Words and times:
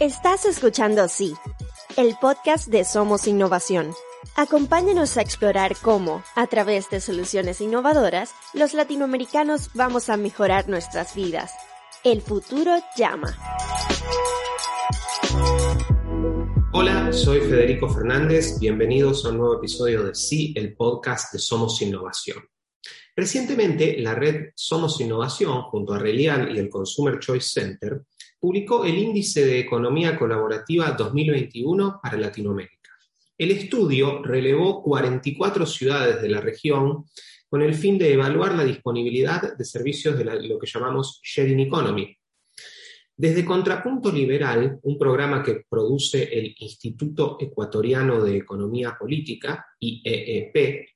Estás 0.00 0.46
escuchando 0.46 1.06
Sí, 1.08 1.34
el 1.98 2.14
podcast 2.18 2.68
de 2.68 2.86
Somos 2.86 3.26
Innovación. 3.26 3.92
Acompáñanos 4.34 5.18
a 5.18 5.20
explorar 5.20 5.76
cómo, 5.82 6.24
a 6.34 6.46
través 6.46 6.88
de 6.88 7.02
soluciones 7.02 7.60
innovadoras, 7.60 8.32
los 8.54 8.72
latinoamericanos 8.72 9.68
vamos 9.74 10.08
a 10.08 10.16
mejorar 10.16 10.70
nuestras 10.70 11.14
vidas. 11.14 11.52
El 12.02 12.22
futuro 12.22 12.76
llama. 12.96 13.36
Hola, 16.72 17.12
soy 17.12 17.40
Federico 17.40 17.90
Fernández. 17.90 18.58
Bienvenidos 18.58 19.26
a 19.26 19.28
un 19.28 19.36
nuevo 19.36 19.58
episodio 19.58 20.04
de 20.04 20.14
Sí, 20.14 20.54
el 20.56 20.76
podcast 20.76 21.30
de 21.34 21.40
Somos 21.40 21.82
Innovación. 21.82 22.38
Recientemente, 23.14 24.00
la 24.00 24.14
red 24.14 24.52
Somos 24.54 24.98
Innovación, 24.98 25.60
junto 25.64 25.92
a 25.92 25.98
Relial 25.98 26.56
y 26.56 26.58
el 26.58 26.70
Consumer 26.70 27.18
Choice 27.18 27.50
Center, 27.60 28.00
publicó 28.40 28.84
el 28.84 28.96
Índice 28.96 29.44
de 29.44 29.60
Economía 29.60 30.18
Colaborativa 30.18 30.92
2021 30.92 32.00
para 32.02 32.16
Latinoamérica. 32.16 32.90
El 33.36 33.50
estudio 33.50 34.22
relevó 34.22 34.82
44 34.82 35.66
ciudades 35.66 36.22
de 36.22 36.28
la 36.30 36.40
región 36.40 37.04
con 37.48 37.62
el 37.62 37.74
fin 37.74 37.98
de 37.98 38.12
evaluar 38.12 38.54
la 38.54 38.64
disponibilidad 38.64 39.56
de 39.56 39.64
servicios 39.64 40.16
de 40.16 40.24
lo 40.24 40.58
que 40.58 40.66
llamamos 40.66 41.20
sharing 41.22 41.60
economy. 41.60 42.16
Desde 43.16 43.44
Contrapunto 43.44 44.10
Liberal, 44.10 44.78
un 44.82 44.98
programa 44.98 45.42
que 45.42 45.64
produce 45.68 46.22
el 46.22 46.54
Instituto 46.58 47.36
Ecuatoriano 47.38 48.22
de 48.22 48.38
Economía 48.38 48.96
Política, 48.98 49.66
IEEP, 49.78 50.86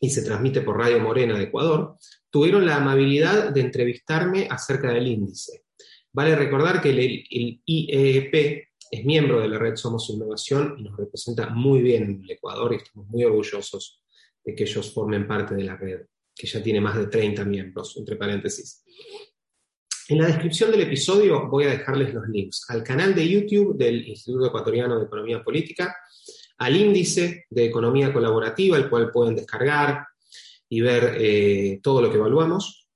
y 0.00 0.10
se 0.10 0.22
transmite 0.22 0.62
por 0.62 0.78
Radio 0.78 0.98
Morena 0.98 1.38
de 1.38 1.44
Ecuador, 1.44 1.96
tuvieron 2.28 2.66
la 2.66 2.78
amabilidad 2.78 3.52
de 3.52 3.60
entrevistarme 3.60 4.48
acerca 4.50 4.90
del 4.90 5.06
índice. 5.06 5.62
Vale 6.12 6.36
recordar 6.36 6.82
que 6.82 6.90
el, 6.90 7.62
IEP 7.64 8.68
es 8.90 9.04
miembro 9.04 9.40
de 9.40 9.48
la 9.48 9.58
red 9.58 9.76
Somos 9.76 10.10
Innovación 10.10 10.76
y 10.78 10.82
nos 10.82 10.96
representa 10.96 11.48
muy 11.48 11.80
bien 11.80 12.02
en 12.02 12.22
el 12.22 12.30
Ecuador 12.30 12.72
y 12.72 12.76
estamos 12.76 13.08
muy 13.08 13.24
orgullosos 13.24 14.02
de 14.44 14.54
que 14.54 14.64
ellos 14.64 14.92
formen 14.92 15.26
parte 15.26 15.54
de 15.54 15.64
la 15.64 15.76
red, 15.76 16.02
que 16.34 16.46
ya 16.46 16.62
tiene 16.62 16.80
más 16.82 16.96
de 16.96 17.06
30 17.06 17.44
miembros, 17.46 17.96
entre 17.96 18.16
paréntesis. 18.16 18.84
En 20.08 20.18
la 20.18 20.26
descripción 20.26 20.70
del 20.70 20.82
episodio 20.82 21.48
voy 21.48 21.64
a 21.64 21.70
dejarles 21.70 22.12
los 22.12 22.28
links 22.28 22.66
al 22.68 22.82
canal 22.82 23.14
de 23.14 23.26
YouTube 23.26 23.78
del 23.78 24.06
Instituto 24.06 24.48
Ecuatoriano 24.48 24.98
de 24.98 25.06
Economía 25.06 25.42
Política, 25.42 25.96
al 26.58 26.76
índice 26.76 27.46
de 27.48 27.64
economía 27.64 28.12
colaborativa, 28.12 28.76
el 28.76 28.90
cual 28.90 29.10
pueden 29.10 29.36
descargar 29.36 30.06
y 30.68 30.80
ver 30.82 31.16
eh, 31.18 31.80
todo 31.82 32.02
lo 32.02 32.10
que 32.10 32.18
evaluamos, 32.18 32.86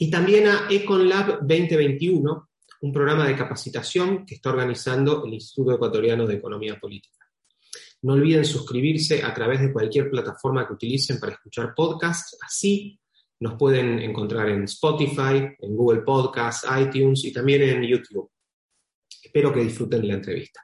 y 0.00 0.10
también 0.10 0.46
a 0.46 0.66
EconLab 0.70 1.40
2021, 1.40 2.47
un 2.80 2.92
programa 2.92 3.26
de 3.26 3.36
capacitación 3.36 4.24
que 4.24 4.36
está 4.36 4.50
organizando 4.50 5.24
el 5.24 5.34
Instituto 5.34 5.74
Ecuatoriano 5.74 6.26
de 6.26 6.34
Economía 6.34 6.78
Política. 6.78 7.26
No 8.02 8.12
olviden 8.12 8.44
suscribirse 8.44 9.24
a 9.24 9.34
través 9.34 9.60
de 9.60 9.72
cualquier 9.72 10.08
plataforma 10.10 10.66
que 10.66 10.74
utilicen 10.74 11.18
para 11.18 11.32
escuchar 11.32 11.74
podcasts. 11.74 12.38
Así 12.40 13.00
nos 13.40 13.54
pueden 13.54 13.98
encontrar 13.98 14.48
en 14.48 14.64
Spotify, 14.64 15.48
en 15.58 15.76
Google 15.76 16.02
Podcasts, 16.02 16.66
iTunes 16.80 17.24
y 17.24 17.32
también 17.32 17.62
en 17.62 17.82
YouTube. 17.82 18.30
Espero 19.22 19.52
que 19.52 19.60
disfruten 19.60 20.06
la 20.06 20.14
entrevista. 20.14 20.60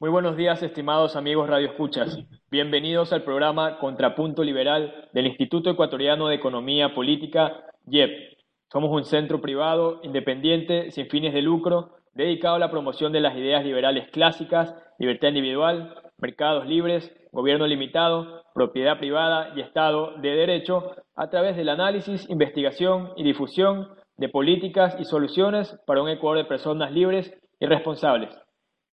Muy 0.00 0.10
buenos 0.10 0.36
días, 0.36 0.62
estimados 0.62 1.14
amigos 1.14 1.48
Radio 1.48 1.68
Escuchas. 1.68 2.18
Bienvenidos 2.50 3.12
al 3.12 3.22
programa 3.22 3.78
Contrapunto 3.78 4.42
Liberal 4.42 5.10
del 5.12 5.26
Instituto 5.26 5.70
Ecuatoriano 5.70 6.28
de 6.28 6.36
Economía 6.36 6.94
Política, 6.94 7.66
IEP, 7.86 8.39
somos 8.72 8.90
un 8.92 9.04
centro 9.04 9.40
privado, 9.40 10.00
independiente, 10.04 10.90
sin 10.92 11.08
fines 11.08 11.34
de 11.34 11.42
lucro, 11.42 11.90
dedicado 12.14 12.54
a 12.54 12.60
la 12.60 12.70
promoción 12.70 13.12
de 13.12 13.20
las 13.20 13.36
ideas 13.36 13.64
liberales 13.64 14.08
clásicas, 14.10 14.74
libertad 14.98 15.28
individual, 15.28 15.94
mercados 16.18 16.66
libres, 16.66 17.12
gobierno 17.32 17.66
limitado, 17.66 18.42
propiedad 18.54 18.98
privada 18.98 19.52
y 19.56 19.60
Estado 19.60 20.12
de 20.18 20.30
Derecho, 20.30 20.92
a 21.16 21.30
través 21.30 21.56
del 21.56 21.68
análisis, 21.68 22.28
investigación 22.30 23.10
y 23.16 23.24
difusión 23.24 23.88
de 24.16 24.28
políticas 24.28 24.96
y 25.00 25.04
soluciones 25.04 25.76
para 25.86 26.02
un 26.02 26.08
Ecuador 26.08 26.38
de 26.38 26.44
personas 26.44 26.92
libres 26.92 27.32
y 27.58 27.66
responsables. 27.66 28.30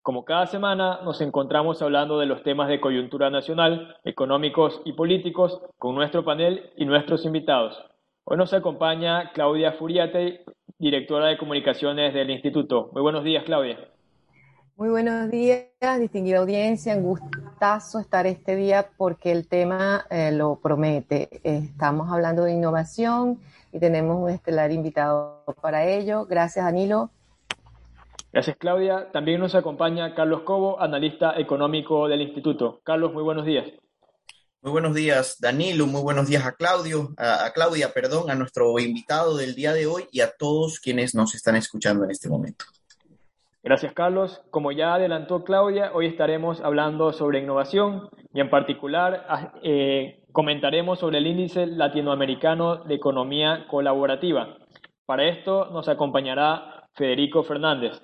Como 0.01 0.23
cada 0.23 0.45
semana 0.45 0.99
nos 1.03 1.19
encontramos 1.19 1.81
hablando 1.81 2.19
de 2.19 2.27
los 2.27 2.43
temas 2.43 2.69
de 2.69 2.79
coyuntura 2.79 3.29
nacional, 3.29 3.97
económicos 4.05 4.81
y 4.85 4.93
políticos 4.93 5.59
con 5.79 5.95
nuestro 5.95 6.23
panel 6.23 6.69
y 6.77 6.85
nuestros 6.85 7.25
invitados. 7.25 7.83
Hoy 8.27 8.37
nos 8.37 8.51
acompaña 8.53 9.31
Claudia 9.33 9.73
Furiate, 9.73 10.43
directora 10.79 11.27
de 11.27 11.37
comunicaciones 11.37 12.11
del 12.11 12.31
instituto. 12.31 12.89
Muy 12.91 13.03
buenos 13.03 13.23
días, 13.23 13.43
Claudia. 13.43 13.77
Muy 14.75 14.89
buenos 14.89 15.29
días, 15.29 15.67
distinguida 15.99 16.39
audiencia. 16.39 16.97
Un 16.97 17.03
gustazo 17.03 17.99
estar 17.99 18.25
este 18.25 18.55
día 18.55 18.89
porque 18.97 19.31
el 19.31 19.47
tema 19.47 20.07
eh, 20.09 20.31
lo 20.31 20.55
promete. 20.55 21.29
Estamos 21.43 22.11
hablando 22.11 22.45
de 22.45 22.53
innovación 22.53 23.37
y 23.71 23.79
tenemos 23.79 24.17
un 24.19 24.31
estelar 24.31 24.71
invitado 24.71 25.43
para 25.61 25.85
ello. 25.85 26.25
Gracias, 26.25 26.65
Danilo. 26.65 27.11
Gracias, 28.33 28.57
Claudia. 28.57 29.11
También 29.11 29.39
nos 29.39 29.53
acompaña 29.53 30.15
Carlos 30.15 30.41
Cobo, 30.41 30.81
analista 30.81 31.39
económico 31.39 32.07
del 32.07 32.21
instituto. 32.21 32.79
Carlos, 32.83 33.13
muy 33.13 33.21
buenos 33.21 33.45
días. 33.45 33.67
Muy 34.65 34.71
buenos 34.71 34.95
días, 34.95 35.39
Danilo. 35.39 35.85
Muy 35.85 36.01
buenos 36.01 36.27
días 36.27 36.43
a 36.43 36.53
Claudio, 36.53 37.09
a, 37.19 37.51
Claudia, 37.53 37.93
perdón, 37.93 38.31
a 38.31 38.33
nuestro 38.33 38.79
invitado 38.79 39.37
del 39.37 39.53
día 39.53 39.73
de 39.73 39.85
hoy 39.85 40.05
y 40.11 40.21
a 40.21 40.31
todos 40.31 40.79
quienes 40.79 41.13
nos 41.13 41.35
están 41.35 41.55
escuchando 41.55 42.03
en 42.03 42.09
este 42.09 42.29
momento. 42.29 42.65
Gracias, 43.61 43.93
Carlos. 43.93 44.41
Como 44.49 44.71
ya 44.71 44.95
adelantó 44.95 45.43
Claudia, 45.43 45.91
hoy 45.93 46.07
estaremos 46.07 46.61
hablando 46.61 47.13
sobre 47.13 47.41
innovación 47.41 48.09
y 48.33 48.39
en 48.39 48.49
particular 48.49 49.27
ah, 49.29 49.53
eh, 49.61 50.23
comentaremos 50.31 50.97
sobre 50.97 51.19
el 51.19 51.27
índice 51.27 51.67
latinoamericano 51.67 52.77
de 52.85 52.95
economía 52.95 53.67
colaborativa. 53.69 54.57
Para 55.05 55.29
esto 55.29 55.69
nos 55.69 55.87
acompañará 55.89 56.87
Federico 56.95 57.43
Fernández. 57.43 58.01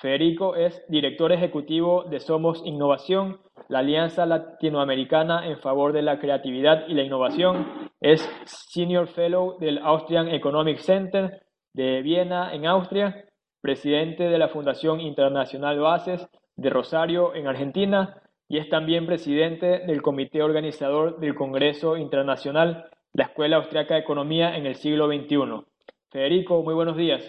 Federico 0.00 0.56
es 0.56 0.82
director 0.88 1.30
ejecutivo 1.30 2.04
de 2.10 2.18
Somos 2.18 2.62
Innovación, 2.64 3.38
la 3.68 3.80
Alianza 3.80 4.26
Latinoamericana 4.26 5.46
en 5.46 5.58
favor 5.58 5.92
de 5.92 6.02
la 6.02 6.18
creatividad 6.18 6.86
y 6.88 6.94
la 6.94 7.02
innovación. 7.02 7.90
Es 8.00 8.20
Senior 8.44 9.06
Fellow 9.08 9.58
del 9.58 9.78
Austrian 9.78 10.28
Economic 10.28 10.78
Center 10.78 11.42
de 11.72 12.02
Viena, 12.02 12.52
en 12.54 12.66
Austria, 12.66 13.24
presidente 13.60 14.24
de 14.24 14.38
la 14.38 14.48
Fundación 14.48 15.00
Internacional 15.00 15.78
Bases 15.78 16.26
de 16.56 16.70
Rosario, 16.70 17.34
en 17.34 17.46
Argentina, 17.46 18.22
y 18.48 18.58
es 18.58 18.68
también 18.68 19.06
presidente 19.06 19.80
del 19.86 20.02
comité 20.02 20.42
organizador 20.42 21.20
del 21.20 21.34
Congreso 21.34 21.96
Internacional, 21.96 22.90
la 23.12 23.24
Escuela 23.24 23.56
Austriaca 23.56 23.94
de 23.94 24.00
Economía 24.00 24.56
en 24.56 24.66
el 24.66 24.74
siglo 24.74 25.06
XXI. 25.06 25.64
Federico, 26.10 26.62
muy 26.62 26.74
buenos 26.74 26.96
días. 26.96 27.22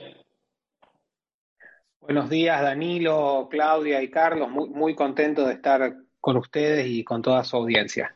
Buenos 2.02 2.32
días, 2.32 2.62
Danilo, 2.64 3.48
Claudia 3.52 4.02
y 4.02 4.10
Carlos. 4.10 4.50
Muy, 4.50 4.70
muy 4.70 4.96
contento 4.96 5.46
de 5.46 5.54
estar 5.54 5.94
con 6.22 6.38
ustedes 6.38 6.88
y 6.88 7.04
con 7.04 7.22
toda 7.22 7.44
su 7.44 7.58
audiencia. 7.58 8.16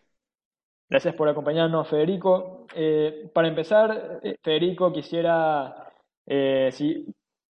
Gracias 0.88 1.16
por 1.16 1.28
acompañarnos, 1.28 1.90
Federico. 1.90 2.68
Eh, 2.76 3.30
para 3.34 3.48
empezar, 3.48 4.20
eh, 4.24 4.38
Federico, 4.42 4.94
quisiera 4.94 5.92
eh, 6.28 6.70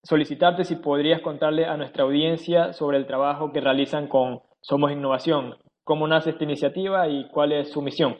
solicitarte 0.03 0.63
si 0.63 0.75
podrías 0.75 1.21
contarle 1.21 1.65
a 1.65 1.75
nuestra 1.75 2.03
audiencia 2.03 2.73
sobre 2.73 2.97
el 2.97 3.07
trabajo 3.07 3.51
que 3.51 3.59
realizan 3.59 4.07
con 4.07 4.41
Somos 4.61 4.91
Innovación, 4.91 5.57
cómo 5.83 6.07
nace 6.07 6.29
esta 6.29 6.43
iniciativa 6.43 7.07
y 7.07 7.27
cuál 7.29 7.53
es 7.53 7.71
su 7.71 7.81
misión. 7.81 8.17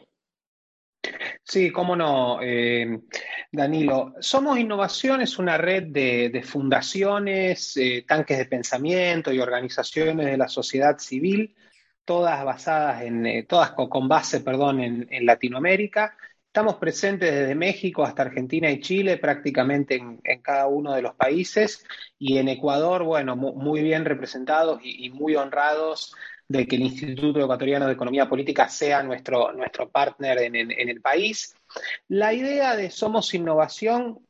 Sí, 1.44 1.70
cómo 1.70 1.94
no, 1.94 2.40
eh, 2.42 3.00
Danilo. 3.52 4.14
Somos 4.18 4.58
Innovación 4.58 5.20
es 5.20 5.38
una 5.38 5.58
red 5.58 5.84
de, 5.84 6.42
fundaciones, 6.42 7.78
tanques 8.08 8.38
de 8.38 8.46
pensamiento 8.46 9.32
y 9.32 9.38
organizaciones 9.38 10.26
de 10.26 10.38
la 10.38 10.48
sociedad 10.48 10.98
civil, 10.98 11.54
todas 12.04 12.44
basadas 12.44 13.02
en, 13.02 13.26
eh, 13.26 13.42
todas 13.44 13.72
con, 13.72 14.08
base, 14.08 14.40
perdón, 14.40 14.80
en, 14.80 15.26
Latinoamérica. 15.26 16.16
Estamos 16.46 16.76
presentes 16.76 17.32
desde 17.32 17.54
México 17.54 18.04
hasta 18.04 18.22
Argentina 18.22 18.70
y 18.70 18.80
Chile, 18.80 19.16
prácticamente 19.18 19.96
en, 19.96 20.20
cada 20.42 20.68
uno 20.68 20.92
de 20.94 21.02
los 21.02 21.14
países, 21.14 21.84
y 22.18 22.38
en 22.38 22.48
Ecuador, 22.48 23.02
bueno, 23.02 23.34
muy, 23.36 23.82
bien 23.82 24.04
representados 24.04 24.80
y 24.84 25.10
muy 25.10 25.34
honrados 25.34 26.14
de 26.48 26.66
que 26.66 26.76
el 26.76 26.82
Instituto 26.82 27.40
Ecuatoriano 27.40 27.86
de 27.86 27.94
Economía 27.94 28.28
Política 28.28 28.68
sea 28.68 29.02
nuestro, 29.02 29.52
nuestro 29.52 29.88
partner 29.88 30.38
en, 30.38 30.54
el 30.70 31.00
país. 31.00 31.54
La 32.08 32.32
idea 32.32 32.76
de 32.76 32.90
Somos 32.90 33.32
Innovación 33.34 34.20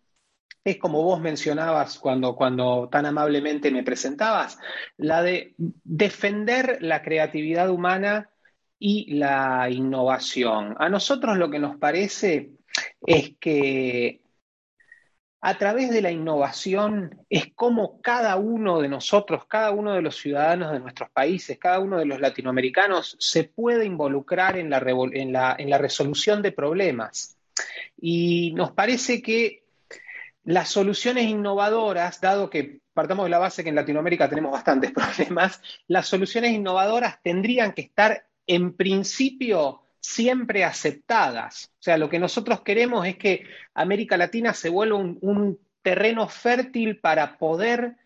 es 0.65 0.79
como 0.79 1.03
vos 1.03 1.21
mencionabas 1.21 1.99
cuando, 1.99 2.35
cuando 2.35 2.89
tan 2.91 3.05
amablemente 3.05 3.71
me 3.71 3.83
presentabas, 3.83 4.59
la 4.97 5.23
de 5.23 5.55
defender 5.59 6.79
la 6.81 7.03
creatividad 7.03 7.69
humana 7.71 8.31
y 8.79 9.15
la 9.15 9.69
innovación. 9.71 10.75
A 10.79 10.89
nosotros 10.89 11.37
lo 11.37 11.51
que 11.51 11.59
nos 11.59 11.77
parece 11.77 12.53
es 13.07 13.37
que 13.39 14.23
a 15.43 15.59
través 15.59 15.91
de 15.91 16.01
la 16.01 16.11
innovación 16.11 17.21
es 17.29 17.53
como 17.55 18.01
cada 18.01 18.37
uno 18.37 18.81
de 18.81 18.89
nosotros, 18.89 19.45
cada 19.47 19.73
uno 19.73 19.93
de 19.93 20.01
los 20.01 20.17
ciudadanos 20.17 20.73
de 20.73 20.81
nuestros 20.81 21.11
países, 21.11 21.59
cada 21.59 21.81
uno 21.81 21.99
de 21.99 22.07
los 22.07 22.19
latinoamericanos 22.19 23.19
se 23.21 23.45
puede 23.45 23.85
involucrar 23.85 24.57
en 24.57 24.71
la, 24.71 24.79
en 24.79 25.33
la, 25.35 25.55
en 25.59 25.69
la 25.69 25.77
resolución 25.77 26.41
de 26.41 26.53
problemas. 26.53 27.37
Y 28.01 28.53
nos 28.55 28.73
parece 28.73 29.21
que 29.21 29.64
las 30.45 30.69
soluciones 30.69 31.25
innovadoras, 31.25 32.21
dado 32.21 32.51
que 32.51 32.81
partamos 32.93 33.25
de 33.25 33.31
la 33.31 33.39
base 33.39 33.63
que 33.63 33.71
en 33.71 33.75
Latinoamérica 33.75 34.29
tenemos 34.29 34.53
bastantes 34.53 34.93
problemas, 34.95 35.61
las 35.89 36.07
soluciones 36.07 36.53
innovadoras 36.53 37.21
tendrían 37.23 37.73
que 37.73 37.83
estar 37.83 38.27
en 38.47 38.77
principio 38.77 39.81
siempre 40.01 40.65
aceptadas. 40.65 41.73
O 41.81 41.83
sea, 41.83 41.97
lo 41.97 42.11
que 42.11 42.19
nosotros 42.19 42.61
queremos 42.61 43.07
es 43.07 43.17
que 43.17 43.47
América 43.73 44.17
Latina 44.17 44.53
se 44.53 44.69
vuelva 44.69 44.97
un, 44.97 45.59
terreno 45.83 46.27
fértil 46.29 46.99
para 46.99 47.37
poder 47.37 47.97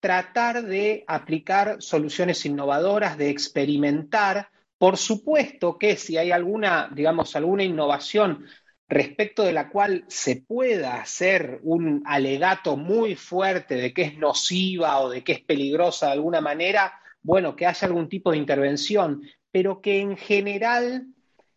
tratar 0.00 0.64
de 0.64 1.04
aplicar 1.06 1.80
soluciones 1.80 2.44
innovadoras, 2.44 3.16
de 3.16 3.30
experimentar. 3.30 4.50
Por 4.78 4.96
supuesto 4.96 5.78
que 5.78 5.96
si 5.96 6.16
hay 6.16 6.32
alguna, 6.32 6.90
digamos, 6.92 7.36
alguna 7.36 7.62
innovación 7.62 8.46
respecto 8.92 9.42
de 9.44 9.52
la 9.52 9.70
cual 9.70 10.04
se 10.08 10.36
pueda 10.36 11.00
hacer 11.00 11.60
un 11.62 12.02
alegato 12.04 12.76
muy 12.76 13.16
fuerte 13.16 13.74
de 13.76 13.94
que 13.94 14.02
es 14.02 14.18
nociva 14.18 15.00
o 15.00 15.08
de 15.08 15.24
que 15.24 15.32
es 15.32 15.40
peligrosa 15.40 16.06
de 16.06 16.12
alguna 16.12 16.42
manera, 16.42 17.00
bueno, 17.22 17.56
que 17.56 17.66
haya 17.66 17.86
algún 17.86 18.10
tipo 18.10 18.32
de 18.32 18.36
intervención, 18.36 19.22
pero 19.50 19.80
que 19.80 20.00
en 20.00 20.18
general, 20.18 21.06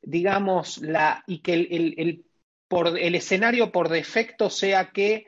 digamos, 0.02 0.78
la, 0.78 1.26
y 1.28 1.40
que 1.40 1.54
el, 1.54 2.26
por, 2.70 2.98
el 2.98 3.16
escenario 3.16 3.70
por 3.70 3.90
defecto 3.90 4.50
sea 4.50 4.92
que 4.92 5.28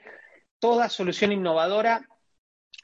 toda 0.59 0.87
solución 0.87 1.33
innovadora 1.33 2.07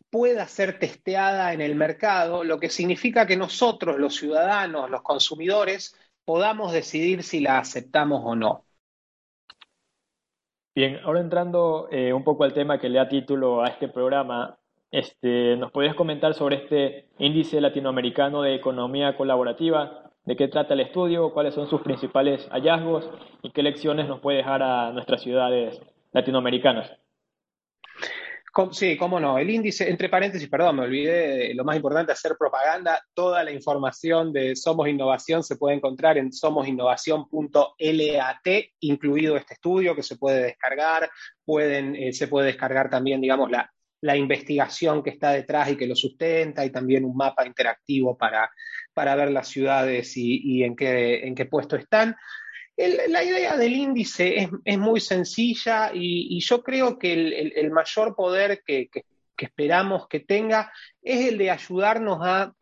pueda 0.10 0.48
ser 0.50 0.80
testeada 0.80 1.54
en 1.54 1.62
el 1.62 1.76
mercado, 1.76 2.44
lo 2.44 2.60
que 2.60 2.70
significa 2.70 3.26
que 3.26 3.38
nosotros, 3.38 3.98
los 3.98 4.18
ciudadanos, 4.18 4.90
los 4.90 5.02
consumidores, 5.02 5.96
podamos 6.26 6.74
decidir 6.74 7.24
si 7.24 7.40
la 7.40 7.60
aceptamos 7.60 8.22
o 8.26 8.36
no. 8.36 8.66
Bien, 10.76 11.00
ahora 11.04 11.20
entrando 11.20 11.88
eh, 11.92 12.14
un 12.14 12.24
poco 12.24 12.44
al 12.44 12.54
tema 12.54 12.80
que 12.80 12.90
le 12.90 12.98
da 12.98 13.08
título 13.08 13.62
a 13.62 13.68
este 13.68 13.88
programa, 13.88 14.58
este, 14.90 15.56
¿nos 15.56 15.72
podrías 15.72 15.94
comentar 15.96 16.34
sobre 16.34 16.56
este 16.56 17.10
índice 17.20 17.62
latinoamericano 17.62 18.42
de 18.42 18.56
economía 18.56 19.16
colaborativa? 19.16 20.12
¿De 20.26 20.36
qué 20.36 20.48
trata 20.48 20.74
el 20.74 20.80
estudio? 20.80 21.32
¿Cuáles 21.32 21.54
son 21.54 21.68
sus 21.68 21.82
principales 21.82 22.50
hallazgos? 22.50 23.08
¿Y 23.44 23.52
qué 23.52 23.62
lecciones 23.62 24.08
nos 24.08 24.20
puede 24.20 24.38
dejar 24.38 24.64
a 24.64 24.92
nuestras 24.92 25.22
ciudades 25.22 25.80
latinoamericanas? 26.12 27.03
Sí, 28.72 28.98
cómo 28.98 29.20
no. 29.20 29.40
El 29.40 29.50
índice, 29.50 29.90
entre 29.90 30.10
paréntesis, 30.10 30.48
perdón, 30.48 30.76
me 30.76 30.84
olvidé 30.84 31.28
de 31.28 31.56
lo 31.56 31.64
más 31.64 31.76
importante, 31.76 32.12
hacer 32.12 32.36
propaganda. 32.38 33.04
Toda 33.16 33.44
la 33.44 33.52
información 33.52 34.32
de 34.32 34.56
Somos 34.56 34.88
Innovación 34.88 35.44
se 35.44 35.56
puede 35.56 35.78
encontrar 35.78 36.20
en 36.20 36.32
somosinnovación.lat, 36.32 38.48
incluido 38.82 39.38
este 39.38 39.56
estudio 39.56 39.96
que 39.96 40.04
se 40.04 40.18
puede 40.18 40.44
descargar. 40.44 41.10
Pueden, 41.44 41.96
eh, 41.96 42.14
se 42.14 42.28
puede 42.28 42.46
descargar 42.48 42.92
también, 42.92 43.22
digamos, 43.22 43.50
la, 43.50 43.74
la, 44.02 44.16
investigación 44.16 45.02
que 45.02 45.10
está 45.10 45.32
detrás 45.32 45.72
y 45.72 45.76
que 45.76 45.88
lo 45.88 45.96
sustenta, 45.96 46.64
y 46.64 46.70
también 46.70 47.06
un 47.06 47.18
mapa 47.18 47.48
interactivo 47.48 48.16
para, 48.16 48.52
para 48.94 49.16
ver 49.16 49.32
las 49.32 49.48
ciudades 49.48 50.16
y, 50.16 50.42
y 50.44 50.64
en, 50.64 50.76
qué, 50.76 51.26
en 51.26 51.34
qué 51.34 51.46
puesto 51.46 51.76
están 51.76 52.16
la 52.76 53.24
idea 53.24 53.56
del 53.56 53.74
índice 53.74 54.50
es, 54.64 54.78
muy 54.78 55.00
sencilla 55.00 55.92
y, 55.94 56.40
yo 56.40 56.64
creo 56.64 56.98
que 56.98 57.14
el, 57.14 57.72
mayor 57.72 58.16
poder 58.16 58.64
que, 58.66 58.90
esperamos 59.38 60.08
que 60.08 60.22
tenga 60.22 60.72
es 61.02 61.28
el 61.28 61.38
de 61.38 61.52
ayudarnos 61.52 62.20
a 62.22 62.54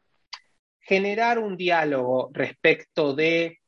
generar 0.80 1.38
un 1.40 1.56
diálogo 1.56 2.32
respecto 2.34 3.14
de 3.14 3.60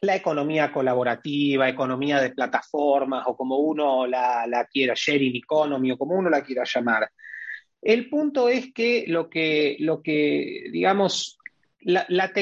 la 0.00 0.16
economía 0.16 0.72
colaborativa, 0.72 1.68
economía 1.68 2.20
de 2.20 2.30
plataformas 2.30 3.24
o 3.26 3.36
como 3.36 3.58
uno 3.58 4.06
la, 4.06 4.66
quiera, 4.70 4.94
sharing 4.96 5.36
economy 5.36 5.92
o 5.92 5.98
como 5.98 6.16
uno 6.16 6.28
la 6.28 6.42
quiera 6.42 6.64
llamar. 6.64 7.08
El 7.80 8.10
punto 8.10 8.48
es 8.48 8.72
que 8.72 9.04
lo 9.06 9.30
que, 9.30 9.76
lo 9.78 10.02
que 10.02 10.68
digamos, 10.72 11.38
la, 11.80 12.04
la, 12.08 12.32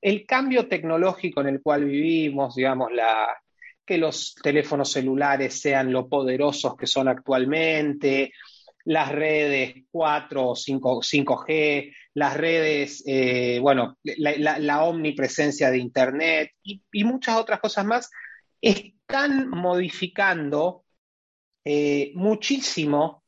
el 0.00 0.26
cambio 0.26 0.66
tecnológico 0.68 1.40
en 1.40 1.48
el 1.48 1.62
cual 1.62 1.84
vivimos, 1.84 2.54
digamos, 2.54 2.90
la, 2.92 3.28
que 3.84 3.98
los 3.98 4.34
teléfonos 4.34 4.92
celulares 4.92 5.60
sean 5.60 5.92
lo 5.92 6.08
poderosos 6.08 6.76
que 6.76 6.86
son 6.86 7.08
actualmente, 7.08 8.32
las 8.84 9.10
redes 9.12 9.84
4 9.90 10.48
o 10.48 10.54
5, 10.56 11.02
g 11.02 11.92
las 12.14 12.36
redes, 12.36 13.02
eh, 13.06 13.58
bueno, 13.60 13.98
la, 14.02 14.84
omnipresencia 14.84 15.70
de 15.70 15.78
Internet 15.78 16.52
y, 16.62 16.82
muchas 17.04 17.36
otras 17.36 17.60
cosas 17.60 17.84
más, 17.84 18.10
están 18.60 19.48
modificando 19.48 20.84
eh, 21.64 22.12
muchísimo 22.14 23.24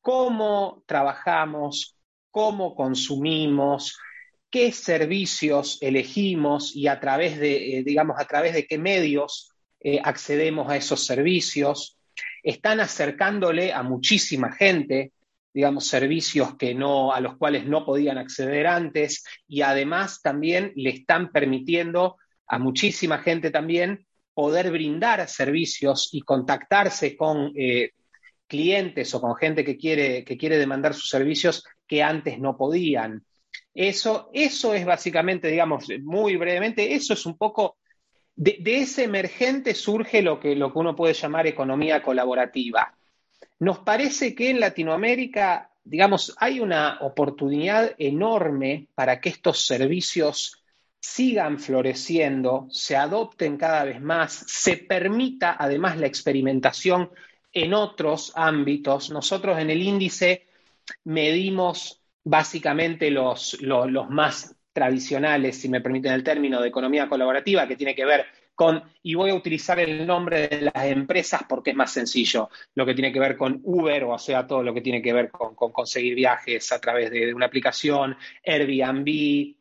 cómo 0.00 0.82
trabajamos, 0.86 1.96
cómo 2.30 2.74
consumimos, 2.74 3.98
qué 4.52 4.70
servicios 4.70 5.78
elegimos 5.80 6.76
y 6.76 6.86
a 6.86 7.00
través 7.00 7.40
de, 7.40 7.78
eh, 7.78 7.82
digamos, 7.82 8.20
a 8.20 8.26
través 8.26 8.52
de 8.52 8.66
qué 8.66 8.76
medios 8.76 9.50
eh, 9.80 9.98
accedemos 10.04 10.70
a 10.70 10.76
esos 10.76 11.06
servicios. 11.06 11.96
Están 12.42 12.78
acercándole 12.80 13.72
a 13.72 13.82
muchísima 13.82 14.52
gente, 14.52 15.12
digamos, 15.54 15.86
servicios 15.86 16.54
que 16.56 16.74
no, 16.74 17.12
a 17.14 17.20
los 17.20 17.38
cuales 17.38 17.66
no 17.66 17.86
podían 17.86 18.18
acceder 18.18 18.66
antes 18.66 19.24
y 19.48 19.62
además 19.62 20.20
también 20.22 20.72
le 20.76 20.90
están 20.90 21.32
permitiendo 21.32 22.18
a 22.46 22.58
muchísima 22.58 23.18
gente 23.18 23.50
también 23.50 24.06
poder 24.34 24.70
brindar 24.70 25.26
servicios 25.28 26.10
y 26.12 26.20
contactarse 26.20 27.16
con 27.16 27.52
eh, 27.56 27.92
clientes 28.46 29.14
o 29.14 29.20
con 29.22 29.34
gente 29.34 29.64
que 29.64 29.78
quiere, 29.78 30.24
que 30.24 30.36
quiere 30.36 30.58
demandar 30.58 30.92
sus 30.92 31.08
servicios 31.08 31.64
que 31.86 32.02
antes 32.02 32.38
no 32.38 32.54
podían. 32.58 33.24
Eso, 33.74 34.30
eso 34.32 34.74
es 34.74 34.84
básicamente, 34.84 35.48
digamos, 35.48 35.86
muy 36.02 36.36
brevemente, 36.36 36.94
eso 36.94 37.14
es 37.14 37.24
un 37.24 37.38
poco, 37.38 37.76
de, 38.36 38.60
ese 38.64 39.04
emergente 39.04 39.74
surge 39.74 40.22
lo 40.22 40.38
que, 40.38 40.54
lo 40.54 40.72
que 40.72 40.78
uno 40.78 40.94
puede 40.94 41.14
llamar 41.14 41.46
economía 41.46 42.02
colaborativa. 42.02 42.94
Nos 43.60 43.78
parece 43.78 44.34
que 44.34 44.50
en 44.50 44.60
Latinoamérica, 44.60 45.70
digamos, 45.84 46.34
hay 46.38 46.60
una 46.60 46.98
oportunidad 47.00 47.94
enorme 47.98 48.88
para 48.94 49.20
que 49.20 49.30
estos 49.30 49.64
servicios 49.64 50.62
sigan 51.00 51.58
floreciendo, 51.58 52.68
se 52.70 52.96
adopten 52.96 53.56
cada 53.56 53.84
vez 53.84 54.00
más, 54.00 54.44
se 54.46 54.76
permita 54.76 55.56
además 55.58 55.96
la 55.98 56.06
experimentación 56.06 57.10
en 57.52 57.74
otros 57.74 58.32
ámbitos. 58.34 59.10
Nosotros 59.10 59.58
en 59.58 59.70
el 59.70 59.82
índice 59.82 60.46
medimos 61.04 62.01
básicamente 62.24 63.10
los, 63.10 63.58
más 64.10 64.56
tradicionales, 64.72 65.60
si 65.60 65.68
me 65.68 65.80
permiten 65.80 66.12
el 66.12 66.24
término, 66.24 66.60
de 66.60 66.68
economía 66.68 67.08
colaborativa, 67.08 67.66
que 67.66 67.76
tiene 67.76 67.94
que 67.94 68.04
ver 68.04 68.26
con, 68.54 68.82
y 69.02 69.14
voy 69.14 69.30
a 69.30 69.34
utilizar 69.34 69.80
el 69.80 70.06
nombre 70.06 70.48
de 70.48 70.62
las 70.62 70.84
empresas 70.86 71.42
porque 71.48 71.70
es 71.70 71.76
más 71.76 71.92
sencillo, 71.92 72.50
lo 72.74 72.86
que 72.86 72.94
tiene 72.94 73.12
que 73.12 73.20
ver 73.20 73.36
con 73.36 73.60
Uber, 73.64 74.04
o 74.04 74.18
sea, 74.18 74.46
todo 74.46 74.62
lo 74.62 74.72
que 74.74 74.80
tiene 74.80 75.02
que 75.02 75.12
ver 75.12 75.30
con, 75.30 75.54
conseguir 75.54 76.14
viajes 76.14 76.70
a 76.72 76.80
través 76.80 77.10
de, 77.10 77.34
una 77.34 77.46
aplicación, 77.46 78.16
Airbnb, 78.44 79.56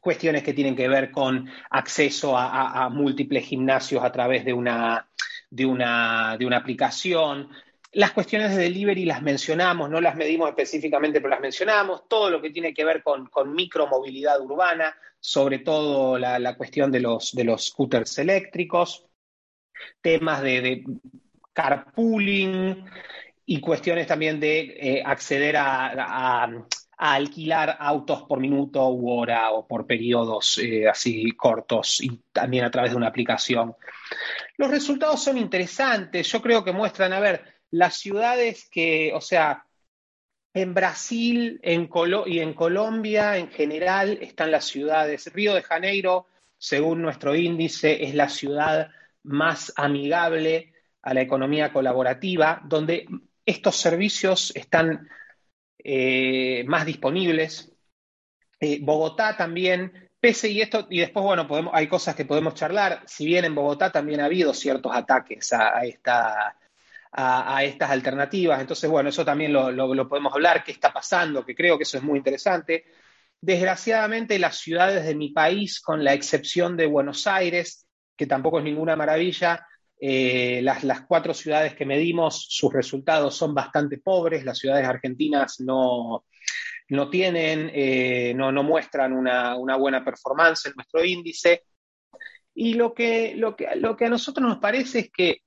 cuestiones 0.00 0.42
que 0.42 0.52
tienen 0.52 0.76
que 0.76 0.88
ver 0.88 1.10
con 1.10 1.48
acceso 1.70 2.36
a, 2.36 2.88
múltiples 2.90 3.44
gimnasios 3.44 4.04
a 4.04 4.12
través 4.12 4.44
de 4.44 4.52
una, 4.52 5.08
de 5.50 5.66
una, 5.66 6.36
de 6.38 6.46
una 6.46 6.58
aplicación, 6.58 7.48
las 7.96 8.12
cuestiones 8.12 8.54
de 8.54 8.64
delivery 8.64 9.06
las 9.06 9.22
mencionamos, 9.22 9.88
no 9.88 10.02
las 10.02 10.16
medimos 10.16 10.50
específicamente, 10.50 11.18
pero 11.18 11.30
las 11.30 11.40
mencionamos. 11.40 12.06
Todo 12.06 12.28
lo 12.28 12.42
que 12.42 12.50
tiene 12.50 12.74
que 12.74 12.84
ver 12.84 13.02
con, 13.02 13.30
micromovilidad 13.54 14.38
urbana, 14.42 14.94
sobre 15.18 15.60
todo 15.60 16.18
la, 16.18 16.56
cuestión 16.58 16.92
de 16.92 17.00
los, 17.00 17.34
de 17.34 17.44
los 17.44 17.68
scooters 17.68 18.18
eléctricos, 18.18 19.06
temas 20.02 20.42
de, 20.42 20.84
carpooling 21.54 22.84
y 23.46 23.60
cuestiones 23.60 24.06
también 24.06 24.40
de 24.40 24.76
eh, 24.78 25.02
acceder 25.04 25.56
a, 25.56 26.50
alquilar 26.98 27.76
autos 27.78 28.22
por 28.22 28.40
minuto 28.40 28.88
u 28.88 29.10
hora 29.10 29.52
o 29.52 29.66
por 29.66 29.86
periodos 29.86 30.58
eh, 30.58 30.88
así 30.88 31.30
cortos 31.32 32.02
y 32.02 32.22
también 32.32 32.64
a 32.64 32.70
través 32.70 32.90
de 32.90 32.96
una 32.96 33.08
aplicación. 33.08 33.74
Los 34.58 34.70
resultados 34.70 35.22
son 35.22 35.36
interesantes, 35.36 36.30
yo 36.30 36.40
creo 36.40 36.64
que 36.64 36.72
muestran, 36.72 37.12
a 37.12 37.20
ver, 37.20 37.55
las 37.78 37.96
ciudades 37.96 38.68
que, 38.70 39.12
o 39.14 39.20
sea, 39.20 39.66
en 40.54 40.72
Brasil 40.72 41.60
en 41.62 41.88
y 42.26 42.38
en 42.38 42.54
Colombia 42.54 43.36
en 43.36 43.50
general 43.50 44.18
están 44.22 44.50
las 44.50 44.64
ciudades. 44.64 45.30
Río 45.32 45.54
de 45.54 45.62
Janeiro, 45.62 46.26
según 46.56 47.02
nuestro 47.02 47.34
índice, 47.34 48.04
es 48.04 48.14
la 48.14 48.30
ciudad 48.30 48.90
más 49.22 49.72
amigable 49.76 50.72
a 51.02 51.12
la 51.12 51.20
economía 51.20 51.72
colaborativa, 51.72 52.62
donde 52.64 53.06
estos 53.44 53.76
servicios 53.76 54.52
están 54.56 55.08
eh, 55.78 56.64
más 56.66 56.86
disponibles. 56.86 57.70
Eh, 58.58 58.78
Bogotá 58.80 59.36
también, 59.36 60.08
pese 60.18 60.48
y 60.48 60.62
esto, 60.62 60.86
y 60.88 61.00
después, 61.00 61.22
bueno, 61.22 61.46
podemos, 61.46 61.74
hay 61.74 61.86
cosas 61.86 62.14
que 62.16 62.24
podemos 62.24 62.54
charlar, 62.54 63.02
si 63.06 63.26
bien 63.26 63.44
en 63.44 63.54
Bogotá 63.54 63.92
también 63.92 64.20
ha 64.20 64.24
habido 64.24 64.54
ciertos 64.54 64.90
ataques 64.94 65.52
a, 65.52 65.84
esta, 65.84 66.56
a, 67.18 67.64
estas 67.64 67.90
alternativas, 67.90 68.60
entonces, 68.60 68.90
bueno, 68.90 69.08
eso 69.08 69.24
también 69.24 69.52
lo, 69.52 70.08
podemos 70.08 70.34
hablar, 70.34 70.62
qué 70.62 70.72
está 70.72 70.92
pasando, 70.92 71.46
que 71.46 71.54
creo 71.54 71.78
que 71.78 71.84
eso 71.84 71.96
es 71.96 72.02
muy 72.02 72.18
interesante. 72.18 72.84
Desgraciadamente, 73.40 74.38
las 74.38 74.58
ciudades 74.58 75.06
de 75.06 75.14
mi 75.14 75.30
país, 75.30 75.80
con 75.80 76.04
la 76.04 76.12
excepción 76.12 76.76
de 76.76 76.86
Buenos 76.86 77.26
Aires, 77.26 77.86
que 78.16 78.26
tampoco 78.26 78.58
es 78.58 78.64
ninguna 78.64 78.96
maravilla, 78.96 79.66
eh, 79.98 80.60
las, 80.62 81.02
cuatro 81.08 81.32
ciudades 81.32 81.74
que 81.74 81.86
medimos, 81.86 82.46
sus 82.50 82.70
resultados 82.70 83.34
son 83.34 83.54
bastante 83.54 83.96
pobres, 83.96 84.44
las 84.44 84.58
ciudades 84.58 84.86
argentinas 84.86 85.60
no, 85.60 86.26
no 86.90 87.08
tienen, 87.08 87.70
eh, 87.72 88.34
no, 88.36 88.52
muestran 88.62 89.14
una, 89.14 89.54
buena 89.78 90.04
performance 90.04 90.66
en 90.66 90.74
nuestro 90.76 91.02
índice. 91.02 91.62
Y 92.54 92.74
lo 92.74 92.92
que, 92.92 93.34
lo, 93.36 93.56
que, 93.56 93.74
lo 93.76 93.96
que 93.96 94.04
a 94.04 94.10
nosotros 94.10 94.46
nos 94.46 94.58
parece 94.58 94.98
es 94.98 95.10
que 95.10 95.45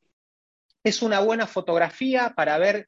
es 0.84 1.02
una 1.02 1.20
buena 1.20 1.48
fotografía 1.48 2.34
para 2.36 2.58
ver 2.58 2.88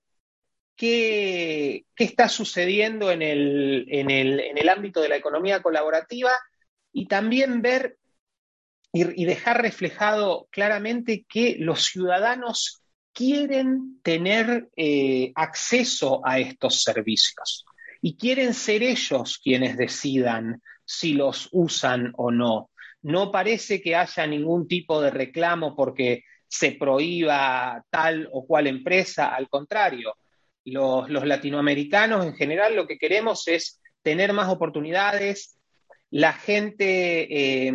qué, 0.76 1.86
está 1.96 2.30
sucediendo 2.30 3.12
en 3.12 3.22
el, 3.22 4.70
ámbito 4.70 5.02
de 5.02 5.10
la 5.10 5.18
economía 5.18 5.62
colaborativa 5.62 6.32
y 6.92 7.08
también 7.08 7.62
ver 7.62 7.98
y, 8.94 9.26
dejar 9.26 9.62
reflejado 9.62 10.48
claramente 10.52 11.26
que 11.28 11.56
los 11.60 11.86
ciudadanos 11.86 12.82
quieren 13.14 14.00
tener 14.04 14.70
eh, 14.76 15.32
acceso 15.36 16.22
a 16.26 16.40
estos 16.40 16.82
servicios 16.82 17.66
y 18.02 18.18
quieren 18.18 18.54
ser 18.54 18.84
ellos 18.84 19.40
quienes 19.42 19.78
decidan 19.78 20.62
si 20.84 21.14
los 21.14 21.50
usan 21.52 22.12
o 22.18 22.32
no. 22.32 22.70
No 23.02 23.32
parece 23.32 23.82
que 23.82 23.96
haya 23.96 24.28
ningún 24.28 24.68
tipo 24.68 25.02
de 25.02 25.12
reclamo 25.12 25.76
porque 25.76 26.24
se 26.52 26.74
prohíba 26.74 27.82
tal 27.90 28.28
o 28.30 28.46
cual 28.46 28.68
empresa, 28.68 29.34
al 29.34 29.48
contrario, 29.48 30.18
los, 30.66 31.10
latinoamericanos 31.10 32.26
en 32.26 32.36
general 32.36 32.76
lo 32.76 32.86
que 32.86 32.98
queremos 32.98 33.48
es 33.48 33.80
tener 34.02 34.34
más 34.34 34.50
oportunidades, 34.50 35.58
la 36.10 36.34
gente 36.34 37.68
eh, 37.68 37.74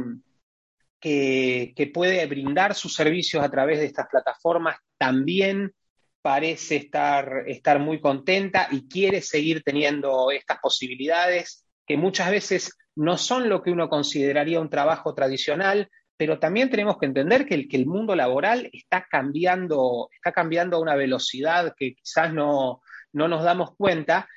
que, 1.00 1.90
puede 1.94 2.26
brindar 2.26 2.74
sus 2.74 2.94
servicios 2.94 3.42
a 3.42 3.50
través 3.50 3.78
de 3.78 3.86
estas 3.86 4.08
plataformas 4.08 4.76
también 4.98 5.72
parece 6.20 6.76
estar, 6.76 7.44
estar 7.46 7.78
muy 7.78 7.98
contenta 7.98 8.68
y 8.70 8.86
quiere 8.88 9.22
seguir 9.22 9.62
teniendo 9.62 10.30
estas 10.30 10.58
posibilidades 10.58 11.64
que 11.86 11.96
muchas 11.96 12.30
veces 12.30 12.76
no 12.94 13.16
son 13.16 13.48
lo 13.48 13.62
que 13.62 13.70
uno 13.70 13.88
consideraría 13.88 14.60
un 14.60 14.68
trabajo 14.68 15.14
tradicional, 15.14 15.88
pero 16.16 16.38
también 16.38 16.70
tenemos 16.70 16.98
que 16.98 17.06
entender 17.06 17.46
que 17.46 17.54
el, 17.54 17.68
que 17.68 17.84
mundo 17.84 18.14
laboral 18.14 18.70
está 18.72 19.06
cambiando, 19.10 20.08
está 20.14 20.32
cambiando 20.32 20.76
a 20.76 20.80
una 20.80 20.94
velocidad 20.94 21.74
que 21.76 21.94
quizás 21.94 22.32
no, 22.32 22.80
no 23.12 23.28
nos 23.28 23.44
damos 23.44 23.74
cuenta 23.76 24.28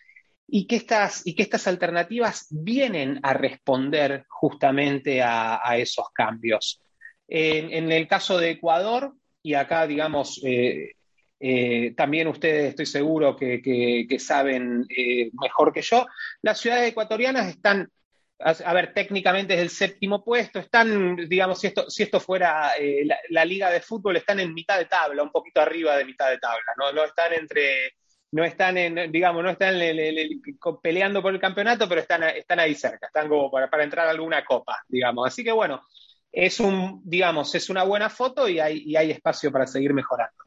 y 0.51 0.67
que 0.67 0.75
estas, 0.75 1.25
y 1.25 1.35
que 1.35 1.43
estas 1.43 1.67
alternativas 1.67 2.47
vienen 2.49 3.19
a 3.23 3.33
responder 3.33 4.25
justamente 4.27 5.21
a, 5.21 5.77
esos 5.77 6.09
cambios. 6.13 6.81
En, 7.27 7.91
el 7.91 8.07
caso 8.07 8.37
de 8.39 8.51
Ecuador, 8.51 9.13
y 9.43 9.53
acá, 9.53 9.85
digamos, 9.85 10.41
eh, 10.43 10.93
eh, 11.39 11.93
también 11.95 12.27
ustedes 12.27 12.69
estoy 12.69 12.87
seguro 12.87 13.35
que, 13.35 14.17
saben 14.19 14.85
eh, 14.89 15.29
mejor 15.39 15.71
que 15.71 15.81
yo, 15.81 16.07
las 16.41 16.59
ciudades 16.59 16.89
ecuatorianas 16.89 17.47
están, 17.47 17.89
a, 18.39 18.73
ver, 18.73 18.93
técnicamente 18.93 19.53
es 19.53 19.59
el 19.59 19.69
séptimo 19.69 20.23
puesto, 20.23 20.59
están, 20.59 21.27
digamos, 21.27 21.59
si 21.59 21.67
esto, 21.67 21.89
si 21.89 22.03
esto 22.03 22.19
fuera 22.19 22.71
la, 23.29 23.45
liga 23.45 23.69
de 23.69 23.81
fútbol, 23.81 24.15
están 24.15 24.39
en 24.39 24.53
mitad 24.53 24.77
de 24.77 24.85
tabla, 24.85 25.23
un 25.23 25.31
poquito 25.31 25.59
arriba 25.59 25.97
de 25.97 26.05
mitad 26.05 26.29
de 26.29 26.37
tabla, 26.37 26.73
¿no? 26.77 27.03
están 27.03 27.33
entre 27.33 27.93
no 28.31 28.45
están 28.45 28.77
en, 28.77 29.11
digamos, 29.11 29.43
no 29.43 29.49
están 29.49 29.75
peleando 30.81 31.21
por 31.21 31.33
el 31.33 31.39
campeonato, 31.39 31.89
pero 31.89 32.01
están, 32.01 32.23
están 32.23 32.59
ahí 32.59 32.75
cerca, 32.75 33.07
están 33.07 33.27
como 33.27 33.49
para, 33.49 33.69
para, 33.69 33.83
entrar 33.83 34.07
a 34.07 34.11
alguna 34.11 34.45
copa, 34.45 34.83
digamos. 34.87 35.27
Así 35.27 35.43
que 35.43 35.51
bueno, 35.51 35.81
es 36.31 36.59
un, 36.59 37.01
digamos, 37.03 37.53
es 37.55 37.69
una 37.69 37.83
buena 37.83 38.09
foto 38.09 38.47
y 38.47 38.59
hay, 38.59 38.95
hay 38.95 39.11
espacio 39.11 39.51
para 39.51 39.65
seguir 39.65 39.93
mejorando. 39.93 40.43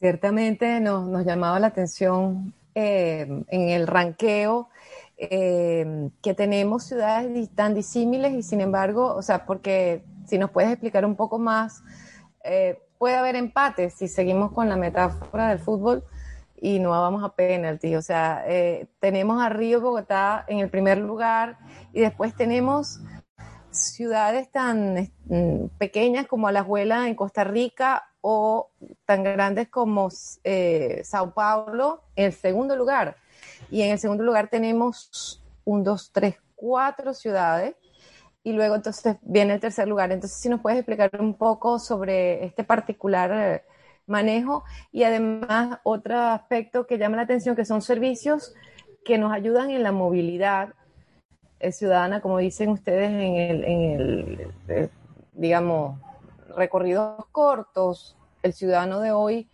Ciertamente 0.00 0.80
nos, 0.80 1.06
nos 1.06 1.24
llamaba 1.24 1.60
la 1.60 1.68
atención 1.68 2.52
eh, 2.74 3.26
en 3.46 3.68
el 3.68 3.86
ranqueo 3.86 4.68
eh, 5.16 6.10
que 6.22 6.34
tenemos 6.34 6.84
ciudades 6.84 7.50
tan 7.54 7.74
disímiles 7.74 8.32
y 8.32 8.42
sin 8.42 8.60
embargo, 8.60 9.14
o 9.14 9.22
sea, 9.22 9.46
porque 9.46 10.04
si 10.26 10.38
nos 10.38 10.50
puedes 10.50 10.70
explicar 10.70 11.04
un 11.04 11.16
poco 11.16 11.38
más, 11.38 11.82
eh, 12.44 12.80
puede 12.98 13.16
haber 13.16 13.36
empates 13.36 13.94
si 13.94 14.08
seguimos 14.08 14.52
con 14.52 14.68
la 14.68 14.76
metáfora 14.76 15.48
del 15.48 15.58
fútbol 15.58 16.04
y 16.62 16.78
no 16.78 16.90
vamos 16.90 17.24
a 17.24 17.34
penalti. 17.34 17.96
O 17.96 18.02
sea, 18.02 18.44
eh, 18.46 18.86
tenemos 19.00 19.42
a 19.42 19.48
Río 19.48 19.80
Bogotá 19.80 20.44
en 20.46 20.60
el 20.60 20.70
primer 20.70 20.98
lugar 20.98 21.58
y 21.92 22.00
después 22.00 22.34
tenemos 22.36 23.00
ciudades 23.70 24.50
tan 24.50 25.10
mm, 25.24 25.66
pequeñas 25.78 26.26
como 26.26 26.46
Alajuela 26.46 27.08
en 27.08 27.16
Costa 27.16 27.42
Rica 27.42 28.04
o 28.20 28.70
tan 29.04 29.24
grandes 29.24 29.68
como 29.68 30.08
eh, 30.44 31.00
Sao 31.04 31.34
Paulo 31.34 32.04
en 32.14 32.26
el 32.26 32.32
segundo 32.32 32.76
lugar. 32.76 33.16
Y 33.72 33.80
en 33.80 33.92
el 33.92 33.98
segundo 33.98 34.22
lugar 34.22 34.48
tenemos 34.48 35.42
un, 35.64 35.82
dos, 35.82 36.12
tres, 36.12 36.36
cuatro 36.54 37.14
ciudades 37.14 37.74
y 38.44 38.52
luego 38.52 38.74
entonces 38.74 39.16
viene 39.22 39.54
el 39.54 39.60
tercer 39.60 39.88
lugar. 39.88 40.12
Entonces, 40.12 40.38
si 40.38 40.50
nos 40.50 40.60
puedes 40.60 40.78
explicar 40.78 41.10
un 41.18 41.32
poco 41.32 41.78
sobre 41.78 42.44
este 42.44 42.64
particular 42.64 43.32
eh, 43.32 43.64
manejo 44.06 44.62
y 44.92 45.04
además 45.04 45.78
otro 45.84 46.18
aspecto 46.18 46.86
que 46.86 46.98
llama 46.98 47.16
la 47.16 47.22
atención, 47.22 47.56
que 47.56 47.64
son 47.64 47.80
servicios 47.80 48.54
que 49.06 49.16
nos 49.16 49.32
ayudan 49.32 49.70
en 49.70 49.82
la 49.82 49.90
movilidad 49.90 50.74
eh, 51.58 51.72
ciudadana, 51.72 52.20
como 52.20 52.36
dicen 52.36 52.68
ustedes 52.68 53.08
en 53.08 53.36
el, 53.36 53.64
en 53.64 53.80
el 53.80 54.52
eh, 54.68 54.88
digamos, 55.32 55.98
recorridos 56.54 57.24
cortos. 57.32 58.18
El 58.42 58.52
ciudadano 58.52 59.00
de 59.00 59.12
hoy 59.12 59.48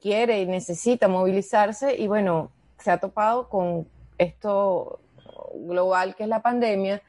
quiere 0.00 0.40
y 0.40 0.46
necesita 0.46 1.08
movilizarse 1.08 1.96
y 1.96 2.06
bueno, 2.06 2.52
se 2.84 2.90
ha 2.90 2.98
topado 2.98 3.48
con 3.48 3.88
esto 4.18 5.00
global 5.54 6.14
que 6.14 6.24
es 6.24 6.28
la 6.28 6.42
pandemia 6.42 7.02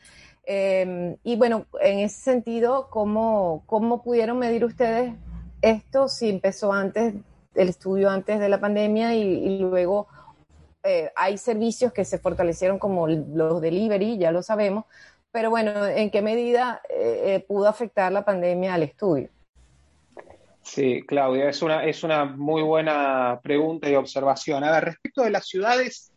Em, 0.45 1.17
y 1.23 1.35
bueno, 1.37 1.65
en 1.81 1.99
ese 1.99 2.21
sentido, 2.21 2.87
¿cómo, 2.89 3.63
¿cómo 3.65 4.03
pudieron 4.03 4.37
medir 4.37 4.63
ustedes 4.63 5.13
esto 5.61 6.07
si 6.07 6.29
empezó 6.29 6.71
antes, 6.71 7.15
el 7.55 7.69
estudio 7.69 8.09
antes 8.11 8.39
de 8.39 8.49
la 8.49 8.59
pandemia 8.59 9.15
y, 9.15 9.59
luego 9.59 10.07
eh, 10.83 11.11
hay 11.15 11.37
servicios 11.39 11.91
que 11.93 12.05
se 12.05 12.19
fortalecieron 12.19 12.77
como 12.77 13.07
los 13.07 13.59
delivery, 13.61 14.19
ya 14.19 14.31
lo 14.31 14.43
sabemos, 14.43 14.85
pero 15.31 15.49
bueno, 15.49 15.85
¿en 15.87 16.11
qué 16.11 16.21
medida 16.21 16.81
eh, 16.89 17.35
eh, 17.35 17.45
pudo 17.47 17.67
afectar 17.67 18.11
la 18.11 18.23
pandemia 18.23 18.75
al 18.75 18.83
estudio? 18.83 19.29
Sí, 20.65 21.03
Claudia, 21.07 21.47
es 21.47 21.61
una, 21.61 21.85
es 21.85 22.03
una 22.03 22.25
muy 22.25 22.63
buena 22.63 23.39
pregunta 23.43 23.87
y 23.87 23.95
observación. 23.95 24.63
A 24.63 24.71
ver, 24.71 24.85
respecto 24.85 25.21
de 25.21 25.29
las 25.29 25.47
ciudades, 25.47 26.11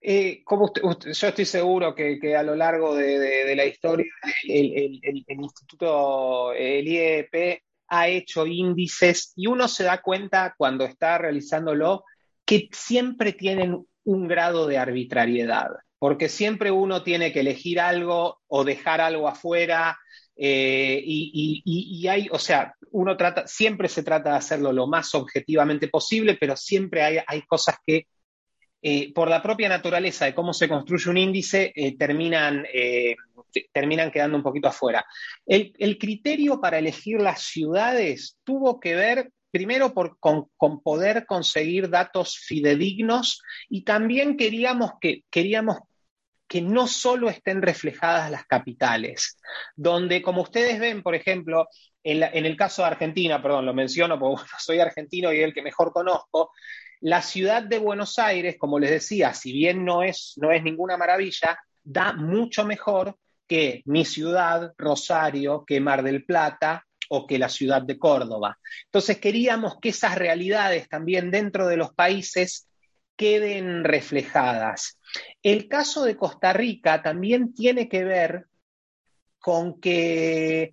eh, 0.00 0.42
como 0.44 0.72
yo 0.74 1.28
estoy 1.28 1.44
seguro 1.44 1.94
que, 1.96 2.36
a 2.36 2.44
lo 2.44 2.54
largo 2.54 2.94
de, 2.94 3.54
la 3.56 3.66
historia 3.66 4.06
el, 4.44 5.00
Instituto, 5.28 6.52
el 6.52 6.86
IEP, 6.86 7.62
ha 7.88 8.08
hecho 8.08 8.46
índices 8.46 9.32
y 9.36 9.48
uno 9.48 9.66
se 9.68 9.84
da 9.84 10.00
cuenta 10.00 10.54
cuando 10.56 10.84
está 10.84 11.18
realizándolo 11.18 12.04
que 12.44 12.68
siempre 12.72 13.32
tienen 13.32 13.84
un 14.04 14.28
grado 14.28 14.66
de 14.66 14.78
arbitrariedad, 14.78 15.70
porque 15.98 16.28
siempre 16.28 16.70
uno 16.70 17.02
tiene 17.02 17.32
que 17.32 17.40
elegir 17.40 17.80
algo 17.80 18.40
o 18.46 18.64
dejar 18.64 19.00
algo 19.00 19.28
afuera. 19.28 19.98
Eh, 20.36 21.02
y, 21.04 22.06
hay, 22.08 22.28
o 22.30 22.38
sea, 22.38 22.74
uno 22.92 23.16
trata, 23.16 23.46
siempre 23.46 23.88
se 23.88 24.02
trata 24.02 24.30
de 24.30 24.36
hacerlo 24.36 24.72
lo 24.72 24.86
más 24.86 25.14
objetivamente 25.14 25.88
posible, 25.88 26.36
pero 26.40 26.56
siempre 26.56 27.02
hay, 27.02 27.18
hay 27.26 27.42
cosas 27.42 27.76
que 27.84 28.06
eh, 28.84 29.12
por 29.12 29.28
la 29.28 29.42
propia 29.42 29.68
naturaleza 29.68 30.24
de 30.24 30.34
cómo 30.34 30.52
se 30.52 30.68
construye 30.68 31.10
un 31.10 31.18
índice, 31.18 31.72
eh, 31.76 31.96
terminan, 31.96 32.66
terminan 33.72 34.10
quedando 34.10 34.36
un 34.36 34.42
poquito 34.42 34.68
afuera. 34.68 35.04
El, 35.46 35.98
criterio 35.98 36.60
para 36.60 36.78
elegir 36.78 37.20
las 37.20 37.42
ciudades 37.42 38.38
tuvo 38.42 38.80
que 38.80 38.96
ver 38.96 39.30
primero 39.52 39.92
con, 39.92 40.80
poder 40.80 41.26
conseguir 41.26 41.90
datos 41.90 42.38
fidedignos 42.38 43.42
y 43.68 43.84
también 43.84 44.36
queríamos 44.36 44.92
que, 45.00 45.22
queríamos 45.30 45.78
que 46.52 46.60
no 46.60 46.86
solo 46.86 47.30
estén 47.30 47.62
reflejadas 47.62 48.30
las 48.30 48.44
capitales, 48.44 49.38
donde 49.74 50.20
como 50.20 50.42
ustedes 50.42 50.78
ven, 50.78 51.02
por 51.02 51.14
ejemplo, 51.14 51.66
en, 52.04 52.44
el 52.44 52.56
caso 52.58 52.82
de 52.82 52.88
Argentina, 52.88 53.40
perdón, 53.40 53.64
lo 53.64 53.72
menciono 53.72 54.18
porque 54.18 54.44
soy 54.58 54.78
argentino 54.78 55.32
y 55.32 55.40
el 55.40 55.54
que 55.54 55.62
mejor 55.62 55.94
conozco, 55.94 56.50
la 57.00 57.22
ciudad 57.22 57.62
de 57.62 57.78
Buenos 57.78 58.18
Aires, 58.18 58.56
como 58.58 58.78
les 58.78 58.90
decía, 58.90 59.32
si 59.32 59.50
bien 59.50 59.82
no 59.82 60.02
es, 60.02 60.34
no 60.36 60.52
es 60.52 60.62
ninguna 60.62 60.98
maravilla, 60.98 61.58
da 61.82 62.12
mucho 62.12 62.66
mejor 62.66 63.16
que 63.48 63.80
mi 63.86 64.04
ciudad, 64.04 64.74
Rosario, 64.76 65.64
que 65.66 65.80
Mar 65.80 66.02
del 66.02 66.22
Plata 66.26 66.84
o 67.08 67.26
que 67.26 67.38
la 67.38 67.48
ciudad 67.48 67.80
de 67.80 67.98
Córdoba. 67.98 68.58
Entonces 68.84 69.16
queríamos 69.16 69.80
que 69.80 69.88
esas 69.88 70.16
realidades 70.16 70.86
también 70.90 71.30
dentro 71.30 71.66
de 71.66 71.78
los 71.78 71.94
países 71.94 72.68
queden 73.22 73.84
reflejadas. 73.84 74.98
El 75.44 75.68
caso 75.68 76.02
de 76.02 76.16
Costa 76.16 76.52
Rica 76.52 77.02
también 77.02 77.54
tiene 77.54 77.88
que 77.88 78.02
ver 78.02 78.46
con 79.38 79.80
que 79.80 80.72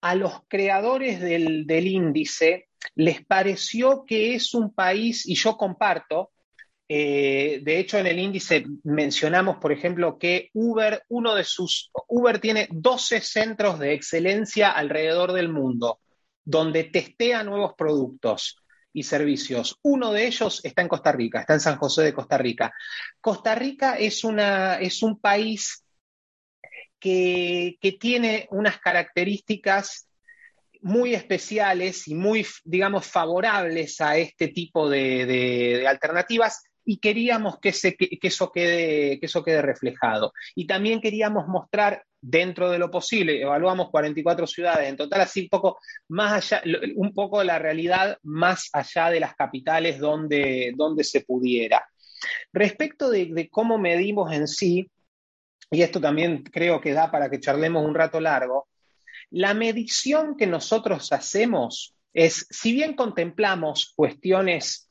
a 0.00 0.16
los 0.16 0.40
creadores 0.48 1.20
del, 1.20 1.68
índice 1.68 2.68
les 2.96 3.24
pareció 3.24 4.04
que 4.04 4.34
es 4.34 4.54
un 4.54 4.74
país, 4.74 5.24
y 5.24 5.36
yo 5.36 5.56
comparto, 5.56 6.32
eh, 6.88 7.60
de 7.62 7.78
hecho, 7.78 7.98
en 7.98 8.08
el 8.08 8.18
índice 8.18 8.64
mencionamos, 8.82 9.58
por 9.58 9.70
ejemplo, 9.70 10.18
que 10.18 10.50
Uber, 10.52 11.04
uno 11.10 11.36
de 11.36 11.44
sus, 11.44 11.92
Uber 12.08 12.40
tiene 12.40 12.66
12 12.72 13.20
centros 13.20 13.78
de 13.78 13.92
excelencia 13.92 14.72
alrededor 14.72 15.32
del 15.32 15.48
mundo, 15.48 16.00
donde 16.44 16.82
testea 16.82 17.44
nuevos 17.44 17.74
productos 17.78 18.56
y 18.96 19.02
servicios. 19.02 19.78
Uno 19.82 20.10
de 20.10 20.26
ellos 20.26 20.64
está 20.64 20.80
en 20.80 20.88
Costa 20.88 21.12
Rica, 21.12 21.40
está 21.40 21.52
en 21.52 21.60
San 21.60 21.76
José 21.76 22.02
de 22.02 22.14
Costa 22.14 22.38
Rica. 22.38 22.72
Costa 23.20 23.54
Rica 23.54 23.98
es, 23.98 24.24
una, 24.24 24.76
es 24.76 25.02
un 25.02 25.20
país 25.20 25.84
que, 26.98 27.76
tiene 28.00 28.48
unas 28.50 28.78
características 28.78 30.08
muy 30.80 31.14
especiales 31.14 32.08
y 32.08 32.14
muy, 32.14 32.46
digamos, 32.64 33.06
favorables 33.06 34.00
a 34.00 34.16
este 34.16 34.48
tipo 34.48 34.88
de 34.88 35.84
alternativas 35.86 36.64
y 36.86 36.98
queríamos 36.98 37.58
que, 37.58 37.70
eso 37.70 38.50
quede, 38.52 39.18
que 39.20 39.26
eso 39.26 39.44
quede 39.44 39.60
reflejado. 39.60 40.32
Y 40.54 40.66
también 40.66 41.00
queríamos 41.00 41.48
mostrar 41.48 42.04
dentro 42.28 42.70
de 42.70 42.78
lo 42.78 42.90
posible, 42.90 43.40
evaluamos 43.40 43.88
44 43.90 44.48
ciudades 44.48 44.88
en 44.88 44.96
total, 44.96 45.20
así 45.20 45.42
un 45.42 45.48
poco 45.48 45.78
más 46.08 46.52
allá, 46.52 46.62
un 46.96 47.14
poco 47.14 47.44
la 47.44 47.60
realidad 47.60 48.18
más 48.24 48.68
allá 48.72 49.10
de 49.10 49.20
las 49.20 49.36
capitales 49.36 50.00
donde, 50.00 50.72
donde 50.76 51.04
se 51.04 51.20
pudiera. 51.20 51.86
Respecto 52.52 53.10
de, 53.10 53.48
cómo 53.48 53.78
medimos 53.78 54.32
en 54.32 54.48
sí, 54.48 54.90
y 55.70 55.82
esto 55.82 56.00
también 56.00 56.42
creo 56.42 56.80
que 56.80 56.92
da 56.92 57.12
para 57.12 57.30
que 57.30 57.38
charlemos 57.38 57.84
un 57.84 57.94
rato 57.94 58.18
largo, 58.18 58.66
la 59.30 59.54
medición 59.54 60.36
que 60.36 60.48
nosotros 60.48 61.12
hacemos 61.12 61.94
es, 62.12 62.48
si 62.50 62.72
bien 62.72 62.94
contemplamos 62.94 63.92
cuestiones 63.94 64.90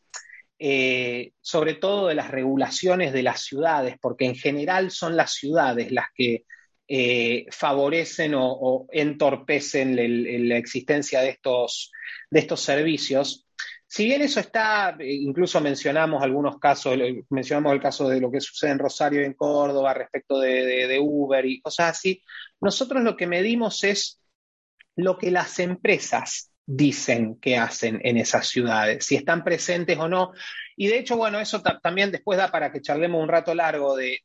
eh, 0.58 1.34
sobre 1.42 1.74
todo 1.74 2.08
de 2.08 2.16
las 2.16 2.32
regulaciones 2.32 3.12
de 3.12 3.24
las 3.24 3.42
ciudades, 3.42 3.98
porque 4.00 4.26
en 4.26 4.36
general 4.36 4.90
son 4.90 5.18
las 5.18 5.34
ciudades 5.34 5.92
las 5.92 6.06
que 6.16 6.46
eh, 6.88 7.46
favorecen 7.52 8.34
o, 8.36 8.88
entorpecen 8.92 10.50
la 10.50 10.58
existencia 10.58 11.22
de 11.22 11.30
estos, 11.30 11.92
de 12.30 12.40
estos 12.40 12.62
servicios. 12.62 13.46
Si 13.88 14.06
bien 14.06 14.22
eso 14.22 14.40
está, 14.40 14.98
incluso 15.00 15.62
mencionamos 15.62 16.22
algunos 16.24 16.60
casos, 16.60 16.98
mencionamos 17.30 17.74
el 17.74 17.82
caso 17.82 18.10
de 18.10 18.20
lo 18.20 18.32
que 18.32 18.42
sucede 18.42 18.72
en 18.72 18.80
Rosario 18.80 19.22
y 19.22 19.26
en 19.26 19.34
Córdoba 19.34 19.94
respecto 19.94 20.40
de 20.40 21.00
Uber 21.00 21.46
y 21.46 21.62
cosas 21.62 21.92
así, 21.92 22.22
nosotros 22.60 23.04
lo 23.04 23.16
que 23.16 23.28
medimos 23.28 23.84
es 23.84 24.20
lo 24.96 25.18
que 25.18 25.32
las 25.32 25.60
empresas 25.60 26.52
dicen 26.66 27.40
que 27.40 27.58
hacen 27.58 28.02
en 28.04 28.18
esas 28.18 28.48
ciudades, 28.48 29.06
si 29.06 29.16
están 29.16 29.44
presentes 29.44 29.98
o 30.00 30.08
no. 30.08 30.34
Y 30.76 30.88
de 30.88 31.00
hecho, 31.00 31.18
bueno, 31.18 31.40
eso 31.40 31.62
también 31.62 32.12
después 32.12 32.38
da 32.38 32.50
para 32.52 32.72
que 32.72 32.82
charlemos 32.82 33.22
un 33.22 33.30
rato 33.30 33.54
largo 33.54 33.96
de, 33.96 34.20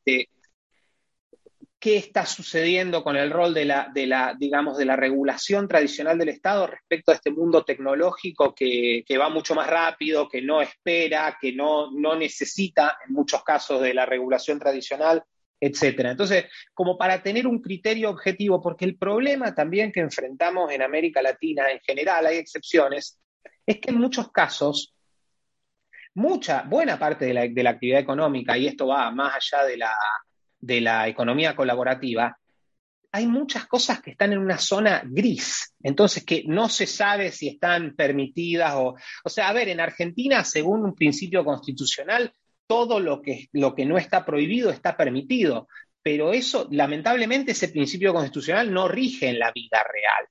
qué 1.81 1.97
está 1.97 2.27
sucediendo 2.27 3.03
con 3.03 3.17
el 3.17 3.31
rol 3.31 3.55
de 3.55 3.65
la, 3.65 3.91
digamos, 4.39 4.77
de 4.77 4.85
la 4.85 4.97
regulación 4.97 5.67
tradicional 5.67 6.19
del 6.19 6.29
Estado 6.29 6.67
respecto 6.67 7.11
a 7.11 7.15
este 7.15 7.31
mundo 7.31 7.65
tecnológico 7.65 8.55
que, 8.55 9.03
va 9.19 9.31
mucho 9.31 9.55
más 9.55 9.67
rápido, 9.67 10.29
que 10.29 10.43
no 10.43 10.61
espera, 10.61 11.39
que 11.41 11.53
no, 11.55 11.91
no 11.91 12.15
necesita, 12.15 12.99
en 13.09 13.15
muchos 13.15 13.43
casos, 13.43 13.81
de 13.81 13.95
la 13.95 14.05
regulación 14.05 14.59
tradicional 14.59 15.25
etcétera. 15.63 16.13
Entonces, 16.13 16.47
como 16.73 16.97
para 16.97 17.23
tener 17.23 17.47
un 17.47 17.61
criterio 17.61 18.09
objetivo, 18.09 18.63
porque 18.63 18.87
el 18.87 18.97
problema 18.97 19.55
también 19.55 19.93
que 19.93 20.01
enfrentamos 20.01 20.73
en 20.73 20.81
América 20.81 21.21
Latina 21.21 21.71
en 21.71 21.81
general, 21.81 22.27
hay 22.27 22.39
excepciones, 22.39 23.21
es 23.67 23.79
que 23.79 23.91
en 23.91 23.99
muchos 23.99 24.33
casos, 24.33 24.95
mucha, 26.15 26.63
buena 26.63 26.99
parte 26.99 27.27
de 27.27 27.35
la, 27.63 27.71
actividad 27.71 28.01
económica, 28.01 28.57
y 28.57 28.69
esto 28.69 28.87
va 28.87 29.11
más 29.11 29.35
allá 29.37 29.65
de 29.67 29.77
la, 29.77 29.95
de 30.61 30.81
la 30.81 31.09
economía 31.09 31.57
colaborativa, 31.57 32.37
hay 33.13 33.27
muchas 33.27 33.67
cosas 33.67 34.01
que 34.01 34.13
están 34.13 34.33
en 34.33 34.39
una 34.39 34.59
zona 34.59 35.03
gris, 35.05 35.75
entonces 35.83 36.25
que 36.25 36.45
no 36.47 36.69
se 36.69 36.87
sabe 36.87 37.33
si 37.33 37.49
están 37.49 37.97
permitidas 37.97 38.75
o, 38.77 38.95
o 39.25 39.29
sea, 39.29 39.49
a 39.49 39.53
ver, 39.53 39.69
en 39.69 39.81
Argentina, 39.81 40.45
según 40.45 40.85
un 40.85 40.95
principio 40.95 41.45
constitucional, 41.45 42.33
todo 42.67 43.01
lo 43.01 43.21
que, 43.21 43.49
lo 43.53 43.75
que 43.75 43.85
no 43.85 43.99
está 43.99 44.25
prohibido 44.25 44.71
está 44.71 44.97
permitido, 44.97 45.67
pero 46.03 46.33
eso, 46.33 46.69
lamentablemente, 46.71 47.53
ese 47.53 47.69
principio 47.69 48.13
constitucional 48.15 48.73
no 48.73 48.87
rige 48.87 49.29
en 49.29 49.39
la 49.39 49.51
vida 49.53 49.85
real. 49.93 50.27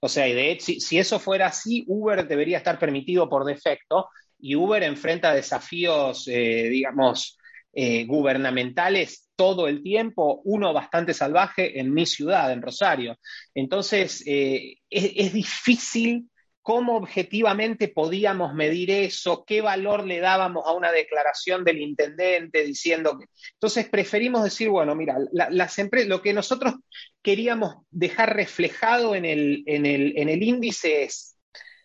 O 0.00 0.08
sea, 0.08 0.24
de 0.24 0.50
hecho, 0.50 0.72
si, 0.78 0.98
eso 0.98 1.20
fuera 1.20 1.46
así, 1.46 1.84
Uber 1.86 2.26
debería 2.26 2.56
estar 2.56 2.78
permitido 2.78 3.28
por 3.28 3.44
defecto 3.44 4.08
y 4.40 4.56
Uber 4.56 4.82
enfrenta 4.82 5.32
desafíos, 5.32 6.26
eh, 6.26 6.68
digamos, 6.70 7.38
eh, 7.72 8.04
gubernamentales 8.04 9.28
todo 9.42 9.66
el 9.66 9.82
tiempo, 9.82 10.40
uno 10.44 10.72
bastante 10.72 11.12
salvaje 11.12 11.80
en 11.80 11.92
mi 11.92 12.06
ciudad, 12.06 12.52
en 12.52 12.62
Rosario. 12.62 13.18
Entonces, 13.52 14.22
eh, 14.24 14.76
es, 14.88 15.32
difícil 15.32 16.30
cómo 16.60 16.94
objetivamente 16.96 17.88
podíamos 17.88 18.54
medir 18.54 18.92
eso, 18.92 19.42
qué 19.44 19.60
valor 19.60 20.06
le 20.06 20.20
dábamos 20.20 20.64
a 20.64 20.74
una 20.74 20.92
declaración 20.92 21.64
del 21.64 21.80
intendente 21.80 22.62
diciendo 22.62 23.18
que... 23.18 23.26
Entonces 23.54 23.88
preferimos 23.88 24.44
decir, 24.44 24.68
bueno, 24.68 24.94
mira, 24.94 25.16
las 25.32 25.76
lo 26.06 26.22
que 26.22 26.32
nosotros 26.32 26.74
queríamos 27.20 27.78
dejar 27.90 28.36
reflejado 28.36 29.16
en 29.16 29.24
el, 29.24 29.64
en, 29.66 29.86
el, 29.86 30.16
en 30.16 30.28
el 30.28 30.40
índice 30.40 31.02
es, 31.02 31.36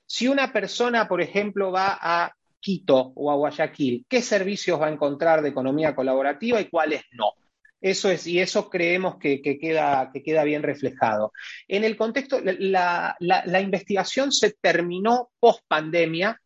si 0.05 0.27
una 0.27 0.53
persona, 0.53 1.07
por 1.07 1.23
ejemplo, 1.23 1.71
va 1.71 1.97
a 1.99 2.31
Quito 2.59 3.13
o 3.15 3.31
a 3.31 3.35
Guayaquil, 3.35 4.05
¿qué 4.07 4.21
servicios 4.21 4.79
va 4.79 4.87
a 4.87 4.91
encontrar 4.91 5.41
de 5.41 5.49
economía 5.49 5.95
colaborativa 5.95 6.61
y 6.61 6.69
cuáles 6.69 7.01
no? 7.13 7.31
Eso 7.79 8.09
es, 8.09 8.25
y 8.25 8.39
eso 8.39 8.69
creemos 8.69 9.17
que, 9.17 9.41
queda, 9.41 10.09
que 10.11 10.23
queda 10.23 10.43
bien 10.43 10.63
reflejado. 10.63 11.31
En 11.67 11.83
el 11.83 11.95
contexto, 11.95 12.41
la, 12.41 13.15
investigación 13.61 14.31
se 14.31 14.55
terminó 14.59 15.29
post 15.39 15.61
pandemia, 15.67 16.41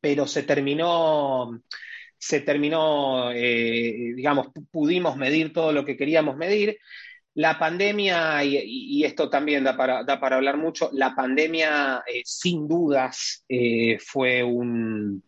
pero 0.00 0.26
se 0.26 0.42
terminó, 0.42 1.62
se 2.18 2.40
terminó, 2.40 3.32
eh, 3.32 4.12
digamos, 4.14 4.48
pudimos 4.70 5.16
medir 5.16 5.52
todo 5.52 5.72
lo 5.72 5.84
que 5.84 5.96
queríamos 5.96 6.36
medir. 6.36 6.78
La 7.34 7.58
pandemia, 7.58 8.44
y, 8.44 9.02
esto 9.04 9.30
también 9.30 9.64
da 9.64 9.76
para, 9.76 10.04
da 10.04 10.20
para, 10.20 10.36
hablar 10.36 10.58
mucho, 10.58 10.90
la 10.92 11.14
pandemia 11.14 12.02
eh, 12.06 12.20
sin 12.24 12.68
dudas 12.68 13.44
eh, 13.48 13.98
fue 13.98 14.42
un, 14.42 15.22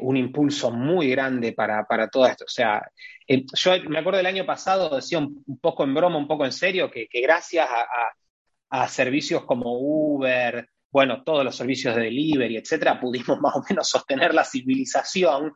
un 0.00 0.16
impulso 0.16 0.70
muy 0.70 1.10
grande 1.10 1.52
para, 1.52 1.84
para 1.84 2.08
todo 2.08 2.26
esto. 2.26 2.44
O 2.44 2.48
sea, 2.48 2.82
eh, 3.30 3.44
yo 3.52 3.72
me 3.90 3.98
acuerdo 3.98 4.16
del 4.16 4.26
año 4.26 4.46
pasado, 4.46 4.96
decía 4.96 5.18
un, 5.18 5.44
poco 5.60 5.84
en 5.84 5.94
broma, 5.94 6.16
un 6.16 6.26
poco 6.26 6.46
en 6.46 6.52
serio, 6.52 6.90
que, 6.90 7.08
gracias 7.12 7.68
a, 8.70 8.88
servicios 8.88 9.44
como 9.44 9.78
Uber, 9.78 10.68
bueno, 10.90 11.22
todos 11.22 11.44
los 11.44 11.56
servicios 11.56 11.94
de 11.94 12.04
delivery, 12.04 12.56
etcétera, 12.56 12.98
pudimos 13.00 13.38
más 13.40 13.56
o 13.56 13.62
menos 13.68 13.88
sostener 13.88 14.32
la 14.34 14.44
civilización. 14.44 15.52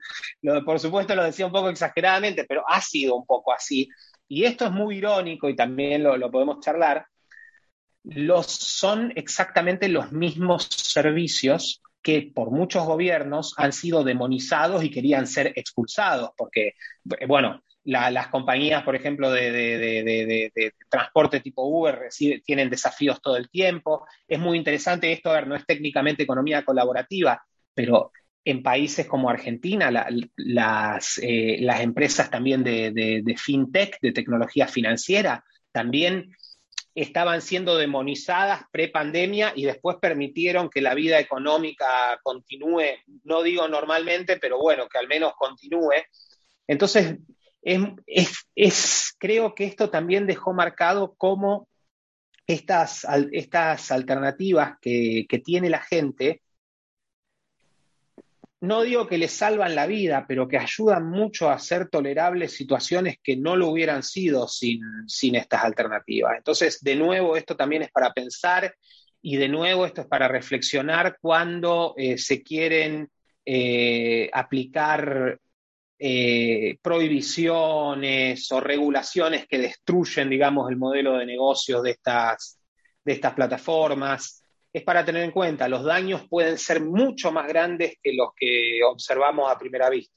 por 0.64 0.79
supuesto 0.79 1.14
lo 1.14 1.25
decía 1.25 1.46
un 1.46 1.53
poco 1.53 1.70
exageradamente, 1.70 2.44
pero 2.44 2.62
ha 2.68 2.81
sido 2.81 3.16
un 3.16 3.27
poco 3.27 3.53
así. 3.53 3.88
Y 4.29 4.44
esto 4.44 4.66
es 4.66 4.72
muy 4.72 4.98
irónico 4.98 5.48
y 5.48 5.57
también 5.57 6.03
lo, 6.03 6.16
lo 6.16 6.31
podemos 6.31 6.61
charlar. 6.61 7.07
Los, 8.05 8.46
son 8.46 9.12
exactamente 9.16 9.88
los 9.88 10.12
mismos 10.12 10.64
servicios 10.64 11.83
que 12.03 12.33
por 12.35 12.51
muchos 12.51 12.85
gobiernos 12.85 13.55
han 13.57 13.73
sido 13.73 14.05
demonizados 14.05 14.85
y 14.85 14.91
querían 14.91 15.27
ser 15.27 15.53
expulsados, 15.57 16.31
porque, 16.37 16.75
bueno, 17.27 17.62
las 17.85 18.29
compañías, 18.29 18.83
por 18.85 18.95
ejemplo, 18.95 19.31
de, 19.31 20.53
transporte 20.88 21.41
tipo 21.41 21.65
Uber 21.65 22.09
tienen 22.45 22.71
desafíos 22.71 23.21
todo 23.21 23.37
el 23.37 23.51
tiempo. 23.51 24.07
Es 24.27 24.38
muy 24.38 24.57
interesante 24.57 25.12
esto, 25.12 25.31
a 25.31 25.35
ver, 25.35 25.47
no 25.47 25.57
es 25.57 25.67
técnicamente 25.67 26.23
economía 26.23 26.65
colaborativa, 26.65 27.43
pero 27.75 28.12
en 28.45 28.62
países 28.62 29.07
como 29.07 29.31
Argentina, 29.31 29.91
las, 30.37 31.19
eh, 31.23 31.59
las, 31.61 31.81
empresas 31.81 32.31
también 32.31 32.65
de, 32.65 33.35
fintech, 33.37 33.99
de 34.01 34.12
tecnología 34.12 34.67
financiera, 34.67 35.45
también 35.71 36.35
estaban 36.94 37.40
siendo 37.40 37.76
demonizadas 37.76 38.64
pre-pandemia 38.70 39.52
y 39.57 39.64
después 39.64 39.96
permitieron 40.00 40.68
que 40.68 40.83
la 40.83 40.94
vida 40.94 41.18
económica 41.18 42.20
continúe, 42.22 42.83
no 43.24 43.42
digo 43.42 43.66
normalmente, 43.68 44.37
pero 44.37 44.59
bueno, 44.59 44.88
que 44.88 44.98
al 44.98 45.09
menos 45.09 45.33
continúe. 45.38 45.94
Entonces, 46.66 47.16
es, 47.62 49.14
creo 49.18 49.55
que 49.55 49.64
esto 49.64 49.88
también 49.88 50.26
dejó 50.26 50.52
marcado 50.52 51.14
cómo 51.16 51.68
estas, 52.46 53.07
estas 53.31 53.90
alternativas 53.90 54.76
que 54.81 55.42
tiene 55.44 55.70
la 55.70 55.81
gente, 55.81 56.41
no 58.62 58.83
digo 58.83 59.09
que 59.09 59.18
les 59.18 59.33
salvan 59.33 59.75
la 59.75 59.88
vida, 59.88 60.25
pero 60.29 60.46
que 60.46 60.57
ayudan 60.57 61.11
mucho 61.11 61.51
a 61.51 61.55
hacer 61.55 61.88
tolerables 61.88 62.53
situaciones 62.53 63.16
que 63.20 63.37
no 63.37 63.57
lo 63.57 63.68
hubieran 63.68 64.05
sido 64.05 64.46
sin, 64.46 64.81
estas 65.35 65.64
alternativas. 65.64 66.35
Entonces, 66.37 66.81
de 66.81 66.94
nuevo, 66.94 67.37
esto 67.37 67.57
también 67.57 67.83
es 67.83 67.90
para 67.90 68.12
pensar 68.12 68.72
y 69.20 69.37
de 69.37 69.48
nuevo 69.48 69.85
esto 69.85 70.03
es 70.03 70.07
para 70.07 70.29
reflexionar 70.29 71.18
cuando 71.20 71.94
eh, 71.96 72.16
se 72.18 72.44
quieren 72.44 73.11
eh, 73.44 74.31
aplicar 74.33 75.40
eh, 75.98 76.79
prohibiciones 76.81 78.53
o 78.53 78.61
regulaciones 78.61 79.48
que 79.48 79.59
destruyen, 79.59 80.31
digamos, 80.31 80.70
el 80.70 80.77
modelo 80.77 81.18
de 81.18 81.27
negocios 81.27 81.83
de 81.83 81.90
estas, 81.90 82.61
de 83.05 83.12
estas 83.12 83.35
plataformas 83.35 84.41
es 84.72 84.82
para 84.82 85.04
tener 85.04 85.22
en 85.22 85.30
cuenta, 85.30 85.68
los 85.68 85.85
daños 85.85 86.26
pueden 86.28 86.56
ser 86.58 86.80
mucho 86.80 87.30
más 87.30 87.46
grandes 87.46 87.96
que 88.02 88.14
los 88.14 88.30
que 88.35 88.80
observamos 88.85 89.50
a 89.50 89.58
primera 89.58 89.90
vista. 89.90 90.14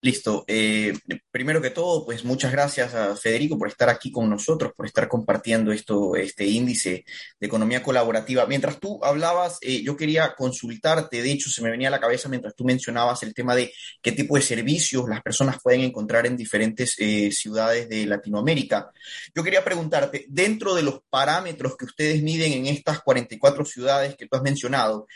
Listo. 0.00 0.44
Eh, 0.46 0.92
primero 1.28 1.60
que 1.60 1.70
todo, 1.70 2.06
pues 2.06 2.24
muchas 2.24 2.52
gracias 2.52 2.94
a 2.94 3.16
Federico 3.16 3.58
por 3.58 3.66
estar 3.66 3.88
aquí 3.88 4.12
con 4.12 4.30
nosotros, 4.30 4.72
por 4.76 4.86
estar 4.86 5.08
compartiendo 5.08 5.72
esto, 5.72 6.14
este 6.14 6.46
índice 6.46 7.04
de 7.40 7.46
economía 7.48 7.82
colaborativa. 7.82 8.46
Mientras 8.46 8.78
tú 8.78 9.04
hablabas, 9.04 9.58
eh, 9.60 9.82
yo 9.82 9.96
quería 9.96 10.36
consultarte, 10.36 11.20
de 11.20 11.32
hecho 11.32 11.50
se 11.50 11.62
me 11.62 11.70
venía 11.70 11.88
a 11.88 11.90
la 11.90 11.98
cabeza 11.98 12.28
mientras 12.28 12.54
tú 12.54 12.64
mencionabas 12.64 13.24
el 13.24 13.34
tema 13.34 13.56
de 13.56 13.72
qué 14.00 14.12
tipo 14.12 14.36
de 14.36 14.42
servicios 14.42 15.08
las 15.08 15.20
personas 15.20 15.56
pueden 15.60 15.80
encontrar 15.80 16.26
en 16.26 16.36
diferentes 16.36 16.94
eh, 16.98 17.32
ciudades 17.32 17.88
de 17.88 18.06
Latinoamérica. 18.06 18.92
Yo 19.34 19.42
quería 19.42 19.64
preguntarte, 19.64 20.26
dentro 20.28 20.76
de 20.76 20.82
los 20.84 21.00
parámetros 21.10 21.76
que 21.76 21.86
ustedes 21.86 22.22
miden 22.22 22.52
en 22.52 22.66
estas 22.66 23.00
44 23.02 23.64
ciudades 23.64 24.14
que 24.14 24.28
tú 24.28 24.36
has 24.36 24.42
mencionado, 24.42 25.08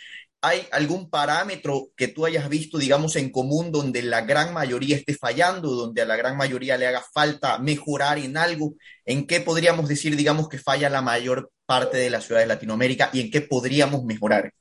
¿Hay 0.44 0.66
algún 0.72 1.08
parámetro 1.08 1.90
que 1.96 2.08
tú 2.08 2.26
hayas 2.26 2.48
visto, 2.48 2.76
digamos, 2.76 3.14
en 3.14 3.30
común 3.30 3.70
donde 3.70 4.02
la 4.02 4.22
gran 4.22 4.52
mayoría 4.52 4.96
esté 4.96 5.14
fallando, 5.14 5.70
donde 5.70 6.02
a 6.02 6.04
la 6.04 6.16
gran 6.16 6.36
mayoría 6.36 6.76
le 6.76 6.88
haga 6.88 7.00
falta 7.14 7.58
mejorar 7.58 8.18
en 8.18 8.36
algo? 8.36 8.74
¿En 9.04 9.28
qué 9.28 9.40
podríamos 9.40 9.88
decir, 9.88 10.16
digamos, 10.16 10.48
que 10.48 10.58
falla 10.58 10.90
la 10.90 11.00
mayor 11.00 11.52
parte 11.64 11.96
de 11.96 12.10
la 12.10 12.20
ciudad 12.20 12.40
de 12.40 12.48
Latinoamérica 12.48 13.08
y 13.12 13.20
en 13.20 13.30
qué 13.30 13.42
podríamos 13.42 14.02
mejorar? 14.02 14.52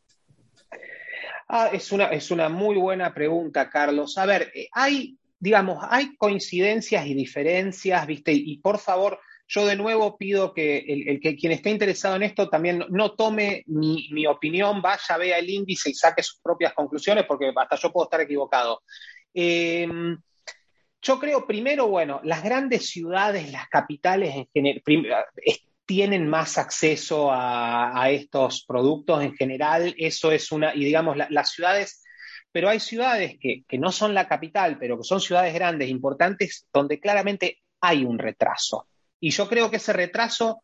Ah, 1.49 1.71
es, 1.73 1.91
una, 1.91 2.05
es 2.05 2.29
una 2.29 2.47
muy 2.47 2.75
buena 2.75 3.11
pregunta, 3.11 3.67
Carlos. 3.67 4.19
A 4.19 4.27
ver, 4.27 4.51
eh, 4.53 4.69
hay, 4.73 5.17
digamos, 5.39 5.83
hay 5.89 6.15
coincidencias 6.15 7.07
y 7.07 7.15
diferencias, 7.15 8.05
¿viste? 8.05 8.33
Y 8.33 8.59
por 8.59 8.77
favor, 8.77 9.19
yo 9.53 9.65
de 9.65 9.75
nuevo 9.75 10.17
pido 10.17 10.53
que 10.53 10.77
el, 10.77 11.19
que 11.19 11.35
quien 11.35 11.51
esté 11.51 11.71
interesado 11.71 12.15
en 12.15 12.23
esto 12.23 12.47
también 12.47 12.85
no, 12.87 13.15
tome 13.15 13.63
mi, 13.67 14.25
opinión, 14.25 14.81
vaya, 14.81 15.17
vea 15.17 15.39
el 15.39 15.49
índice 15.49 15.89
y 15.89 15.93
saque 15.93 16.23
sus 16.23 16.39
propias 16.39 16.73
conclusiones, 16.73 17.25
porque 17.27 17.51
hasta 17.53 17.75
yo 17.75 17.91
puedo 17.91 18.05
estar 18.05 18.21
equivocado. 18.21 18.81
Em, 19.33 20.17
yo 21.01 21.19
creo, 21.19 21.45
primero, 21.45 21.87
bueno, 21.87 22.21
las 22.23 22.43
grandes 22.43 22.87
ciudades, 22.87 23.51
las 23.51 23.67
capitales 23.67 24.35
en 24.35 24.47
general, 24.53 25.25
tienen 25.85 26.29
más 26.29 26.57
acceso 26.57 27.29
a, 27.29 28.09
estos 28.09 28.63
productos 28.65 29.21
en 29.21 29.35
general, 29.35 29.93
eso 29.97 30.31
es 30.31 30.49
una, 30.53 30.73
y 30.73 30.85
digamos, 30.85 31.17
las 31.29 31.51
ciudades, 31.51 32.01
pero 32.53 32.69
hay 32.69 32.79
ciudades 32.79 33.35
que, 33.37 33.65
que 33.67 33.77
no 33.77 33.91
son 33.91 34.13
la 34.13 34.29
capital, 34.29 34.77
pero 34.79 34.97
que 34.97 35.03
son 35.03 35.19
ciudades 35.19 35.53
grandes, 35.53 35.89
importantes, 35.89 36.67
donde 36.71 37.01
claramente 37.01 37.59
hay 37.81 38.05
un 38.05 38.17
retraso. 38.17 38.87
Y 39.21 39.29
yo 39.29 39.47
creo 39.47 39.69
que 39.69 39.77
ese 39.77 39.93
retraso, 39.93 40.63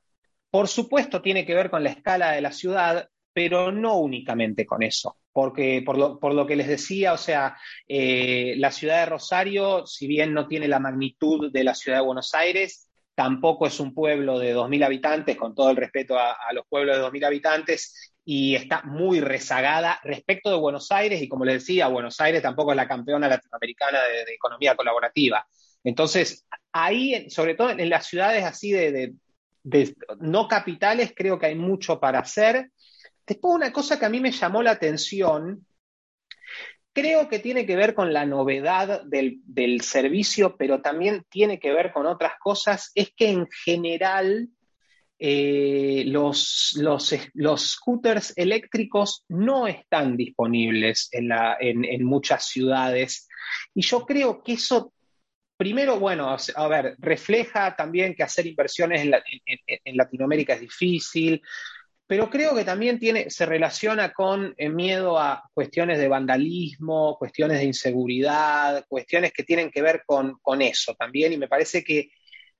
por 0.49 0.67
supuesto, 0.67 1.21
tiene 1.21 1.45
que 1.45 1.53
ver 1.53 1.69
con 1.69 1.83
la 1.83 1.91
escala 1.91 2.31
de 2.31 2.41
la 2.41 2.51
ciudad, 2.51 3.07
pero 3.31 3.71
no 3.71 3.97
únicamente 3.99 4.65
con 4.65 4.81
eso. 4.81 5.17
Porque 5.31 5.83
por 5.85 6.33
lo, 6.33 6.47
que 6.47 6.55
les 6.55 6.67
decía, 6.67 7.13
o 7.13 7.17
sea, 7.17 7.55
eh, 7.87 8.55
la 8.57 8.71
ciudad 8.71 9.01
de 9.01 9.05
Rosario, 9.05 9.85
si 9.85 10.07
bien 10.07 10.33
no 10.33 10.47
tiene 10.47 10.67
la 10.67 10.79
magnitud 10.79 11.51
de 11.51 11.63
la 11.63 11.75
ciudad 11.75 11.99
de 11.99 12.05
Buenos 12.05 12.33
Aires, 12.33 12.89
tampoco 13.13 13.67
es 13.67 13.79
un 13.79 13.93
pueblo 13.93 14.39
de 14.39 14.55
2.000 14.55 14.83
habitantes, 14.83 15.37
con 15.37 15.53
todo 15.53 15.69
el 15.69 15.77
respeto 15.77 16.17
a, 16.17 16.35
los 16.53 16.65
pueblos 16.67 16.97
de 16.97 17.03
2.000 17.03 17.25
habitantes, 17.25 18.13
y 18.25 18.55
está 18.55 18.81
muy 18.81 19.19
rezagada 19.19 19.99
respecto 20.03 20.49
de 20.49 20.57
Buenos 20.57 20.91
Aires, 20.91 21.21
y 21.21 21.27
como 21.27 21.45
les 21.45 21.61
decía, 21.61 21.87
Buenos 21.87 22.19
Aires 22.19 22.41
tampoco 22.41 22.71
es 22.71 22.77
la 22.77 22.87
campeona 22.87 23.27
latinoamericana 23.27 23.99
de 24.25 24.33
economía 24.33 24.75
colaborativa. 24.75 25.47
Entonces, 25.83 26.45
ahí, 26.71 27.29
sobre 27.29 27.55
todo 27.55 27.69
en 27.71 27.89
las 27.89 28.07
ciudades 28.07 28.43
así 28.43 28.71
de, 28.71 29.13
no 30.19 30.47
capitales, 30.47 31.13
creo 31.15 31.39
que 31.39 31.47
hay 31.47 31.55
mucho 31.55 31.99
para 31.99 32.19
hacer. 32.19 32.71
Después, 33.25 33.55
una 33.55 33.73
cosa 33.73 33.99
que 33.99 34.05
a 34.05 34.09
mí 34.09 34.19
me 34.19 34.31
llamó 34.31 34.63
la 34.63 34.71
atención, 34.71 35.65
creo 36.93 37.27
que 37.27 37.39
tiene 37.39 37.65
que 37.65 37.75
ver 37.75 37.93
con 37.93 38.13
la 38.13 38.25
novedad 38.25 39.03
del, 39.03 39.81
servicio, 39.81 40.55
pero 40.57 40.81
también 40.81 41.25
tiene 41.29 41.59
que 41.59 41.71
ver 41.71 41.91
con 41.91 42.05
otras 42.05 42.33
cosas, 42.39 42.91
es 42.95 43.11
que 43.15 43.29
en 43.29 43.47
general 43.65 44.49
eh, 45.19 46.03
los, 46.07 46.73
scooters 47.57 48.33
eléctricos 48.35 49.25
no 49.27 49.67
están 49.67 50.15
disponibles 50.15 51.09
en, 51.11 51.31
en, 51.85 52.03
muchas 52.03 52.45
ciudades. 52.45 53.27
Y 53.73 53.81
yo 53.81 54.05
creo 54.05 54.41
que 54.41 54.53
eso 54.53 54.93
Primero, 55.57 55.99
bueno, 55.99 56.37
a 56.55 56.67
ver, 56.67 56.95
refleja 56.99 57.75
también 57.75 58.13
que 58.13 58.21
hacer 58.21 58.45
inversiones 58.45 59.01
en, 59.01 59.97
Latinoamérica 59.97 60.53
es 60.53 60.61
difícil, 60.61 61.41
pero 62.05 62.29
creo 62.29 62.55
que 62.55 62.63
también 62.63 62.99
se 63.29 63.45
relaciona 63.47 64.13
con 64.13 64.53
el 64.55 64.73
miedo 64.73 65.19
a 65.19 65.49
cuestiones 65.55 65.97
de 65.97 66.07
vandalismo, 66.07 67.17
cuestiones 67.17 67.57
de 67.57 67.65
inseguridad, 67.65 68.85
cuestiones 68.87 69.33
que 69.33 69.43
tienen 69.43 69.71
que 69.71 69.81
ver 69.81 70.03
con, 70.05 70.37
con 70.43 70.61
eso 70.61 70.93
también, 70.93 71.33
y 71.33 71.37
me 71.37 71.47
parece 71.47 71.83
que, 71.83 72.11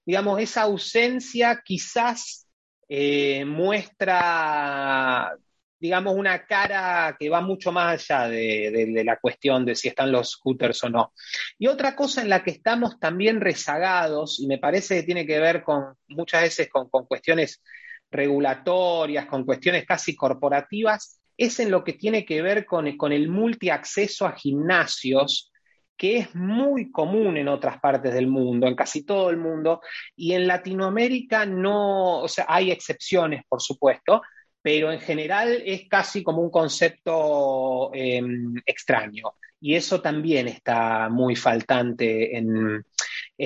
digamos, 0.04 0.42
esa 0.42 0.64
ausencia 0.64 1.62
quizás 1.64 2.48
eh, 2.90 3.46
muestra 3.46 5.38
digamos, 5.80 6.16
una 6.16 6.46
cara 6.46 7.16
que 7.20 7.30
va 7.30 7.42
mucho 7.42 7.72
más 7.72 8.10
allá 8.10 8.28
de, 8.28 9.04
la 9.06 9.18
cuestión 9.18 9.66
de 9.66 9.76
si 9.76 9.88
están 9.88 10.12
los 10.12 10.32
scooters 10.32 10.84
o 10.84 10.90
no. 10.90 11.13
Y 11.58 11.68
otra 11.68 11.96
cosa 11.96 12.22
en 12.22 12.30
la 12.30 12.44
que 12.44 12.52
estamos 12.52 13.00
también 13.00 13.42
rezagados, 13.42 14.40
y 14.40 14.48
me 14.48 14.58
parece 14.58 14.96
que 14.96 15.04
tiene 15.04 15.26
que 15.26 15.40
ver 15.40 15.63
con 15.63 15.96
muchas 16.08 16.42
veces 16.42 16.70
con, 16.70 16.88
cuestiones 16.90 17.62
regulatorias, 18.10 19.26
con 19.28 19.46
cuestiones 19.46 19.86
casi 19.86 20.16
corporativas, 20.16 21.20
es 21.36 21.60
en 21.60 21.70
lo 21.70 21.84
que 21.84 21.94
tiene 21.94 22.26
que 22.26 22.42
ver 22.42 22.66
con, 22.66 22.88
el 22.88 23.30
multiacceso 23.30 24.26
a 24.26 24.34
gimnasios, 24.34 25.52
que 25.96 26.18
es 26.18 26.36
muy 26.36 26.92
común 26.92 27.38
en 27.38 27.48
otras 27.48 27.80
partes 27.80 28.13
del 28.13 28.28
mundo, 28.28 28.68
en 28.68 28.76
casi 28.76 29.04
todo 29.04 29.30
el 29.30 29.38
mundo, 29.38 29.82
y 30.16 30.34
en 30.34 30.48
Latinoamérica 30.48 31.46
no, 31.46 32.20
o 32.20 32.28
sea, 32.28 32.46
hay 32.48 32.72
excepciones, 32.72 33.44
por 33.48 33.62
supuesto, 33.62 34.22
pero 34.67 34.91
en 34.91 34.99
general 34.99 35.63
es 35.65 35.88
casi 35.88 36.21
como 36.21 36.41
un 36.41 36.51
concepto 36.51 37.89
em, 37.93 38.53
extraño. 38.65 39.36
Y 39.62 39.75
eso 39.75 40.01
también 40.01 40.49
está 40.49 41.08
muy 41.08 41.38
faltante 41.38 42.36
en, 42.36 42.84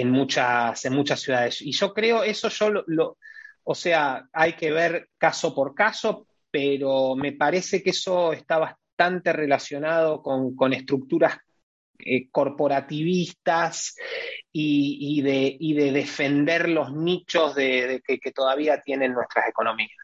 muchas, 0.10 0.84
en 0.84 0.94
muchas 0.94 1.20
ciudades. 1.20 1.62
Y 1.62 1.74
yo 1.74 1.94
creo, 1.94 2.24
eso 2.24 2.50
yo 2.50 2.72
lo, 2.88 3.20
o 3.64 3.76
sea, 3.76 4.28
hay 4.34 4.54
que 4.54 4.72
ver 4.72 5.10
caso 5.20 5.54
por 5.54 5.76
caso, 5.76 6.26
pero 6.50 7.16
me 7.16 7.34
parece 7.34 7.84
que 7.84 7.92
eso 7.92 8.34
está 8.34 8.58
bastante 8.58 9.32
relacionado 9.32 10.24
con, 10.24 10.74
estructuras 10.74 11.38
eh, 12.00 12.32
corporativistas 12.32 13.96
y, 14.52 15.22
de, 15.22 15.56
de, 15.60 15.92
defender 15.92 16.68
los 16.68 16.92
nichos 16.96 17.54
de, 17.54 18.02
que, 18.04 18.32
todavía 18.32 18.82
tienen 18.82 19.14
nuestras 19.14 19.48
economías. 19.48 20.01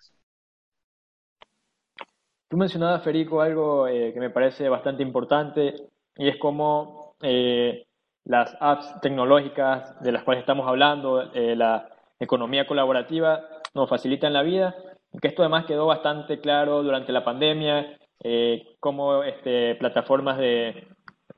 Tú 2.49 2.57
mencionabas, 2.57 3.03
Federico, 3.03 3.41
algo 3.41 3.87
eh, 3.87 4.13
que 4.13 4.19
me 4.19 4.29
parece 4.29 4.69
bastante 4.69 5.03
importante 5.03 5.75
y 6.15 6.29
es 6.29 6.37
como 6.37 7.15
eh, 7.21 7.85
las 8.23 8.55
apps 8.59 9.01
tecnológicas 9.01 10.01
de 10.01 10.11
las 10.11 10.23
cuales 10.23 10.41
estamos 10.41 10.67
hablando, 10.67 11.33
eh, 11.33 11.55
la 11.55 11.89
economía 12.19 12.65
colaborativa, 12.65 13.43
nos 13.73 13.89
facilitan 13.89 14.33
la 14.33 14.43
vida 14.43 14.75
que 15.21 15.27
esto 15.27 15.41
además 15.41 15.65
quedó 15.65 15.85
bastante 15.85 16.39
claro 16.39 16.83
durante 16.83 17.11
la 17.11 17.23
pandemia 17.23 17.97
eh, 18.23 18.75
cómo 18.79 19.23
este, 19.23 19.75
plataformas 19.75 20.37
de 20.37 20.87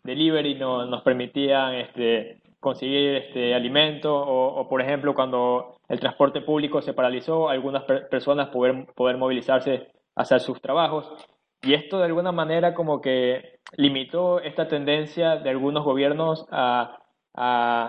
delivery 0.04 0.56
no, 0.56 0.86
nos 0.86 1.02
permitían 1.04 1.76
este, 1.76 2.42
conseguir 2.60 3.16
este, 3.16 3.54
alimento 3.54 4.16
o, 4.16 4.68
por 4.68 4.82
ejemplo, 4.82 5.14
cuando 5.14 5.78
el 5.88 6.00
transporte 6.00 6.42
público 6.42 6.82
se 6.82 6.94
paralizó, 6.94 7.50
algunas 7.50 7.84
personas 7.84 8.50
poder, 8.50 8.86
poder 8.96 9.18
movilizarse 9.18 9.88
hacer 10.20 10.42
sus 10.42 10.62
trabajos. 10.62 11.10
Y 11.62 11.74
esto 11.74 11.98
de 11.98 12.06
alguna 12.06 12.32
manera 12.32 12.74
como 12.74 13.02
que 13.02 13.60
limitó 13.78 14.40
esta 14.42 14.68
tendencia 14.68 15.38
de 15.38 15.50
algunos 15.50 15.84
gobiernos 15.84 16.46
a, 16.52 16.96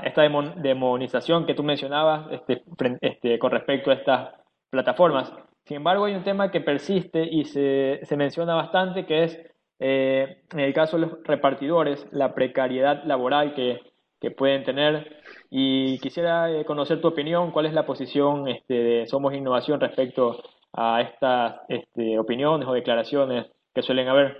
esta 0.05 0.23
demonización 0.23 1.45
que 1.45 1.55
tú 1.55 1.65
mencionabas 1.65 2.31
este, 2.31 2.63
este, 3.01 3.39
con 3.39 3.51
respecto 3.51 3.91
a 3.91 3.95
estas 3.95 4.35
plataformas. 4.71 5.33
Sin 5.65 5.79
embargo, 5.79 6.05
hay 6.05 6.15
un 6.15 6.23
tema 6.23 6.53
que 6.53 6.61
persiste 6.61 7.25
y 7.25 7.45
se, 7.47 7.99
se 8.05 8.17
menciona 8.17 8.55
bastante, 8.55 9.07
que 9.07 9.25
es, 9.25 9.41
eh, 9.81 10.43
en 10.53 10.61
el 10.61 10.73
caso 10.73 10.97
de 10.97 11.07
los 11.07 11.25
repartidores, 11.25 12.07
la 12.13 12.33
precariedad 12.33 13.03
laboral 13.05 13.55
que, 13.55 13.81
que 14.21 14.31
pueden 14.31 14.63
tener. 14.63 15.17
Y 15.51 15.99
quisiera 15.99 16.49
eh, 16.53 16.65
conocer 16.65 17.01
tu 17.01 17.09
opinión, 17.09 17.51
cuál 17.51 17.67
es 17.67 17.73
la 17.73 17.87
posición 17.87 18.47
este, 18.47 18.75
de 18.75 19.07
Somos 19.07 19.35
Innovación 19.35 19.81
respecto 19.81 20.41
a 20.73 21.01
estas 21.03 21.61
este, 21.69 22.19
opiniones 22.19 22.69
o 22.69 22.73
declaraciones 22.73 23.47
que 23.75 23.83
suelen 23.83 24.09
haber. 24.09 24.37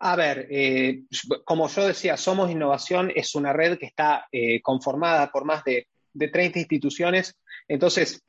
A 0.00 0.16
ver, 0.16 0.48
eh, 0.50 1.02
como 1.44 1.68
yo 1.68 1.86
decía, 1.86 2.16
Somos 2.16 2.50
Innovación 2.50 3.12
es 3.14 3.34
una 3.34 3.52
red 3.52 3.78
que 3.78 3.86
está 3.86 4.26
conformada 4.62 5.30
por 5.30 5.44
más 5.44 5.62
de, 5.64 5.86
de 6.12 6.28
30 6.28 6.58
instituciones. 6.58 7.36
Entonces, 7.68 8.24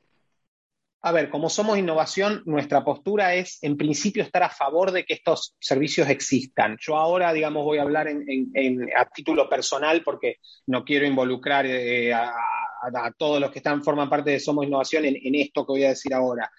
a 1.02 1.12
ver, 1.12 1.30
como 1.30 1.48
somos 1.48 1.78
innovación, 1.78 2.42
nuestra 2.44 2.84
postura 2.84 3.34
es, 3.34 3.58
en 3.62 3.78
principio, 3.78 4.22
estar 4.22 4.42
a 4.42 4.50
favor 4.50 4.92
de 4.92 5.04
que 5.04 5.14
estos 5.14 5.56
servicios 5.58 6.10
existan. 6.10 6.76
Yo 6.78 6.96
ahora, 6.96 7.32
digamos, 7.32 7.64
voy 7.64 7.78
a 7.78 7.82
hablar 7.82 8.06
a 8.08 9.04
título 9.06 9.48
personal 9.48 10.02
porque 10.04 10.36
no 10.66 10.84
quiero 10.84 11.06
involucrar 11.06 11.64
eh, 11.64 12.12
a, 12.12 12.34
todos 13.16 13.40
los 13.40 13.50
que 13.50 13.58
están, 13.58 13.82
forman 13.82 14.08
parte 14.08 14.30
de 14.30 14.40
Somos 14.40 14.66
Innovación 14.66 15.04
en, 15.04 15.34
esto 15.34 15.64
que 15.64 15.72
voy 15.72 15.84
a 15.84 15.90
decir 15.90 16.14
ahora. 16.14 16.50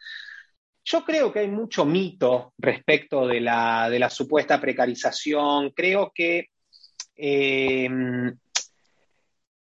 Yo 0.83 1.03
creo 1.03 1.31
que 1.31 1.39
hay 1.39 1.47
mucho 1.47 1.85
mito 1.85 2.53
respecto 2.57 3.27
de 3.27 3.41
la, 3.41 4.09
supuesta 4.09 4.59
precarización. 4.59 5.71
Creo 5.71 6.11
que 6.13 6.47
eh, 7.15 7.89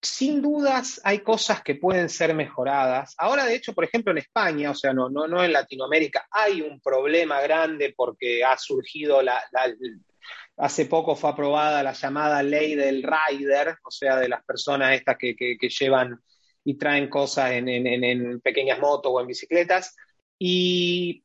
sin 0.01 0.41
dudas 0.41 0.99
hay 1.03 1.19
cosas 1.19 1.61
que 1.61 1.75
pueden 1.75 2.09
ser 2.09 2.33
mejoradas. 2.33 3.13
Ahora, 3.17 3.45
de 3.45 3.55
hecho, 3.55 3.73
por 3.73 3.83
ejemplo, 3.83 4.11
en 4.11 4.17
España, 4.17 4.71
o 4.71 4.75
sea, 4.75 4.93
no, 4.93 5.09
no, 5.09 5.27
no 5.27 5.43
en 5.43 5.53
Latinoamérica, 5.53 6.25
hay 6.31 6.61
un 6.61 6.81
problema 6.81 7.39
grande 7.41 7.93
porque 7.95 8.43
ha 8.43 8.57
surgido 8.57 9.21
la, 9.21 9.39
hace 10.57 10.85
poco 10.85 11.15
fue 11.15 11.29
aprobada 11.29 11.83
la 11.83 11.93
llamada 11.93 12.41
ley 12.41 12.75
del 12.75 13.03
rider, 13.03 13.77
o 13.83 13.91
sea, 13.91 14.17
de 14.17 14.29
las 14.29 14.43
personas 14.43 14.93
estas 14.93 15.17
que, 15.17 15.35
llevan 15.79 16.19
y 16.63 16.75
traen 16.77 17.09
cosas 17.09 17.51
en, 17.51 18.41
pequeñas 18.41 18.79
motos 18.79 19.11
o 19.13 19.21
en 19.21 19.27
bicicletas. 19.27 19.95
y, 20.39 21.23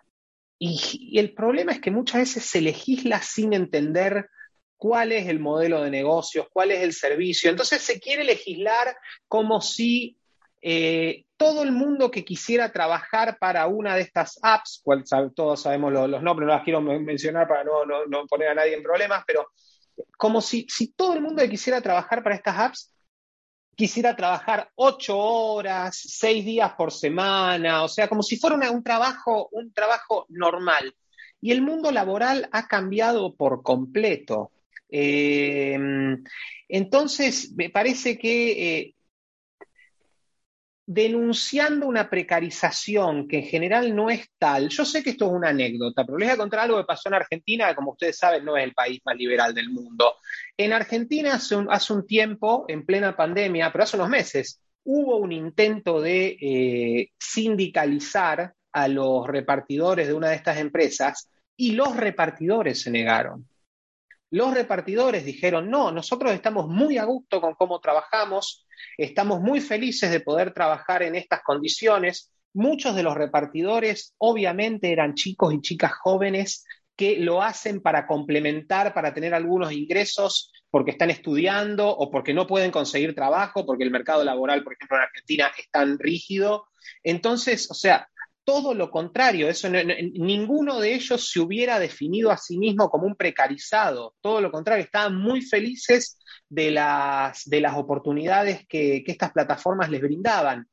el 0.58 1.34
problema 1.34 1.72
es 1.72 1.80
que 1.82 1.90
muchas 1.90 2.22
veces 2.22 2.44
se 2.46 2.62
legisla 2.62 3.20
sin 3.20 3.52
entender 3.52 4.30
cuál 4.76 5.12
es 5.12 5.28
el 5.28 5.40
modelo 5.40 5.82
de 5.82 5.90
negocios, 5.90 6.46
cuál 6.52 6.70
es 6.70 6.82
el 6.82 6.92
servicio. 6.92 7.50
Entonces 7.50 7.82
se 7.82 8.00
quiere 8.00 8.24
legislar 8.24 8.96
como 9.28 9.60
si 9.60 10.16
eh, 10.62 11.24
todo 11.36 11.62
el 11.62 11.72
mundo 11.72 12.10
que 12.10 12.24
quisiera 12.24 12.72
trabajar 12.72 13.38
para 13.38 13.66
una 13.66 13.94
de 13.94 14.02
estas 14.02 14.38
apps, 14.42 14.80
cual, 14.82 15.04
todos 15.34 15.62
sabemos 15.62 15.92
los, 15.92 16.22
nombres, 16.22 16.46
no 16.46 16.54
las 16.54 16.64
quiero 16.64 16.80
mencionar 16.80 17.46
para 17.46 17.64
no, 17.64 18.26
poner 18.26 18.48
a 18.48 18.54
nadie 18.54 18.74
en 18.74 18.82
problemas, 18.82 19.22
pero 19.26 19.50
como 20.16 20.40
si, 20.40 20.66
si 20.68 20.92
todo 20.92 21.14
el 21.14 21.20
mundo 21.20 21.42
que 21.42 21.50
quisiera 21.50 21.80
trabajar 21.80 22.22
para 22.22 22.34
estas 22.34 22.58
apps 22.58 22.95
quisiera 23.76 24.16
trabajar 24.16 24.70
ocho 24.74 25.16
horas, 25.18 25.96
seis 25.96 26.44
días 26.44 26.72
por 26.72 26.90
semana, 26.90 27.84
o 27.84 27.88
sea, 27.88 28.08
como 28.08 28.22
si 28.22 28.36
fuera 28.38 28.70
un, 28.70 28.82
trabajo, 28.82 29.48
un 29.52 29.72
trabajo 29.72 30.26
normal. 30.30 30.96
Y 31.40 31.52
el 31.52 31.62
mundo 31.62 31.92
laboral 31.92 32.48
ha 32.52 32.66
cambiado 32.66 33.36
por 33.36 33.62
completo. 33.62 34.50
Eh, 34.88 35.78
entonces, 36.68 37.52
me 37.52 37.70
parece 37.70 38.18
que 38.18 38.78
eh, 38.78 38.95
denunciando 40.86 41.88
una 41.88 42.08
precarización 42.08 43.26
que 43.26 43.38
en 43.38 43.46
general 43.46 43.94
no 43.94 44.08
es 44.08 44.30
tal, 44.38 44.68
yo 44.68 44.84
sé 44.84 45.02
que 45.02 45.10
esto 45.10 45.26
es 45.26 45.32
una 45.32 45.48
anécdota, 45.48 46.04
pero 46.04 46.16
les 46.16 46.28
voy 46.28 46.34
a 46.34 46.38
contar 46.38 46.60
algo 46.60 46.78
que 46.78 46.84
pasó 46.84 47.08
en 47.08 47.16
Argentina, 47.16 47.68
que 47.68 47.74
como 47.74 47.92
ustedes 47.92 48.16
saben 48.16 48.44
no 48.44 48.56
es 48.56 48.62
el 48.62 48.72
país 48.72 49.00
más 49.04 49.16
liberal 49.16 49.52
del 49.52 49.70
mundo. 49.70 50.14
En 50.56 50.72
Argentina 50.72 51.34
hace 51.34 51.92
un, 51.92 52.06
tiempo, 52.06 52.64
en 52.68 52.86
plena 52.86 53.16
pandemia, 53.16 53.72
pero 53.72 53.82
hace 53.82 53.96
unos 53.96 54.08
meses, 54.08 54.60
hubo 54.84 55.16
un 55.16 55.32
intento 55.32 56.00
de 56.00 56.36
eh, 56.40 57.10
sindicalizar 57.18 58.54
a 58.72 58.88
los 58.88 59.26
repartidores 59.26 60.06
de 60.06 60.14
una 60.14 60.28
de 60.28 60.36
estas 60.36 60.58
empresas 60.58 61.28
y 61.56 61.72
los 61.72 61.96
repartidores 61.96 62.80
se 62.82 62.90
negaron. 62.92 63.48
Los 64.30 64.54
repartidores 64.54 65.24
dijeron, 65.24 65.70
no, 65.70 65.92
nosotros 65.92 66.32
estamos 66.32 66.68
muy 66.68 66.98
a 66.98 67.04
gusto 67.04 67.40
con 67.40 67.54
cómo 67.54 67.80
trabajamos, 67.80 68.66
estamos 68.98 69.40
muy 69.40 69.60
felices 69.60 70.10
de 70.10 70.20
poder 70.20 70.52
trabajar 70.52 71.02
en 71.02 71.14
estas 71.14 71.42
condiciones. 71.42 72.32
Muchos 72.52 72.96
de 72.96 73.02
los 73.02 73.14
repartidores 73.14 74.14
obviamente 74.18 74.90
eran 74.90 75.14
chicos 75.14 75.54
y 75.54 75.60
chicas 75.60 75.92
jóvenes 75.92 76.64
que 76.96 77.18
lo 77.18 77.42
hacen 77.42 77.80
para 77.82 78.06
complementar, 78.06 78.94
para 78.94 79.12
tener 79.12 79.34
algunos 79.34 79.70
ingresos 79.72 80.50
porque 80.70 80.90
están 80.90 81.10
estudiando 81.10 81.88
o 81.88 82.10
porque 82.10 82.34
no 82.34 82.46
pueden 82.46 82.70
conseguir 82.70 83.14
trabajo, 83.14 83.64
porque 83.64 83.84
el 83.84 83.90
mercado 83.90 84.24
laboral, 84.24 84.64
por 84.64 84.72
ejemplo, 84.72 84.96
en 84.96 85.04
Argentina 85.04 85.52
es 85.56 85.70
tan 85.70 85.98
rígido. 85.98 86.66
Entonces, 87.04 87.70
o 87.70 87.74
sea, 87.74 88.08
todo 88.46 88.74
lo 88.74 88.92
contrario, 88.92 89.48
eso 89.48 89.68
ninguno 89.68 90.78
de 90.78 90.94
ellos 90.94 91.28
se 91.28 91.40
hubiera 91.40 91.80
definido 91.80 92.30
a 92.30 92.38
sí 92.38 92.56
mismo 92.56 92.88
como 92.88 93.04
un 93.04 93.16
precarizado, 93.16 94.14
todo 94.20 94.40
lo 94.40 94.52
contrario, 94.52 94.84
estaban 94.84 95.16
muy 95.16 95.42
felices 95.42 96.16
de 96.48 96.70
las, 96.70 97.42
de 97.46 97.60
las 97.60 97.74
oportunidades 97.74 98.64
que, 98.68 99.02
estas 99.04 99.32
plataformas 99.32 99.90
les 99.90 100.00
brindaban. 100.00 100.68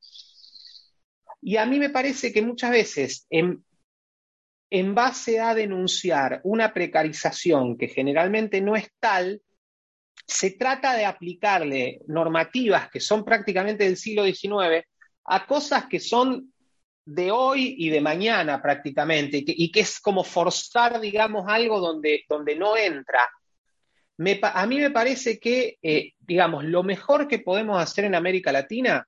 Y 1.42 1.56
a 1.56 1.66
mí 1.66 1.80
me 1.80 1.90
parece 1.90 2.32
que 2.32 2.42
muchas 2.42 2.70
veces, 2.70 3.26
en, 3.28 3.64
en 4.70 4.94
base 4.94 5.40
a 5.40 5.52
denunciar 5.52 6.42
una 6.44 6.72
precarización 6.72 7.76
que 7.76 7.88
generalmente 7.88 8.60
no 8.60 8.76
es 8.76 8.88
tal, 9.00 9.42
se 10.24 10.52
trata 10.52 10.94
de 10.94 11.06
aplicarle 11.06 12.02
normativas 12.06 12.88
que 12.88 13.00
son 13.00 13.24
prácticamente 13.24 13.82
del 13.82 13.96
siglo 13.96 14.24
XIX 14.24 14.86
a 15.24 15.44
cosas 15.44 15.86
que 15.86 15.98
son 15.98 16.53
de 17.04 17.30
hoy 17.30 17.74
y 17.78 17.90
de 17.90 18.00
mañana 18.00 18.62
prácticamente, 18.62 19.42
y 19.46 19.70
que, 19.70 19.80
es 19.80 20.00
como 20.00 20.24
forzar, 20.24 21.00
digamos, 21.00 21.44
algo 21.48 21.80
donde, 21.80 22.24
donde 22.28 22.56
no 22.56 22.76
entra. 22.76 23.28
a 24.42 24.66
mí 24.66 24.78
me 24.78 24.90
parece 24.90 25.38
que, 25.38 25.78
eh, 25.82 26.12
digamos, 26.20 26.64
lo 26.64 26.82
mejor 26.82 27.28
que 27.28 27.40
podemos 27.40 27.82
hacer 27.82 28.06
en 28.06 28.14
América 28.14 28.52
Latina 28.52 29.06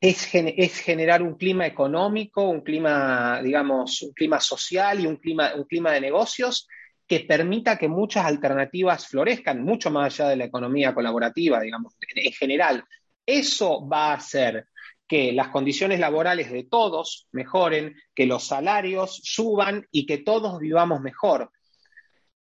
es, 0.00 0.28
es, 0.32 0.80
generar 0.80 1.22
un 1.22 1.36
clima 1.36 1.66
económico, 1.66 2.48
un 2.48 2.62
clima, 2.62 3.40
digamos, 3.42 4.02
un 4.02 4.12
clima 4.12 4.40
social 4.40 5.00
y 5.00 5.06
un 5.06 5.16
clima, 5.16 5.52
un 5.54 5.64
clima 5.64 5.92
de 5.92 6.00
negocios 6.00 6.66
que 7.06 7.20
permita 7.20 7.76
que 7.76 7.88
muchas 7.88 8.24
alternativas 8.24 9.06
florezcan, 9.06 9.62
mucho 9.62 9.90
más 9.90 10.06
allá 10.06 10.30
de 10.30 10.36
la 10.36 10.44
economía 10.46 10.94
colaborativa, 10.94 11.60
digamos, 11.60 11.94
en 12.14 12.32
general. 12.32 12.84
Eso 13.26 13.86
va 13.86 14.12
a 14.12 14.14
hacer 14.14 14.66
que 15.06 15.32
las 15.32 15.48
condiciones 15.48 16.00
laborales 16.00 16.50
de 16.50 16.64
todos 16.64 17.28
mejoren, 17.32 17.94
que 18.14 18.26
los 18.26 18.44
salarios 18.44 19.20
suban 19.22 19.86
y 19.90 20.06
que 20.06 20.18
todos 20.18 20.58
vivamos 20.58 21.00
mejor. 21.00 21.50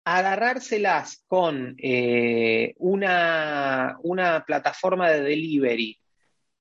Agarrárselas 0.04 1.24
con 1.26 1.76
eh, 1.78 2.74
una, 2.76 3.96
una, 4.02 4.44
plataforma 4.44 5.10
de 5.10 5.22
delivery 5.22 5.98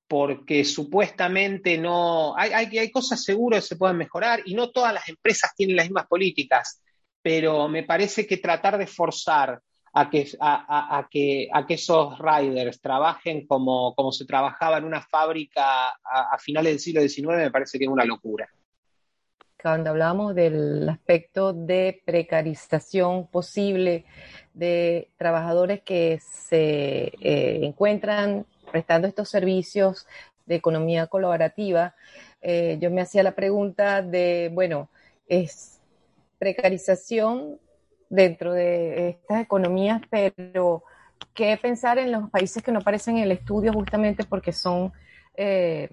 porque 0.08 0.64
supuestamente 0.64 1.78
no, 1.78 2.38
hay, 2.38 2.52
hay, 2.52 2.78
hay 2.78 2.92
cosas 2.92 3.24
seguras 3.24 3.64
que 3.64 3.70
se 3.70 3.76
pueden 3.76 3.98
mejorar 3.98 4.42
y 4.46 4.54
no 4.54 4.70
todas 4.70 4.94
las 4.94 5.10
empresas 5.10 5.52
tienen 5.56 5.76
las 5.76 5.86
mismas 5.86 6.08
políticas, 6.08 6.82
pero 7.22 7.68
me 7.68 7.84
parece 7.84 8.28
que 8.28 8.38
tratar 8.38 8.78
de 8.78 8.88
forzar 8.88 9.60
a 9.96 10.10
que, 10.10 10.28
a, 10.40 11.08
que, 11.10 11.50
a 11.54 11.68
que 11.68 11.76
esos 11.76 12.18
riders 12.18 12.82
trabajen 12.82 13.46
como, 13.46 13.94
como 13.94 14.12
se 14.12 14.26
trabajaba 14.26 14.80
en 14.80 14.86
una 14.86 15.02
fábrica 15.02 15.90
a, 16.04 16.38
finales 16.40 16.74
del 16.74 16.80
siglo 16.80 17.02
XIX 17.02 17.38
me 17.38 17.52
parece 17.52 17.78
que 17.78 17.86
es 17.86 17.92
una 17.92 18.04
locura. 18.04 18.50
Cuando 19.62 19.92
hablamos 19.92 20.34
del 20.34 20.90
aspecto 20.90 21.54
de 21.54 22.02
precarización 22.06 23.28
posible 23.28 24.06
de 24.54 25.10
trabajadores 25.18 25.82
que 25.84 26.20
se 26.20 27.14
eh, 27.22 27.60
encuentran 27.64 28.46
prestando 28.72 29.08
estos 29.08 29.30
servicios 29.30 30.08
de 30.48 30.56
economía 30.56 31.06
colaborativa, 31.06 31.96
eh, 32.42 32.78
yo 32.82 32.90
me 32.90 33.02
hacía 33.02 33.22
la 33.22 33.36
pregunta 33.36 34.02
de, 34.02 34.50
bueno, 34.52 34.90
es 35.28 35.80
precarización 36.40 37.60
dentro 38.14 38.54
de 38.54 39.10
estas 39.10 39.42
economías, 39.42 40.00
pero 40.08 40.84
qué 41.34 41.58
pensar 41.60 41.98
en 41.98 42.12
los 42.12 42.30
países 42.30 42.62
que 42.62 42.72
no 42.72 42.80
aparecen 42.80 43.18
en 43.18 43.24
el 43.24 43.32
estudio 43.32 43.74
justamente 43.74 44.24
porque 44.24 44.52
son 44.54 44.94
eh, 45.36 45.90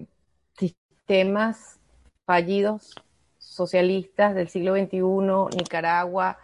sistemas 0.55 1.79
fallidos 2.23 2.93
socialistas 3.39 4.35
del 4.35 4.49
siglo 4.49 4.75
XXI, 4.75 5.57
Nicaragua, 5.57 6.37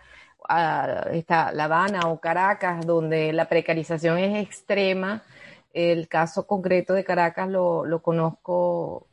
está 1.12 1.52
La 1.52 1.66
Habana 1.66 2.08
o 2.08 2.20
Caracas, 2.20 2.84
donde 2.84 3.32
la 3.32 3.48
precarización 3.48 4.18
es 4.18 4.44
extrema. 4.44 5.22
El 5.74 6.08
caso 6.08 6.48
concreto 6.48 6.94
de 6.96 7.04
Caracas 7.04 7.50
lo, 7.50 7.86
lo 7.86 8.02
conozco, 8.02 9.06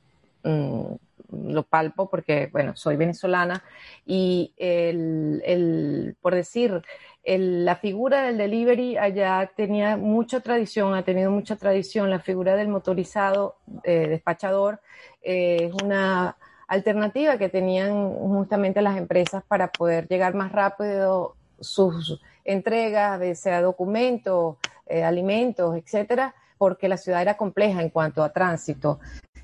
mm, 0.45 0.95
lo 1.31 1.63
palpo 1.63 2.09
porque, 2.09 2.49
bueno, 2.53 2.77
soy 2.77 2.97
venezolana 2.97 3.63
y 4.07 4.53
el, 4.57 5.43
el 5.45 6.17
por 6.21 6.35
decir, 6.35 6.83
el, 7.25 7.65
la 7.65 7.77
figura 7.77 8.23
del 8.23 8.39
delivery 8.39 8.97
allá 8.97 9.51
tenía 9.57 9.97
mucha 9.97 10.41
tradición, 10.41 10.95
ha 10.95 11.05
tenido 11.05 11.31
mucha 11.31 11.57
tradición. 11.57 12.11
La 12.11 12.21
figura 12.21 12.57
del 12.57 12.69
motorizado 12.69 13.57
eh, 13.83 14.09
despachador 14.09 14.81
eh, 15.23 15.71
es 15.71 15.83
una 15.83 16.37
alternativa 16.69 17.39
que 17.39 17.49
tenían 17.49 18.11
justamente 18.11 18.83
las 18.83 18.97
empresas 18.97 19.43
para 19.45 19.71
poder 19.73 20.07
llegar 20.09 20.35
más 20.35 20.53
rápido 20.53 21.37
sus 21.61 22.21
entregas, 22.45 23.39
sea 23.39 23.63
documentos, 23.63 24.57
eh, 24.87 25.03
alimentos, 25.03 25.77
etcétera, 25.77 26.35
porque 26.65 26.89
la 26.89 26.97
ciudad 26.97 27.21
era 27.21 27.37
compleja 27.37 27.83
en 27.83 27.91
cuanto 27.91 28.25
a 28.25 28.33
tránsito. 28.33 28.99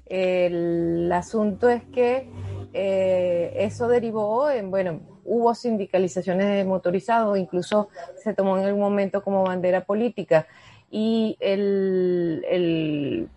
El 0.06 1.12
asunto 1.12 1.68
es 1.68 1.84
que 1.92 2.30
eh, 2.72 3.52
eso 3.56 3.88
derivó 3.88 4.48
en, 4.48 4.70
bueno, 4.70 5.00
hubo 5.26 5.54
sindicalizaciones 5.54 6.46
de 6.46 6.64
motorizados, 6.64 7.36
incluso 7.36 7.90
se 8.16 8.32
tomó 8.32 8.56
en 8.56 8.64
algún 8.64 8.80
momento 8.80 9.22
como 9.22 9.42
bandera 9.42 9.84
política. 9.84 10.46
Y 10.90 11.36
el, 11.40 12.42
el, 12.48 13.28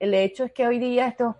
el 0.00 0.14
hecho 0.14 0.44
es 0.44 0.52
que 0.52 0.66
hoy 0.66 0.78
día 0.78 1.06
estos 1.06 1.36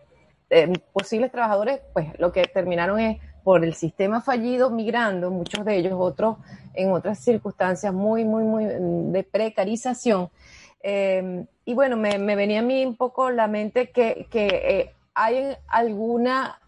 eh, 0.51 0.71
posibles 0.93 1.33
trabajadores, 1.33 1.81
pues 1.95 2.09
lo 2.19 2.33
que 2.33 2.43
terminaron 2.43 3.01
es 3.01 3.19
por 3.45 3.65
el 3.65 3.73
sistema 3.73 4.21
fallido 4.21 4.69
migrando, 4.69 5.31
muchos 5.31 5.65
de 5.65 5.79
ellos, 5.79 5.95
otros 5.97 6.37
en 6.75 6.93
otras 6.93 7.19
circunstancias 7.19 7.95
muy, 7.95 8.27
muy, 8.27 8.45
muy 8.45 8.67
de 9.11 9.23
precarización. 9.23 10.29
Eh, 10.83 11.47
y 11.69 11.75
bueno, 11.75 11.99
me, 11.99 12.17
venía 12.35 12.61
a 12.61 12.63
mí 12.63 12.87
un 12.87 12.97
poco 12.97 13.31
la 13.31 13.47
mente 13.47 13.91
que, 13.91 14.27
eh, 14.33 14.95
hay 15.13 15.55
alguna, 15.67 16.59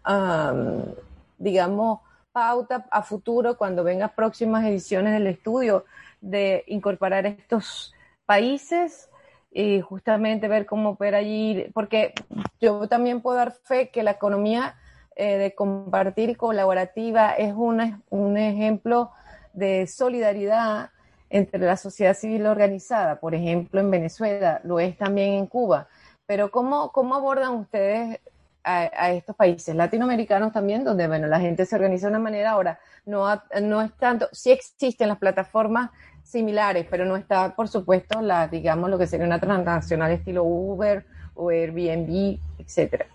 digamos, 1.39 2.01
pauta 2.31 2.85
a 2.91 3.01
futuro 3.01 3.57
cuando 3.57 3.83
vengan 3.83 4.11
próximas 4.15 4.63
ediciones 4.63 5.13
del 5.13 5.25
estudio 5.25 5.85
de 6.19 6.63
incorporar 6.67 7.25
estos 7.25 7.95
países 8.27 9.09
y 9.49 9.81
justamente 9.81 10.47
ver 10.47 10.67
cómo 10.67 10.91
opera 10.91 11.17
allí, 11.17 11.65
porque 11.73 12.13
yo 12.59 12.87
también 12.87 13.21
puedo 13.21 13.37
dar 13.37 13.53
fe 13.53 13.89
que 13.89 14.03
la 14.03 14.11
economía 14.11 14.75
eh, 15.15 15.37
de 15.37 15.55
compartir 15.55 16.37
colaborativa 16.37 17.31
es 17.31 17.55
un 17.55 18.37
ejemplo 18.37 19.09
de 19.53 19.87
solidaridad 19.87 20.91
entre 21.31 21.59
la 21.59 21.77
sociedad 21.77 22.13
civil 22.13 22.45
organizada, 22.45 23.19
por 23.19 23.33
ejemplo 23.33 23.79
en 23.79 23.89
Venezuela, 23.89 24.61
lo 24.63 24.79
es 24.79 24.97
también 24.97 25.33
en 25.33 25.47
Cuba. 25.47 25.87
Pero 26.25 26.51
¿cómo, 26.51 26.91
cómo 26.91 27.15
abordan 27.15 27.55
ustedes 27.55 28.19
a, 28.63 29.11
estos 29.11 29.35
países 29.35 29.75
latinoamericanos 29.75 30.53
también, 30.53 30.83
donde 30.83 31.07
bueno, 31.07 31.27
la 31.27 31.39
gente 31.39 31.65
se 31.65 31.75
organiza 31.75 32.07
de 32.07 32.11
una 32.11 32.19
manera 32.19 32.51
ahora, 32.51 32.79
no, 33.05 33.27
no 33.61 33.81
es 33.81 33.91
tanto, 33.97 34.27
sí 34.31 34.51
existen 34.51 35.07
las 35.07 35.17
plataformas 35.17 35.89
similares, 36.23 36.85
pero 36.89 37.05
no 37.05 37.15
está, 37.15 37.55
por 37.55 37.67
supuesto, 37.67 38.21
la, 38.21 38.47
digamos, 38.47 38.89
lo 38.89 38.97
que 38.97 39.07
sería 39.07 39.25
una 39.25 39.39
transnacional 39.39 40.11
estilo 40.11 40.43
Uber 40.43 41.05
o 41.33 41.49
Airbnb, 41.49 42.39
etcétera. 42.59 43.07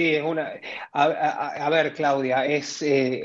Sí, 0.00 0.14
es 0.14 0.22
una. 0.22 0.50
A, 0.92 1.68
ver, 1.68 1.92
Claudia, 1.92 2.46
es. 2.46 2.80
Eh, 2.80 3.24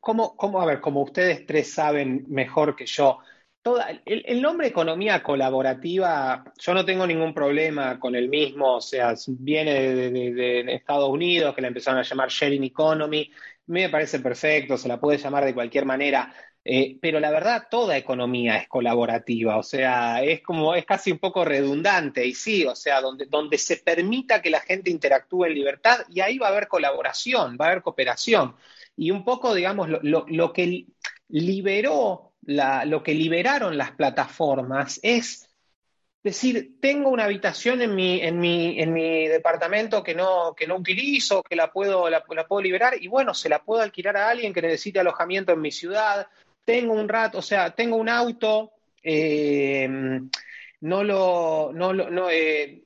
¿cómo, 0.00 0.36
¿Cómo, 0.36 0.60
a 0.60 0.64
ver, 0.64 0.80
como 0.80 1.02
ustedes 1.02 1.44
tres 1.44 1.72
saben 1.72 2.24
mejor 2.28 2.76
que 2.76 2.86
yo, 2.86 3.18
toda, 3.60 3.88
el, 4.04 4.40
nombre 4.40 4.68
economía 4.68 5.20
colaborativa, 5.24 6.44
yo 6.60 6.74
no 6.74 6.84
tengo 6.84 7.08
ningún 7.08 7.34
problema 7.34 7.98
con 7.98 8.14
el 8.14 8.28
mismo, 8.28 8.76
o 8.76 8.80
sea, 8.80 9.14
viene 9.26 9.72
de, 9.72 10.10
de 10.12 10.74
Estados 10.74 11.10
Unidos, 11.10 11.56
que 11.56 11.62
la 11.62 11.68
empezaron 11.68 11.98
a 11.98 12.04
llamar 12.04 12.28
sharing 12.28 12.62
economy, 12.62 13.28
me 13.66 13.88
parece 13.88 14.20
perfecto, 14.20 14.76
se 14.76 14.86
la 14.86 15.00
puede 15.00 15.18
llamar 15.18 15.44
de 15.44 15.54
cualquier 15.54 15.86
manera. 15.86 16.32
Eh, 16.68 16.98
pero 17.00 17.20
la 17.20 17.30
verdad, 17.30 17.68
toda 17.70 17.96
economía 17.96 18.56
es 18.56 18.66
colaborativa, 18.66 19.56
o 19.56 19.62
sea, 19.62 20.20
es 20.24 20.42
como, 20.42 20.74
es 20.74 20.84
casi 20.84 21.12
un 21.12 21.18
poco 21.18 21.44
redundante, 21.44 22.26
y 22.26 22.34
sí, 22.34 22.64
o 22.64 22.74
sea, 22.74 23.00
donde, 23.00 23.26
donde 23.26 23.56
se 23.56 23.76
permita 23.76 24.42
que 24.42 24.50
la 24.50 24.58
gente 24.58 24.90
interactúe 24.90 25.44
en 25.44 25.54
libertad, 25.54 26.00
y 26.08 26.20
ahí 26.20 26.38
va 26.38 26.48
a 26.48 26.50
haber 26.50 26.66
colaboración, 26.66 27.56
va 27.60 27.66
a 27.66 27.68
haber 27.68 27.82
cooperación. 27.82 28.56
Y 28.96 29.12
un 29.12 29.24
poco, 29.24 29.54
digamos, 29.54 29.88
lo, 30.02 30.52
que 30.52 30.86
liberó, 31.28 32.32
lo 32.42 33.02
que 33.04 33.14
liberaron 33.14 33.78
las 33.78 33.92
plataformas 33.92 34.98
es 35.04 35.48
decir, 36.26 36.80
tengo 36.80 37.10
una 37.10 37.24
habitación 37.24 37.80
en 37.80 37.94
mi, 37.94 38.20
en 38.20 38.40
mi, 38.40 38.80
en 38.80 38.92
mi 38.92 39.28
departamento 39.28 40.02
que 40.02 40.16
no, 40.16 40.54
que 40.56 40.66
no 40.66 40.74
utilizo, 40.74 41.44
que 41.44 41.54
la 41.54 41.70
puedo, 41.70 42.10
la, 42.10 42.24
puedo 42.24 42.60
liberar, 42.60 42.94
y 43.00 43.06
bueno, 43.06 43.32
se 43.32 43.48
la 43.48 43.62
puedo 43.62 43.82
alquilar 43.82 44.16
a 44.16 44.30
alguien 44.30 44.52
que 44.52 44.62
necesite 44.62 44.98
alojamiento 44.98 45.52
en 45.52 45.60
mi 45.60 45.70
ciudad, 45.70 46.26
tengo 46.66 46.92
un 46.92 47.08
rato, 47.08 47.38
o 47.38 47.42
sea, 47.42 47.70
tengo 47.70 47.96
un 47.96 48.08
auto, 48.08 48.72
eh, 49.02 49.88
no 50.80 51.04
lo, 51.04 51.70
no, 51.72 51.94
no, 51.94 52.28
eh, 52.28 52.82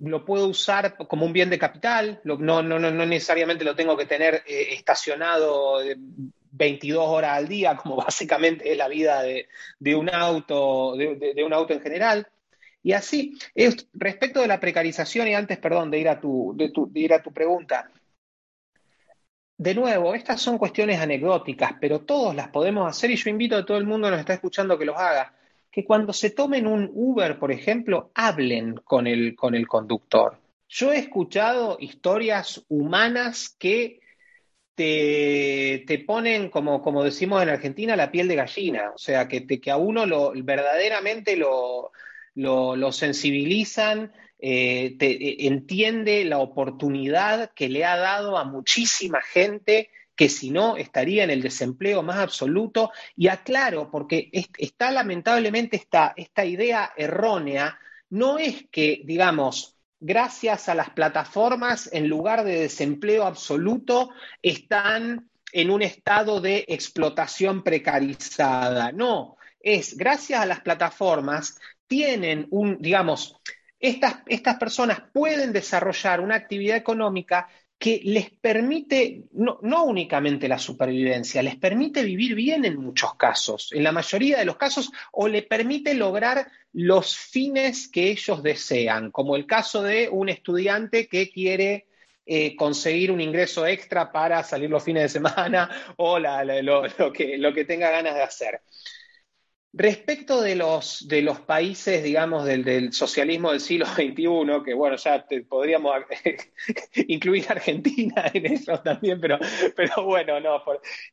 lo 0.00 0.24
puedo 0.24 0.46
usar 0.46 0.96
como 1.08 1.24
un 1.24 1.32
bien 1.32 1.48
de 1.48 1.58
capital, 1.58 2.20
no, 2.24 2.36
no, 2.36 2.62
no, 2.62 2.78
necesariamente 3.06 3.64
lo 3.64 3.74
tengo 3.74 3.96
que 3.96 4.04
tener 4.04 4.42
eh, 4.46 4.74
estacionado 4.74 5.78
22 6.50 7.08
horas 7.08 7.38
al 7.38 7.48
día, 7.48 7.76
como 7.82 7.96
básicamente 7.96 8.70
es 8.70 8.76
la 8.76 8.88
vida 8.88 9.22
de, 9.22 9.96
un 9.96 10.10
auto, 10.10 10.94
de, 10.94 11.42
un 11.44 11.52
auto 11.54 11.72
en 11.72 11.80
general. 11.80 12.28
Y 12.82 12.92
así, 12.92 13.38
respecto 13.94 14.42
de 14.42 14.46
la 14.46 14.60
precarización, 14.60 15.28
y 15.28 15.34
antes, 15.34 15.56
perdón, 15.56 15.90
de 15.90 15.98
ir 15.98 16.08
a 16.10 16.20
tu, 16.20 16.54
de 16.54 17.00
ir 17.00 17.14
a 17.14 17.22
tu 17.22 17.32
pregunta, 17.32 17.90
de 19.56 19.74
nuevo, 19.74 20.14
estas 20.14 20.40
son 20.40 20.58
cuestiones 20.58 21.00
anecdóticas, 21.00 21.74
pero 21.80 22.00
todos 22.00 22.34
las 22.34 22.48
podemos 22.48 22.88
hacer 22.88 23.10
y 23.10 23.16
yo 23.16 23.30
invito 23.30 23.56
a 23.56 23.64
todo 23.64 23.78
el 23.78 23.86
mundo 23.86 24.06
que 24.06 24.12
nos 24.12 24.20
está 24.20 24.34
escuchando 24.34 24.78
que 24.78 24.84
los 24.84 24.96
haga. 24.96 25.32
Que 25.70 25.84
cuando 25.84 26.12
se 26.12 26.30
tomen 26.30 26.66
un 26.66 26.90
Uber, 26.92 27.38
por 27.38 27.52
ejemplo, 27.52 28.10
hablen 28.14 28.76
con 28.84 29.06
el, 29.06 29.34
con 29.34 29.54
el 29.54 29.66
conductor. 29.66 30.38
Yo 30.68 30.92
he 30.92 30.98
escuchado 30.98 31.76
historias 31.80 32.64
humanas 32.68 33.54
que 33.58 34.00
te, 34.74 35.84
te 35.86 35.98
ponen, 36.00 36.48
como, 36.50 36.82
como, 36.82 37.04
decimos 37.04 37.42
en 37.42 37.48
Argentina, 37.48 37.94
la 37.94 38.10
piel 38.10 38.26
de 38.26 38.36
gallina. 38.36 38.90
O 38.94 38.98
sea, 38.98 39.28
que, 39.28 39.46
que 39.46 39.70
a 39.70 39.76
uno 39.76 40.32
verdaderamente 40.34 41.36
lo, 41.36 41.92
lo 42.34 42.92
sensibilizan 42.92 44.12
eh, 44.38 44.96
eh, 44.98 45.36
entiende 45.40 46.24
la 46.24 46.38
oportunidad 46.38 47.52
que 47.52 47.68
le 47.68 47.84
ha 47.84 47.96
dado 47.96 48.36
a 48.36 48.44
muchísima 48.44 49.20
gente 49.22 49.90
que 50.16 50.28
si 50.28 50.50
no 50.50 50.76
estaría 50.76 51.24
en 51.24 51.30
el 51.30 51.42
desempleo 51.42 52.02
más 52.02 52.18
absoluto. 52.18 52.92
Y 53.16 53.28
aclaro, 53.28 53.90
porque 53.90 54.30
está 54.58 54.90
lamentablemente 54.90 55.76
esta, 55.76 56.14
esta 56.16 56.44
idea 56.44 56.92
errónea, 56.96 57.78
no 58.10 58.38
es 58.38 58.66
que, 58.70 59.02
digamos, 59.04 59.76
gracias 59.98 60.68
a 60.68 60.74
las 60.74 60.90
plataformas, 60.90 61.90
en 61.92 62.08
lugar 62.08 62.44
de 62.44 62.60
desempleo 62.60 63.24
absoluto, 63.24 64.10
están 64.42 65.30
en 65.52 65.70
un 65.70 65.82
estado 65.82 66.40
de 66.40 66.64
explotación 66.68 67.62
precarizada. 67.62 68.92
No, 68.92 69.36
es 69.60 69.96
gracias 69.96 70.40
a 70.40 70.46
las 70.46 70.60
plataformas, 70.60 71.58
tienen 71.86 72.46
un, 72.50 72.78
digamos, 72.80 73.40
estas, 73.84 74.56
personas 74.56 75.02
pueden 75.12 75.52
desarrollar 75.52 76.20
una 76.20 76.36
actividad 76.36 76.76
económica 76.76 77.48
que 77.78 78.00
les 78.04 78.30
permite, 78.30 79.24
no, 79.32 79.84
únicamente 79.84 80.48
la 80.48 80.58
supervivencia, 80.58 81.42
les 81.42 81.56
permite 81.56 82.02
vivir 82.02 82.34
bien 82.34 82.64
en 82.64 82.78
muchos 82.78 83.14
casos, 83.16 83.70
en 83.72 83.82
la 83.82 83.92
mayoría 83.92 84.38
de 84.38 84.46
los 84.46 84.56
casos, 84.56 84.90
o 85.12 85.28
le 85.28 85.42
permite 85.42 85.92
lograr 85.94 86.46
los 86.72 87.16
fines 87.16 87.88
que 87.88 88.10
ellos 88.10 88.42
desean, 88.42 89.10
como 89.10 89.36
el 89.36 89.46
caso 89.46 89.82
de 89.82 90.08
un 90.08 90.30
estudiante 90.30 91.06
que 91.06 91.30
quiere 91.30 91.86
eh, 92.24 92.56
conseguir 92.56 93.10
un 93.10 93.20
ingreso 93.20 93.66
extra 93.66 94.10
para 94.10 94.42
salir 94.44 94.70
los 94.70 94.82
fines 94.82 95.02
de 95.02 95.08
semana 95.10 95.68
o 95.98 96.18
lo, 96.18 97.12
que, 97.12 97.36
lo 97.36 97.52
que 97.52 97.66
tenga 97.66 97.90
ganas 97.90 98.14
de 98.14 98.22
hacer. 98.22 98.62
Respecto 99.76 100.40
de 100.40 100.54
los, 100.54 101.08
de 101.08 101.20
los 101.20 101.40
países, 101.40 102.04
digamos, 102.04 102.44
del, 102.44 102.92
socialismo 102.92 103.50
del 103.50 103.58
siglo 103.58 103.86
XXI, 103.96 104.62
que 104.64 104.72
bueno, 104.72 104.94
ya 104.94 105.26
podríamos 105.48 105.96
incluir 107.08 107.46
Argentina 107.48 108.30
en 108.34 108.46
eso 108.46 108.78
también, 108.78 109.20
pero, 109.20 109.36
pero 109.74 110.04
bueno, 110.04 110.38
no, 110.38 110.62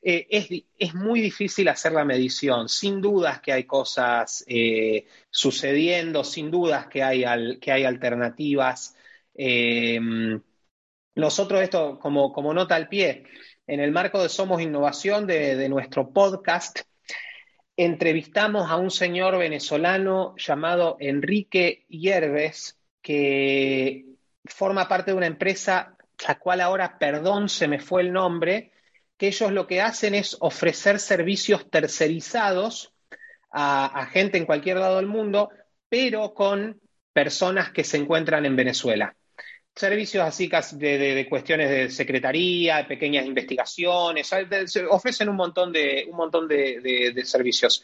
eh, 0.04 0.28
es, 0.30 0.48
es, 0.78 0.94
muy 0.94 1.22
difícil 1.22 1.70
hacer 1.70 1.94
la 1.94 2.06
medición. 2.06 2.70
Sin 2.70 3.02
dudas 3.02 3.42
que 3.42 3.52
hay 3.52 3.64
cosas 3.64 4.46
eh, 4.48 5.08
sucediendo, 5.32 6.24
sin 6.24 6.52
dudas 6.52 6.86
que 6.86 7.02
hay, 7.02 7.26
que 7.60 7.72
hay 7.72 7.84
alternativas. 7.84 8.96
Eh, 9.34 10.00
nosotros 11.16 11.62
esto, 11.64 11.98
como, 11.98 12.32
como 12.32 12.54
nota 12.54 12.76
al 12.76 12.90
pie, 12.90 13.24
en 13.66 13.80
el 13.80 13.92
marco 13.92 14.22
de 14.22 14.30
Somos 14.30 14.62
Innovación 14.62 15.26
de, 15.26 15.56
de 15.56 15.68
nuestro 15.68 16.14
podcast, 16.14 16.82
entrevistamos 17.84 18.70
a 18.70 18.76
un 18.76 18.92
señor 18.92 19.40
venezolano 19.40 20.36
llamado 20.38 20.98
Enrique 21.00 21.86
Hierbes, 21.90 22.78
que 23.02 24.06
forma 24.46 24.88
parte 24.88 25.12
de 25.12 25.18
una 25.18 25.26
empresa, 25.26 25.98
la 26.28 26.38
cual 26.38 26.62
ahora, 26.62 27.00
perdón, 27.00 27.50
se 27.50 27.68
me 27.68 27.80
fue 27.80 28.04
el 28.04 28.14
nombre, 28.14 28.72
que 29.18 29.28
ellos 29.28 29.52
lo 29.52 29.66
que 29.66 29.82
hacen 29.82 30.14
es 30.14 30.38
ofrecer 30.42 31.00
servicios 31.00 31.72
tercerizados 31.72 32.94
a, 33.52 34.08
gente 34.12 34.38
en 34.38 34.46
cualquier 34.46 34.78
lado 34.78 34.98
del 34.98 35.08
mundo, 35.08 35.50
pero 35.90 36.36
con 36.36 36.80
personas 37.14 37.72
que 37.72 37.84
se 37.84 37.98
encuentran 37.98 38.46
en 38.46 38.56
Venezuela 38.56 39.16
servicios 39.76 40.24
así 40.24 40.50
de, 40.74 40.98
de, 40.98 41.30
cuestiones 41.30 41.70
de 41.70 41.90
secretaría, 41.90 42.78
de 42.78 42.84
pequeñas 42.86 43.26
investigaciones, 43.26 44.32
ofrecen 44.90 45.30
un 45.30 45.36
montón 45.36 45.72
de, 45.72 46.06
un 46.10 46.18
montón 46.18 46.48
de, 46.48 47.22
servicios. 47.26 47.84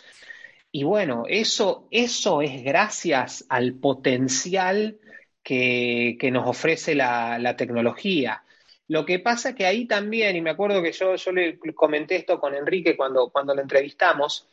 Y 0.72 0.84
bueno, 0.84 1.24
eso, 1.28 1.88
eso 1.92 2.42
es 2.42 2.64
gracias 2.64 3.46
al 3.50 3.74
potencial 3.76 4.98
que, 5.42 6.18
nos 6.32 6.48
ofrece 6.48 6.94
la, 6.94 7.56
tecnología. 7.58 8.44
Lo 8.90 9.06
que 9.06 9.20
pasa 9.20 9.56
que 9.56 9.66
ahí 9.66 9.86
también, 9.86 10.36
y 10.36 10.42
me 10.42 10.52
acuerdo 10.52 10.82
que 10.82 10.92
yo, 10.92 11.16
yo 11.16 11.32
le 11.32 11.58
comenté 11.74 12.18
esto 12.18 12.40
con 12.40 12.54
Enrique 12.54 12.96
cuando, 12.96 13.30
cuando 13.30 13.54
lo 13.56 13.62
entrevistamos, 13.62 14.48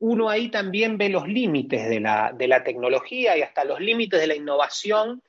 uno 0.00 0.28
ahí 0.28 0.48
también 0.48 0.96
ve 0.96 1.08
los 1.08 1.28
límites 1.28 1.88
de 1.88 2.00
la, 2.00 2.32
de 2.36 2.48
la 2.48 2.64
tecnología 2.64 3.36
y 3.36 3.42
hasta 3.42 3.64
los 3.64 3.80
límites 3.80 4.20
de 4.20 4.26
la 4.26 4.34
innovación 4.34 5.22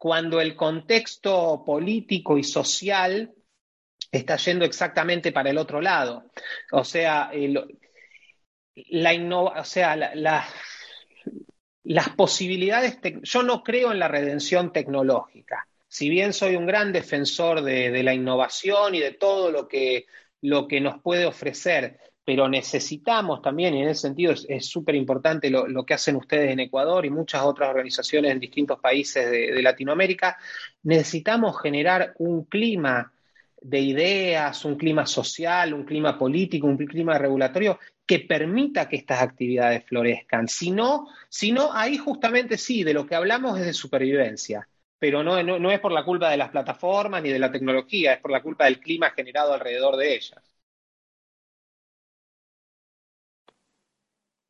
cuando 0.00 0.40
el 0.40 0.56
contexto 0.56 1.62
político 1.62 2.38
y 2.38 2.42
social 2.42 3.34
está 4.10 4.36
yendo 4.38 4.64
exactamente 4.64 5.30
para 5.30 5.50
el 5.50 5.58
otro 5.58 5.82
lado. 5.82 6.30
O 6.72 6.84
sea, 6.84 7.30
la 8.88 9.12
o 9.44 9.64
sea, 9.64 9.96
las 11.84 12.08
posibilidades, 12.16 12.98
yo 13.20 13.42
no 13.42 13.62
creo 13.62 13.92
en 13.92 13.98
la 13.98 14.08
redención 14.08 14.72
tecnológica. 14.72 15.68
Si 15.86 16.08
bien 16.08 16.32
soy 16.32 16.56
un 16.56 16.64
gran 16.64 16.94
defensor 16.94 17.60
de, 17.60 18.02
la 18.02 18.14
innovación 18.14 18.94
y 18.94 19.00
de 19.00 19.12
todo 19.12 19.50
lo 19.50 19.68
que, 19.68 20.06
lo 20.40 20.66
que 20.66 20.80
nos 20.80 21.02
puede 21.02 21.26
ofrecer, 21.26 22.00
pero 22.24 22.48
necesitamos 22.48 23.42
también, 23.42 23.74
y 23.74 23.82
en 23.82 23.88
ese 23.88 24.02
sentido 24.02 24.32
es 24.48 24.66
súper 24.66 24.94
importante 24.94 25.50
lo, 25.50 25.84
que 25.84 25.94
hacen 25.94 26.16
ustedes 26.16 26.50
en 26.50 26.60
Ecuador 26.60 27.04
y 27.04 27.10
muchas 27.10 27.42
otras 27.42 27.70
organizaciones 27.70 28.32
en 28.32 28.40
distintos 28.40 28.78
países 28.78 29.30
de, 29.30 29.62
Latinoamérica, 29.62 30.36
necesitamos 30.82 31.60
generar 31.60 32.14
un 32.18 32.44
clima 32.44 33.12
de 33.60 33.80
ideas, 33.80 34.64
un 34.64 34.76
clima 34.76 35.06
social, 35.06 35.74
un 35.74 35.84
clima 35.84 36.18
político, 36.18 36.66
un 36.66 36.76
clima 36.78 37.18
regulatorio 37.18 37.78
que 38.06 38.20
permita 38.20 38.88
que 38.88 38.96
estas 38.96 39.22
actividades 39.22 39.84
florezcan. 39.84 40.48
Si 40.48 40.70
no, 40.70 41.08
si 41.28 41.52
no 41.52 41.72
ahí 41.72 41.96
justamente 41.98 42.58
sí, 42.58 42.84
de 42.84 42.94
lo 42.94 43.06
que 43.06 43.14
hablamos 43.14 43.58
es 43.58 43.66
de 43.66 43.72
supervivencia, 43.72 44.68
pero 44.98 45.22
no, 45.22 45.42
no 45.42 45.70
es 45.70 45.80
por 45.80 45.92
la 45.92 46.04
culpa 46.04 46.30
de 46.30 46.36
las 46.36 46.50
plataformas 46.50 47.22
ni 47.22 47.30
de 47.30 47.38
la 47.38 47.52
tecnología, 47.52 48.14
es 48.14 48.20
por 48.20 48.30
la 48.30 48.42
culpa 48.42 48.64
del 48.66 48.80
clima 48.80 49.10
generado 49.10 49.52
alrededor 49.54 49.96
de 49.96 50.14
ellas. 50.14 50.49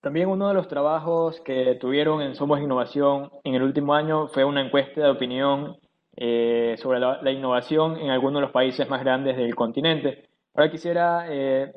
También 0.00 0.30
uno 0.30 0.48
de 0.48 0.54
los 0.54 0.66
trabajos 0.66 1.42
que 1.42 1.74
tuvieron 1.78 2.22
en 2.22 2.34
Somos 2.34 2.58
Innovación 2.60 3.30
en 3.44 3.54
el 3.54 3.62
último 3.62 3.92
año 3.92 4.28
fue 4.28 4.44
una 4.44 4.64
encuesta 4.64 5.02
de 5.02 5.10
opinión 5.10 5.76
eh, 6.16 6.76
sobre 6.78 7.00
la, 7.00 7.30
innovación 7.30 7.98
en 7.98 8.08
algunos 8.08 8.40
de 8.40 8.46
los 8.46 8.50
países 8.50 8.88
más 8.88 9.02
grandes 9.02 9.36
del 9.36 9.54
continente. 9.54 10.30
Ahora 10.54 10.70
quisiera 10.70 11.26
eh, 11.28 11.72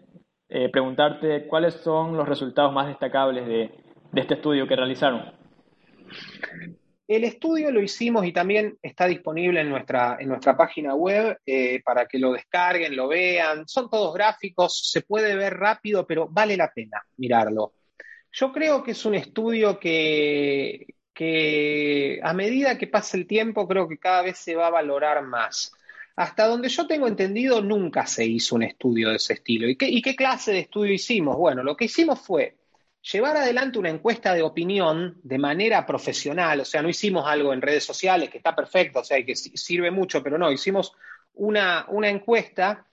eh, 0.47 0.69
preguntarte 0.69 1.47
cuáles 1.47 1.73
son 1.73 2.15
los 2.15 2.27
resultados 2.27 2.71
más 2.71 2.87
destacables 2.87 3.45
de, 3.45 3.71
este 4.15 4.35
estudio 4.35 4.67
que 4.67 4.75
realizaron. 4.77 5.33
El 7.05 7.25
estudio 7.25 7.71
lo 7.71 7.81
hicimos 7.81 8.25
y 8.25 8.31
también 8.31 8.77
está 8.81 9.05
disponible 9.05 9.59
en 9.59 9.69
nuestra, 9.69 10.15
en 10.17 10.29
nuestra 10.29 10.55
página 10.55 10.95
web 10.95 11.37
para 11.83 12.05
que 12.05 12.19
lo 12.19 12.31
descarguen, 12.31 12.95
lo 12.95 13.09
vean. 13.09 13.67
Son 13.67 13.89
todos 13.89 14.13
gráficos, 14.13 14.89
se 14.89 15.01
puede 15.01 15.35
ver 15.35 15.57
rápido, 15.57 16.07
pero 16.07 16.29
vale 16.29 16.55
la 16.55 16.71
pena 16.73 17.03
mirarlo. 17.17 17.73
Yo 18.33 18.51
creo 18.51 18.83
que 18.83 18.91
es 18.91 19.05
un 19.05 19.13
estudio 19.13 19.79
que, 19.79 20.87
a 22.23 22.33
medida 22.33 22.79
que 22.79 22.87
pasa 22.87 23.15
el 23.15 23.27
tiempo, 23.27 23.67
creo 23.67 23.87
que 23.87 23.99
cada 23.99 24.23
vez 24.23 24.39
se 24.39 24.55
va 24.55 24.67
a 24.67 24.71
valorar 24.71 25.23
más. 25.23 25.71
Hasta 26.15 26.47
donde 26.47 26.69
yo 26.69 26.87
tengo 26.87 27.07
entendido, 27.07 27.61
nunca 27.61 28.07
se 28.07 28.25
hizo 28.25 28.55
un 28.55 28.63
estudio 28.63 29.09
de 29.09 29.17
ese 29.17 29.33
estilo. 29.33 29.69
¿Y 29.69 29.75
qué, 29.75 29.87
¿Y 29.87 30.01
qué, 30.01 30.15
clase 30.15 30.51
de 30.51 30.59
estudio 30.61 30.93
hicimos? 30.93 31.37
Bueno, 31.37 31.61
lo 31.63 31.77
que 31.77 31.85
hicimos 31.85 32.19
fue 32.21 32.57
llevar 33.11 33.37
adelante 33.37 33.77
una 33.77 33.89
encuesta 33.89 34.33
de 34.33 34.41
opinión 34.41 35.19
de 35.21 35.37
manera 35.37 35.85
profesional, 35.85 36.61
o 36.61 36.65
sea, 36.65 36.81
no 36.81 36.89
hicimos 36.89 37.27
algo 37.27 37.53
en 37.53 37.61
redes 37.61 37.83
sociales, 37.83 38.29
que 38.29 38.37
está 38.37 38.55
perfecto, 38.55 39.01
o 39.01 39.03
sea, 39.03 39.23
que 39.23 39.35
sirve 39.35 39.91
mucho, 39.91 40.23
pero 40.23 40.37
no, 40.39 40.51
hicimos 40.51 40.93
una, 41.35 41.85
una 41.89 42.09
encuesta 42.09 42.87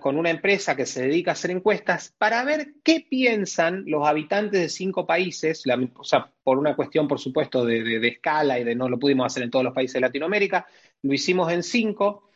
con 0.00 0.18
una 0.18 0.30
empresa 0.30 0.74
que 0.74 0.86
se 0.86 1.02
dedica 1.02 1.30
a 1.30 1.34
hacer 1.34 1.52
encuestas 1.52 2.12
para 2.18 2.44
ver 2.44 2.74
qué 2.82 3.06
piensan 3.08 3.84
los 3.86 4.06
habitantes 4.08 4.60
de 4.60 4.68
cinco 4.68 5.06
países, 5.06 5.62
o 5.96 6.04
sea, 6.04 6.32
por 6.42 6.58
una 6.58 6.74
cuestión, 6.74 7.06
por 7.06 7.20
supuesto, 7.20 7.64
de, 7.64 8.06
escala 8.08 8.58
y 8.58 8.64
de 8.64 8.74
no 8.74 8.88
lo 8.88 8.98
pudimos 8.98 9.26
hacer 9.26 9.44
en 9.44 9.50
todos 9.50 9.64
los 9.64 9.74
países 9.74 9.94
de 9.94 10.00
Latinoamérica, 10.00 10.66
lo 11.02 11.14
hicimos 11.14 11.52
en 11.52 11.62
cinco, 11.62 12.28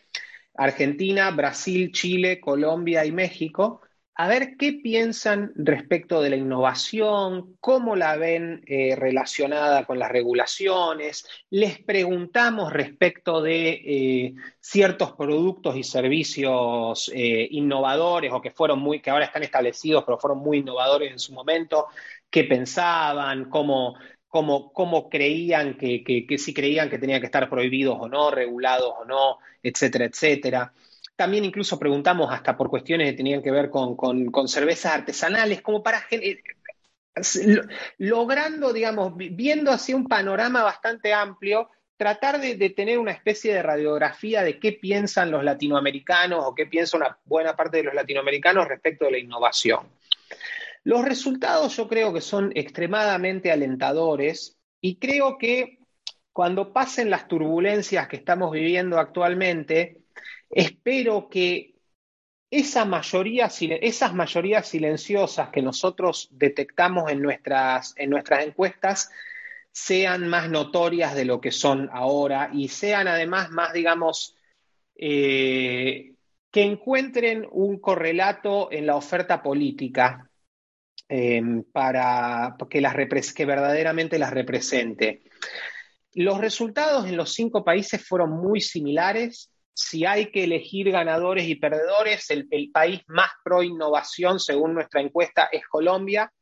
Argentina, 0.54 1.30
Brasil, 1.32 1.90
Chile, 1.90 2.38
Colombia 2.38 3.04
y 3.04 3.10
México, 3.10 3.80
a 4.14 4.28
ver 4.28 4.56
qué 4.58 4.74
piensan 4.74 5.52
respecto 5.54 6.20
de 6.20 6.28
la 6.28 6.36
innovación, 6.36 7.56
cómo 7.60 7.96
la 7.96 8.16
ven 8.16 8.62
eh, 8.66 8.94
relacionada 8.94 9.86
con 9.86 9.98
las 9.98 10.12
regulaciones. 10.12 11.26
Les 11.48 11.78
preguntamos 11.78 12.72
respecto 12.72 13.40
de 13.40 13.70
eh, 13.70 14.34
ciertos 14.60 15.12
productos 15.12 15.76
y 15.76 15.82
servicios 15.82 17.10
eh, 17.14 17.48
innovadores 17.52 18.32
o 18.32 18.42
que 18.42 18.50
fueron 18.50 18.80
muy, 18.80 19.00
que 19.00 19.10
ahora 19.10 19.24
están 19.24 19.44
establecidos, 19.44 20.04
pero 20.04 20.18
fueron 20.18 20.40
muy 20.40 20.58
innovadores 20.58 21.10
en 21.10 21.18
su 21.18 21.32
momento, 21.32 21.86
qué 22.28 22.44
pensaban, 22.44 23.48
cómo, 23.48 23.96
cómo, 24.28 25.08
creían 25.08 25.78
que, 25.78 26.04
que 26.04 26.38
si 26.38 26.52
creían 26.52 26.90
que 26.90 26.98
tenían 26.98 27.20
que 27.20 27.26
estar 27.26 27.48
prohibidos 27.48 27.96
o 27.98 28.08
no, 28.08 28.30
regulados 28.30 28.92
o 29.00 29.04
no, 29.06 29.38
etcétera, 29.62 30.04
etcétera. 30.04 30.72
También 31.22 31.44
incluso 31.44 31.78
preguntamos 31.78 32.32
hasta 32.32 32.56
por 32.56 32.68
cuestiones 32.68 33.08
que 33.08 33.16
tenían 33.16 33.40
que 33.40 33.52
ver 33.52 33.70
con, 33.70 34.48
cervezas 34.48 34.92
artesanales, 34.92 35.62
como 35.62 35.80
para 35.80 36.04
logrando, 37.98 38.72
digamos, 38.72 39.12
viendo 39.16 39.70
así 39.70 39.94
un 39.94 40.08
panorama 40.08 40.64
bastante 40.64 41.14
amplio, 41.14 41.70
tratar 41.96 42.40
de, 42.40 42.70
tener 42.70 42.98
una 42.98 43.12
especie 43.12 43.54
de 43.54 43.62
radiografía 43.62 44.42
de 44.42 44.58
qué 44.58 44.72
piensan 44.72 45.30
los 45.30 45.44
latinoamericanos 45.44 46.44
o 46.44 46.56
qué 46.56 46.66
piensa 46.66 46.96
una 46.96 47.16
buena 47.24 47.54
parte 47.54 47.76
de 47.76 47.84
los 47.84 47.94
latinoamericanos 47.94 48.66
respecto 48.66 49.04
de 49.04 49.12
la 49.12 49.18
innovación. 49.18 49.86
Los 50.82 51.04
resultados 51.04 51.76
yo 51.76 51.86
creo 51.86 52.12
que 52.12 52.20
son 52.20 52.50
extremadamente 52.56 53.52
alentadores 53.52 54.58
y 54.80 54.96
creo 54.96 55.38
que 55.38 55.78
cuando 56.32 56.72
pasen 56.72 57.10
las 57.10 57.28
turbulencias 57.28 58.08
que 58.08 58.16
estamos 58.16 58.50
viviendo 58.50 58.98
actualmente, 58.98 60.01
Espero 60.52 61.30
que 61.30 61.74
esas 62.50 62.86
mayorías 62.86 63.54
silenciosas 64.68 65.48
que 65.48 65.62
nosotros 65.62 66.28
detectamos 66.30 67.10
en 67.10 67.22
nuestras, 67.22 67.94
en 67.96 68.10
nuestras 68.10 68.44
encuestas 68.44 69.10
sean 69.72 70.28
más 70.28 70.50
notorias 70.50 71.14
de 71.14 71.24
lo 71.24 71.40
que 71.40 71.50
son 71.50 71.88
ahora 71.90 72.50
y 72.52 72.68
sean 72.68 73.08
además 73.08 73.50
más, 73.50 73.72
digamos, 73.72 74.36
eh, 74.94 76.12
que 76.50 76.62
encuentren 76.62 77.48
un 77.50 77.80
correlato 77.80 78.70
en 78.70 78.86
la 78.86 78.96
oferta 78.96 79.42
política 79.42 80.30
em, 81.08 81.64
para 81.64 82.54
que, 82.68 82.82
las, 82.82 82.94
que 83.32 83.46
verdaderamente 83.46 84.18
las 84.18 84.30
represente. 84.30 85.22
Los 86.12 86.38
resultados 86.38 87.06
en 87.06 87.16
los 87.16 87.32
cinco 87.32 87.64
países 87.64 88.06
fueron 88.06 88.32
muy 88.32 88.60
similares 88.60 89.51
si 89.74 90.04
hay 90.04 90.30
que 90.30 90.44
elegir 90.44 90.90
ganadores 90.90 91.48
y 91.48 91.54
perdedores, 91.54 92.30
el, 92.30 92.48
país 92.72 93.02
más 93.08 93.30
pro 93.44 93.62
innovación, 93.62 94.38
según 94.38 94.74
nuestra 94.74 95.00
encuesta, 95.00 95.48
es 95.50 95.66
Colombia. 95.66 96.32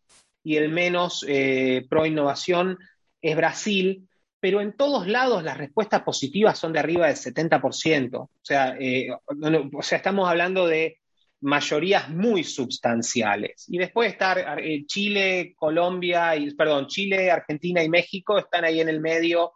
y 0.43 0.57
el 0.57 0.71
menos 0.71 1.25
eh, 1.29 1.87
pro 1.89 2.07
innovación 2.07 2.79
es 3.21 3.37
Brasil, 3.37 4.09
pero 4.41 4.63
en 4.63 4.75
todos 4.75 5.07
lados 5.07 5.45
las 5.45 5.59
respuestas 5.59 6.03
positivas 6.03 6.59
son 6.59 6.73
de 6.73 6.79
arriba 6.79 7.07
del 7.07 7.17
70%. 7.17 8.15
O 8.17 8.31
sea, 8.41 8.75
eh, 8.81 9.11
o 9.11 9.83
sea 9.83 9.99
estamos 9.99 10.29
hablando 10.29 10.67
de 10.67 11.01
mayorías 11.41 12.09
muy 12.11 12.45
sustanciales. 12.45 13.65
Y 13.69 13.79
después 13.79 14.13
estar 14.13 14.61
eh, 14.61 14.85
Chile, 14.87 15.55
Colombia, 15.57 16.37
y, 16.37 16.55
perdón, 16.55 16.87
Chile, 16.87 17.31
Argentina 17.31 17.83
y 17.83 17.89
México 17.89 18.39
están 18.39 18.65
ahí 18.65 18.81
en 18.81 18.89
el 18.89 19.01
medio, 19.01 19.53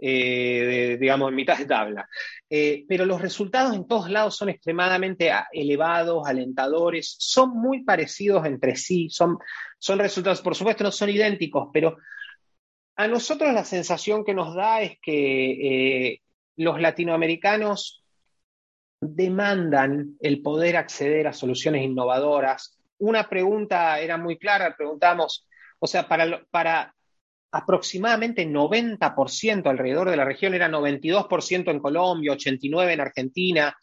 eh, 0.00 0.96
digamos, 1.00 1.30
en 1.30 1.34
mitad 1.34 1.58
de 1.58 1.66
tabla. 1.66 2.08
Eh, 2.48 2.84
pero 2.88 3.04
los 3.04 3.20
resultados 3.20 3.74
en 3.74 3.86
todos 3.86 4.10
lados 4.10 4.36
son 4.36 4.48
extremadamente 4.48 5.30
elevados, 5.52 6.26
alentadores, 6.26 7.16
son 7.18 7.50
muy 7.50 7.82
parecidos 7.82 8.46
entre 8.46 8.76
sí, 8.76 9.08
son, 9.10 9.38
son 9.78 9.98
resultados, 9.98 10.40
por 10.40 10.54
supuesto, 10.54 10.84
no 10.84 10.92
son 10.92 11.10
idénticos, 11.10 11.68
pero 11.72 11.96
a 12.96 13.08
nosotros 13.08 13.52
la 13.52 13.64
sensación 13.64 14.24
que 14.24 14.34
nos 14.34 14.54
da 14.54 14.82
es 14.82 14.98
que 15.00 16.22
los 16.56 16.80
latinoamericanos 16.80 18.04
demandan 19.00 20.16
el 20.20 20.42
poder 20.42 20.76
acceder 20.76 21.28
a 21.28 21.32
soluciones 21.32 21.84
innovadoras. 21.84 22.78
Una 22.98 23.28
pregunta 23.28 24.00
era 24.00 24.16
muy 24.16 24.36
clara, 24.36 24.74
preguntamos, 24.76 25.46
o 25.78 25.86
sea, 25.86 26.08
para 26.08 26.94
aproximadamente 27.50 28.46
90% 28.46 29.66
alrededor 29.66 30.10
de 30.10 30.16
la 30.16 30.24
región, 30.24 30.54
era 30.54 30.68
92% 30.68 31.70
en 31.70 31.80
Colombia, 31.80 32.32
89% 32.32 32.92
en 32.92 33.00
Argentina. 33.00 33.76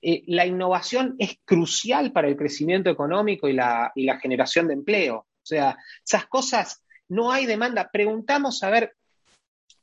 Eh, 0.00 0.22
la 0.26 0.46
innovación 0.46 1.14
es 1.18 1.38
crucial 1.44 2.12
para 2.12 2.28
el 2.28 2.36
crecimiento 2.36 2.90
económico 2.90 3.48
y 3.48 3.52
la, 3.52 3.92
y 3.94 4.04
la 4.04 4.18
generación 4.18 4.68
de 4.68 4.74
empleo. 4.74 5.16
O 5.16 5.46
sea, 5.46 5.76
esas 6.04 6.26
cosas, 6.26 6.82
no 7.08 7.30
hay 7.30 7.46
demanda. 7.46 7.90
Preguntamos, 7.92 8.62
a 8.62 8.70
ver, 8.70 8.94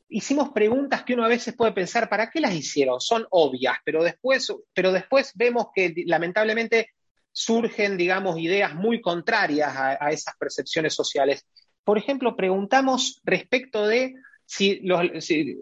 hicimos 0.10 0.50
preguntas 0.50 1.04
que 1.04 1.14
uno 1.14 1.24
a 1.24 1.30
veces 1.30 1.56
puede 1.56 1.72
pensar, 1.72 2.10
¿para 2.10 2.30
qué 2.30 2.42
las 2.42 2.54
hicieron? 2.54 3.00
Son 3.00 3.26
obvias, 3.30 3.78
pero 3.86 4.04
después, 4.04 4.52
pero 4.74 4.92
después 4.92 5.32
vemos 5.36 5.68
que 5.74 5.94
lamentablemente 6.06 6.90
surgen, 7.32 7.96
digamos, 7.96 8.40
ideas 8.40 8.74
muy 8.74 9.00
contrarias 9.00 9.74
a, 9.76 10.10
esas 10.12 10.36
percepciones 10.38 10.94
sociales. 10.94 11.46
Por 11.90 11.98
ejemplo, 11.98 12.36
preguntamos 12.36 13.20
respecto 13.24 13.88
de 13.88 14.14
si, 14.46 14.80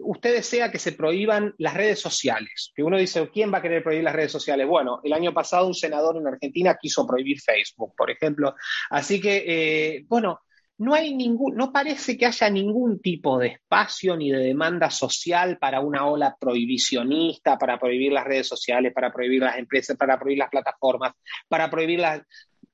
usted 0.02 0.34
desea 0.34 0.70
que 0.70 0.78
se 0.78 0.92
prohíban 0.92 1.54
las 1.56 1.72
redes 1.72 2.00
sociales, 2.00 2.70
que 2.76 2.82
uno 2.82 2.98
dice, 2.98 3.30
¿quién 3.32 3.50
va 3.50 3.58
a 3.58 3.62
querer 3.62 3.82
prohibir 3.82 4.04
las 4.04 4.14
redes 4.14 4.32
sociales? 4.32 4.66
Bueno, 4.66 5.00
el 5.02 5.14
año 5.14 5.32
pasado 5.32 5.66
un 5.66 5.72
senador 5.72 6.18
en 6.18 6.26
Argentina 6.26 6.76
quiso 6.78 7.06
prohibir 7.06 7.40
Facebook, 7.40 7.94
por 7.96 8.10
ejemplo. 8.10 8.54
Así 8.90 9.22
que, 9.22 9.44
eh, 9.46 10.04
bueno, 10.06 10.40
no 10.76 10.92
hay 10.92 11.14
ningún, 11.14 11.56
no 11.56 11.72
parece 11.72 12.18
que 12.18 12.26
haya 12.26 12.50
ningún 12.50 13.00
tipo 13.00 13.38
de 13.38 13.46
espacio 13.48 14.14
ni 14.14 14.30
de 14.30 14.38
demanda 14.38 14.90
social 14.90 15.56
para 15.56 15.80
una 15.80 16.06
ola 16.06 16.36
prohibicionista, 16.38 17.56
para 17.56 17.80
prohibir 17.80 18.12
las 18.12 18.26
redes 18.26 18.46
sociales, 18.46 18.92
para 18.92 19.10
prohibir 19.10 19.40
las 19.40 19.56
empresas, 19.56 19.96
para 19.96 20.18
prohibir 20.18 20.40
las 20.40 20.50
plataformas, 20.50 21.14
para 21.48 21.70
prohibir 21.70 22.00
las, 22.00 22.20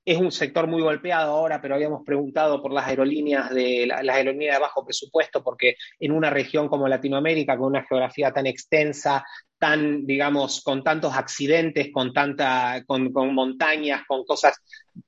es 0.05 0.19
un 0.19 0.31
sector 0.31 0.67
muy 0.67 0.83
golpeado 0.83 1.33
ahora, 1.33 1.61
pero 1.61 1.75
habíamos 1.75 2.05
preguntado 2.05 2.61
por 2.61 2.73
las 2.73 2.87
aerolíneas 2.87 3.51
de 3.51 3.87
las 3.87 4.17
aerolíneas 4.17 4.57
de 4.57 4.61
bajo 4.61 4.85
presupuesto, 4.85 5.43
porque 5.43 5.77
en 5.99 6.13
una 6.13 6.31
región 6.31 6.69
como 6.69 6.89
Latinoamérica, 6.89 7.57
con 7.57 7.69
una 7.69 7.85
geografía 7.85 8.33
tan 8.33 8.47
extensa, 8.47 9.25
tan, 9.59 10.05
digamos, 10.05 10.63
con 10.63 10.85
tantos 10.85 11.17
accidentes, 11.17 11.89
con 11.91 12.13
tanta, 12.13 12.85
con, 12.87 13.11
montañas, 13.33 14.03
con 14.07 14.25
cosas, 14.25 14.61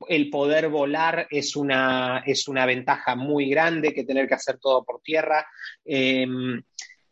el 0.09 0.31
poder 0.31 0.71
volar 0.71 1.27
es 1.31 1.57
una, 1.57 2.23
es 2.25 2.49
una 2.49 2.65
ventaja 2.65 3.17
muy 3.17 3.51
grande 3.51 3.93
que 3.93 4.05
tener 4.05 4.27
que 4.27 4.35
hacer 4.35 4.59
todo 4.59 4.83
por 4.83 5.03
tierra. 5.03 5.47
Em, 5.85 6.63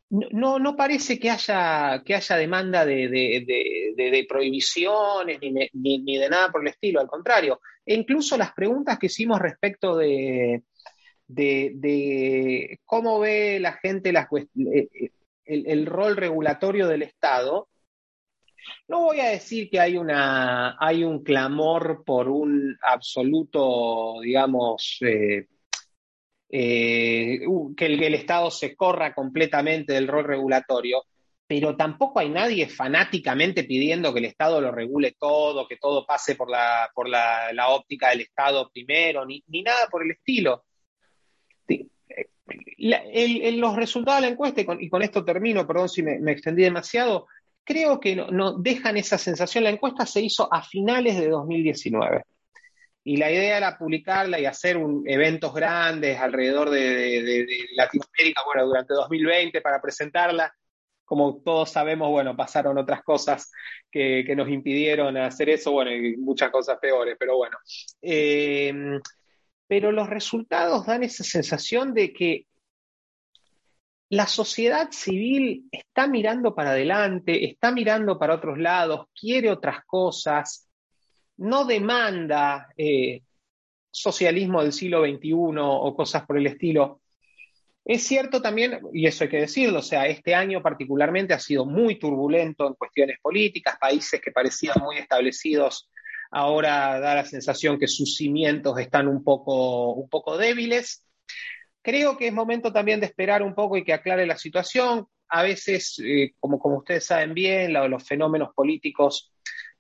no, 0.09 0.59
no 0.59 0.77
parece 0.77 1.19
que 1.19 1.31
haya, 1.31 2.03
que 2.05 2.15
haya 2.15 2.37
demanda 2.37 2.87
de, 2.87 4.27
prohibiciones 4.29 5.39
ni, 5.73 6.19
de 6.19 6.29
nada 6.31 6.51
por 6.51 6.63
el 6.63 6.69
estilo, 6.69 7.01
al 7.01 7.09
contrario. 7.09 7.61
E 7.87 7.95
incluso 7.95 8.37
las 8.37 8.53
preguntas 8.53 8.99
que 8.99 9.07
hicimos 9.07 9.39
respecto 9.41 9.97
de, 9.97 10.63
cómo 12.85 13.21
ve 13.21 13.59
la 13.61 13.73
gente 13.75 14.11
eh, 14.11 14.89
eh, 14.93 15.11
el, 15.45 15.87
rol 15.87 16.17
regulatorio 16.17 16.89
del 16.89 17.03
Estado, 17.03 17.69
no 18.89 19.01
voy 19.01 19.21
a 19.21 19.29
decir 19.31 19.69
que 19.71 19.81
hay, 19.81 19.97
un 19.97 21.23
clamor 21.23 22.03
por 22.05 22.29
un 22.29 22.77
absoluto, 22.83 24.21
digamos, 24.23 24.99
eh, 25.01 25.47
eh, 26.49 27.41
que, 27.77 27.87
el, 27.87 28.15
Estado 28.15 28.51
se 28.51 28.77
corra 28.77 29.15
completamente 29.15 29.95
del 29.95 30.09
rol 30.09 30.25
regulatorio, 30.25 31.05
pero 31.61 31.77
tampoco 31.77 32.19
hay 32.19 32.31
nadie 32.31 32.69
fanáticamente 32.69 33.63
pidiendo 33.63 34.13
que 34.13 34.19
el 34.19 34.25
Estado 34.25 34.61
lo 34.61 34.73
regule 34.73 35.15
todo, 35.17 35.69
que 35.69 35.77
todo 35.77 36.05
pase 36.05 36.35
por 36.35 36.51
la, 36.51 36.91
por 36.93 37.09
la, 37.09 37.69
óptica 37.69 38.11
del 38.11 38.23
Estado 38.23 38.69
primero, 38.73 39.25
ni, 39.25 39.45
nada 39.63 39.87
por 39.89 40.03
el 40.03 40.11
estilo. 40.11 40.65
En 42.77 43.61
los 43.61 43.77
resultados 43.77 44.21
de 44.21 44.27
la 44.27 44.33
encuesta, 44.33 44.63
y 44.63 44.89
con, 44.89 45.03
esto 45.03 45.25
termino, 45.25 45.65
perdón 45.65 45.89
si 45.89 46.03
me, 46.03 46.33
extendí 46.33 46.65
demasiado, 46.65 47.29
creo 47.63 48.01
que 48.01 48.17
no, 48.17 48.59
dejan 48.59 48.97
esa 48.97 49.17
sensación. 49.17 49.63
La 49.63 49.71
encuesta 49.71 50.07
se 50.07 50.23
hizo 50.23 50.53
a 50.53 50.61
finales 50.61 51.17
de 51.17 51.29
2019. 51.29 52.25
Y 53.05 53.17
la 53.17 53.31
idea 53.31 53.59
era 53.59 53.79
publicarla 53.79 54.41
y 54.41 54.47
hacer 54.47 54.77
eventos 55.07 55.55
grandes 55.55 56.19
alrededor 56.19 56.71
de, 56.71 57.47
Latinoamérica, 57.77 58.43
bueno, 58.45 58.67
durante 58.67 58.93
2020 58.93 59.61
para 59.61 59.81
presentarla. 59.81 60.53
Como 61.05 61.43
todos 61.43 61.71
sabemos, 61.71 62.11
bueno, 62.11 62.37
pasaron 62.37 62.79
otras 62.79 63.03
cosas 63.03 63.51
que, 63.91 64.25
nos 64.37 64.49
impidieron 64.49 65.17
hacer 65.17 65.51
eso, 65.51 65.73
bueno, 65.73 65.93
y 65.93 66.17
muchas 66.17 66.51
cosas 66.51 66.79
peores, 66.79 67.17
pero 67.19 67.37
bueno. 67.37 67.57
Eh, 68.01 68.73
pero 69.67 69.93
los 69.93 70.09
resultados 70.09 70.87
dan 70.87 71.03
esa 71.03 71.25
sensación 71.25 71.95
de 71.95 72.13
que 72.13 72.47
la 74.11 74.27
sociedad 74.27 74.91
civil 74.93 75.69
está 75.73 76.07
mirando 76.07 76.55
para 76.55 76.71
adelante, 76.71 77.45
está 77.45 77.73
mirando 77.73 78.19
para 78.19 78.35
otros 78.35 78.59
lados, 78.59 79.07
quiere 79.19 79.51
otras 79.51 79.85
cosas, 79.85 80.69
no 81.39 81.65
demanda 81.65 82.69
eh, 82.77 83.23
socialismo 83.91 84.63
del 84.63 84.73
siglo 84.73 85.05
XXI 85.05 85.33
o 85.35 85.97
cosas 85.97 86.27
por 86.27 86.37
el 86.39 86.47
estilo. 86.47 87.01
Es 87.85 88.05
cierto 88.05 88.41
también, 88.41 88.81
y 88.93 89.07
eso 89.07 89.25
hay 89.25 89.31
que 89.31 89.41
decirlo, 89.41 89.81
o 89.81 89.83
sea, 89.83 90.07
este 90.07 90.35
año 90.35 90.63
particularmente 90.63 91.35
ha 91.35 91.39
sido 91.39 91.67
muy 91.67 91.99
turbulento 91.99 92.67
en 92.67 92.75
cuestiones 92.75 93.19
políticas, 93.21 93.77
países 93.79 94.21
que 94.23 94.33
parecían 94.33 94.77
muy 94.83 94.97
establecidos 94.97 95.91
ahora 96.35 96.99
da 96.99 97.15
la 97.15 97.25
sensación 97.25 97.79
que 97.79 97.87
sus 97.87 98.17
cimientos 98.17 98.77
están 98.79 99.07
un 99.07 99.23
poco, 99.23 99.93
un 99.93 100.09
poco 100.09 100.37
débiles. 100.37 101.07
Creo 101.81 102.17
que 102.17 102.27
es 102.27 102.33
momento 102.33 102.73
también 102.73 102.99
de 102.99 103.07
esperar 103.07 103.43
un 103.43 103.55
poco 103.55 103.77
y 103.77 103.85
que 103.85 103.93
aclare 103.93 104.27
la 104.27 104.37
situación. 104.37 105.07
A 105.29 105.43
veces, 105.45 105.97
eh, 106.05 106.33
como, 106.41 106.59
como 106.59 106.79
ustedes 106.79 107.07
saben 107.07 107.35
bien, 107.35 107.73
los 107.73 108.03
fenómenos 108.03 108.53
políticos 108.53 109.33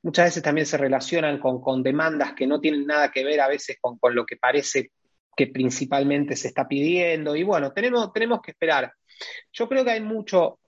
muchas 0.03 0.27
veces 0.27 0.43
también 0.43 0.67
se 0.67 0.77
relacionan 0.77 1.39
con, 1.39 1.83
demandas 1.83 2.35
que 2.35 2.47
no 2.47 2.61
tienen 2.61 2.87
nada 2.87 3.11
que 3.11 3.25
ver 3.25 3.41
a 3.41 3.49
veces 3.49 3.79
con, 3.81 3.99
lo 4.15 4.25
que 4.25 4.37
parece 4.37 4.93
que 5.37 5.49
principalmente 5.49 6.37
se 6.37 6.49
está 6.49 6.67
pidiendo. 6.67 7.37
Y 7.37 7.43
bueno, 7.43 7.73
tenemos, 7.73 8.13
tenemos 8.13 8.41
que 8.41 8.53
esperar. 8.53 8.93
Yo 9.53 9.69
creo 9.69 9.85
que 9.85 9.93
hay 9.93 10.01
mucho, 10.01 10.59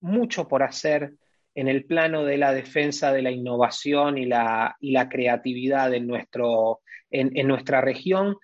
mucho 0.00 0.48
por 0.48 0.62
hacer 0.62 1.14
en 1.54 1.68
el 1.68 1.84
plano 1.84 2.24
de 2.24 2.36
la 2.36 2.52
defensa 2.52 3.12
de 3.12 3.22
la 3.22 3.30
innovación 3.30 4.18
y 4.18 4.26
la, 4.26 4.76
y 4.80 4.92
la 4.92 5.08
creatividad 5.08 5.94
en, 5.94 6.06
nuestro, 6.06 6.80
en, 7.10 7.46
nuestra 7.46 7.80
región. 7.80 8.36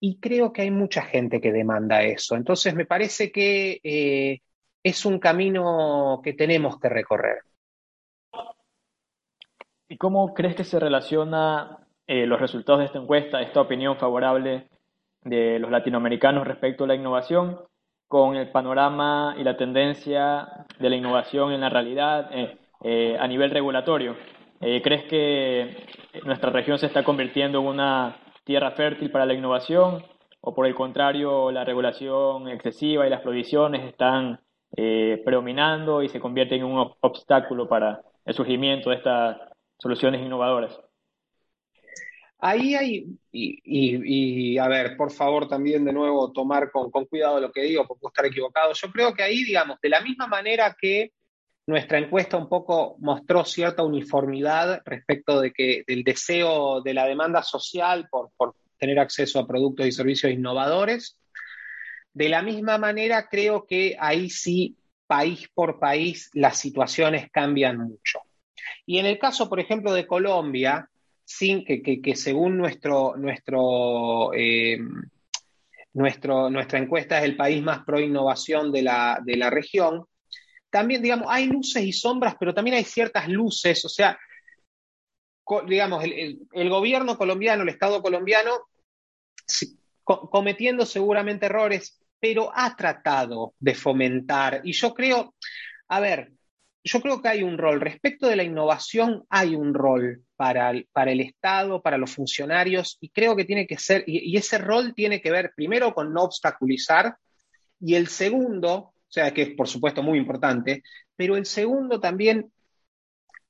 Y 0.00 0.18
creo 0.20 0.52
que 0.52 0.62
hay 0.62 0.70
mucha 0.70 1.02
gente 1.02 1.40
que 1.40 1.52
demanda 1.52 2.02
eso. 2.02 2.36
Entonces, 2.36 2.74
me 2.74 2.86
parece 2.86 3.30
que 3.30 3.80
eh, 3.82 4.40
es 4.82 5.04
un 5.04 5.18
camino 5.18 6.20
que 6.22 6.32
tenemos 6.32 6.78
que 6.78 6.88
recorrer. 6.88 7.38
¿Y 9.88 9.96
cómo 9.98 10.34
crees 10.34 10.56
que 10.56 10.64
se 10.64 10.80
relaciona 10.80 11.86
eh, 12.06 12.26
los 12.26 12.40
resultados 12.40 12.80
de 12.80 12.86
esta 12.86 12.98
encuesta, 12.98 13.40
esta 13.40 13.60
opinión 13.60 13.96
favorable 13.96 14.68
de 15.26 15.58
los 15.58 15.70
latinoamericanos 15.70 16.46
respecto 16.46 16.84
a 16.84 16.86
la 16.86 16.94
innovación, 16.94 17.58
con 18.08 18.36
el 18.36 18.50
panorama 18.50 19.34
y 19.38 19.42
la 19.42 19.56
tendencia 19.56 20.66
de 20.78 20.90
la 20.90 20.96
innovación 20.96 21.52
en 21.52 21.60
la 21.60 21.68
realidad 21.68 22.30
eh, 22.32 22.56
eh, 22.82 23.16
a 23.18 23.26
nivel 23.26 23.50
regulatorio? 23.50 24.16
¿Crees 24.58 25.04
que 25.04 25.84
nuestra 26.24 26.48
región 26.48 26.78
se 26.78 26.86
está 26.86 27.04
convirtiendo 27.04 27.60
en 27.60 27.66
una 27.66 28.16
tierra 28.42 28.70
fértil 28.70 29.10
para 29.10 29.26
la 29.26 29.34
innovación 29.34 30.02
o 30.40 30.54
por 30.54 30.66
el 30.66 30.74
contrario 30.74 31.50
la 31.52 31.62
regulación 31.62 32.48
excesiva 32.48 33.06
y 33.06 33.10
las 33.10 33.20
prohibiciones 33.20 33.84
están 33.84 34.40
predominando 34.70 36.02
y 36.02 36.08
se 36.08 36.20
convierten 36.20 36.60
en 36.60 36.64
un 36.64 36.90
obstáculo 37.00 37.68
para 37.68 38.00
el 38.24 38.32
surgimiento 38.32 38.88
de 38.88 38.96
esta 38.96 39.50
soluciones 39.78 40.22
innovadoras? 40.22 40.80
Ahí 42.46 42.74
hay, 42.74 43.06
y, 43.32 44.58
a 44.58 44.68
ver, 44.68 44.96
por 44.96 45.10
favor 45.10 45.48
también 45.48 45.84
de 45.84 45.92
nuevo 45.92 46.32
tomar 46.32 46.70
con, 46.70 46.90
cuidado 47.06 47.40
lo 47.40 47.52
que 47.52 47.62
digo, 47.62 47.86
porque 47.86 48.00
puedo 48.00 48.12
estar 48.12 48.26
equivocado. 48.26 48.72
Yo 48.72 48.90
creo 48.90 49.14
que 49.14 49.22
ahí, 49.22 49.44
digamos, 49.44 49.80
de 49.80 49.88
la 49.88 50.00
misma 50.00 50.26
manera 50.26 50.76
que 50.80 51.12
nuestra 51.66 51.98
encuesta 51.98 52.36
un 52.36 52.48
poco 52.48 52.96
mostró 53.00 53.44
cierta 53.44 53.82
uniformidad 53.82 54.82
respecto 54.84 55.40
de 55.40 55.52
que, 55.52 55.82
del 55.86 56.04
deseo 56.04 56.80
de 56.80 56.94
la 56.94 57.06
demanda 57.06 57.42
social 57.42 58.06
por, 58.10 58.30
por 58.36 58.54
tener 58.78 58.98
acceso 58.98 59.38
a 59.38 59.46
productos 59.46 59.86
y 59.86 59.92
servicios 59.92 60.32
innovadores. 60.32 61.18
De 62.12 62.28
la 62.28 62.42
misma 62.42 62.78
manera, 62.78 63.28
creo 63.28 63.66
que 63.66 63.96
ahí 63.98 64.30
sí, 64.30 64.76
país 65.06 65.48
por 65.52 65.78
país, 65.78 66.30
las 66.34 66.58
situaciones 66.58 67.30
cambian 67.30 67.78
mucho. 67.78 68.20
Y 68.86 68.98
en 68.98 69.06
el 69.06 69.18
caso, 69.18 69.48
por 69.48 69.60
ejemplo, 69.60 69.92
de 69.92 70.06
Colombia, 70.06 70.88
sin 71.26 71.64
que, 71.64 72.14
según 72.14 72.56
nuestro, 72.56 73.16
nuestro, 73.16 74.32
eh, 74.32 74.78
nuestro, 75.92 76.48
nuestra 76.48 76.78
encuesta 76.78 77.18
es 77.18 77.24
el 77.24 77.36
país 77.36 77.62
más 77.62 77.84
pro 77.84 77.98
innovación 77.98 78.70
de 78.70 78.82
la, 78.82 79.20
de 79.24 79.36
la 79.36 79.50
región, 79.50 80.06
también, 80.70 81.02
digamos, 81.02 81.26
hay 81.28 81.46
luces 81.46 81.82
y 81.82 81.92
sombras, 81.92 82.36
pero 82.38 82.54
también 82.54 82.76
hay 82.76 82.84
ciertas 82.84 83.28
luces, 83.28 83.84
o 83.84 83.88
sea, 83.88 84.18
digamos, 85.66 86.04
el, 86.04 86.70
gobierno 86.70 87.18
colombiano, 87.18 87.62
el 87.62 87.70
Estado 87.70 88.00
colombiano, 88.02 88.52
cometiendo 90.04 90.86
seguramente 90.86 91.46
errores, 91.46 91.98
pero 92.20 92.52
ha 92.54 92.76
tratado 92.76 93.54
de 93.58 93.74
fomentar, 93.74 94.60
y 94.62 94.72
yo 94.72 94.94
creo, 94.94 95.34
a 95.88 95.98
ver, 95.98 96.32
yo 96.86 97.00
creo 97.00 97.20
que 97.20 97.28
hay 97.28 97.42
un 97.42 97.58
rol, 97.58 97.80
respecto 97.80 98.28
de 98.28 98.36
la 98.36 98.44
innovación, 98.44 99.24
hay 99.28 99.56
un 99.56 99.74
rol 99.74 100.22
para 100.36 100.70
el, 100.70 100.88
para 100.92 101.10
el 101.10 101.20
Estado, 101.20 101.82
para 101.82 101.98
los 101.98 102.12
funcionarios, 102.12 102.96
y 103.00 103.08
creo 103.08 103.34
que 103.34 103.44
tiene 103.44 103.66
que 103.66 103.76
ser, 103.76 104.04
y, 104.06 104.36
ese 104.36 104.58
rol 104.58 104.94
tiene 104.94 105.20
que 105.20 105.32
ver 105.32 105.52
primero 105.56 105.92
con 105.92 106.12
no 106.12 106.22
obstaculizar, 106.22 107.16
y 107.80 107.96
el 107.96 108.06
segundo, 108.06 108.72
o 108.72 108.94
sea, 109.08 109.34
que 109.34 109.42
es 109.42 109.50
por 109.56 109.66
supuesto 109.66 110.00
muy 110.02 110.16
importante, 110.16 110.84
pero 111.16 111.36
el 111.36 111.44
segundo 111.44 111.98
también, 111.98 112.52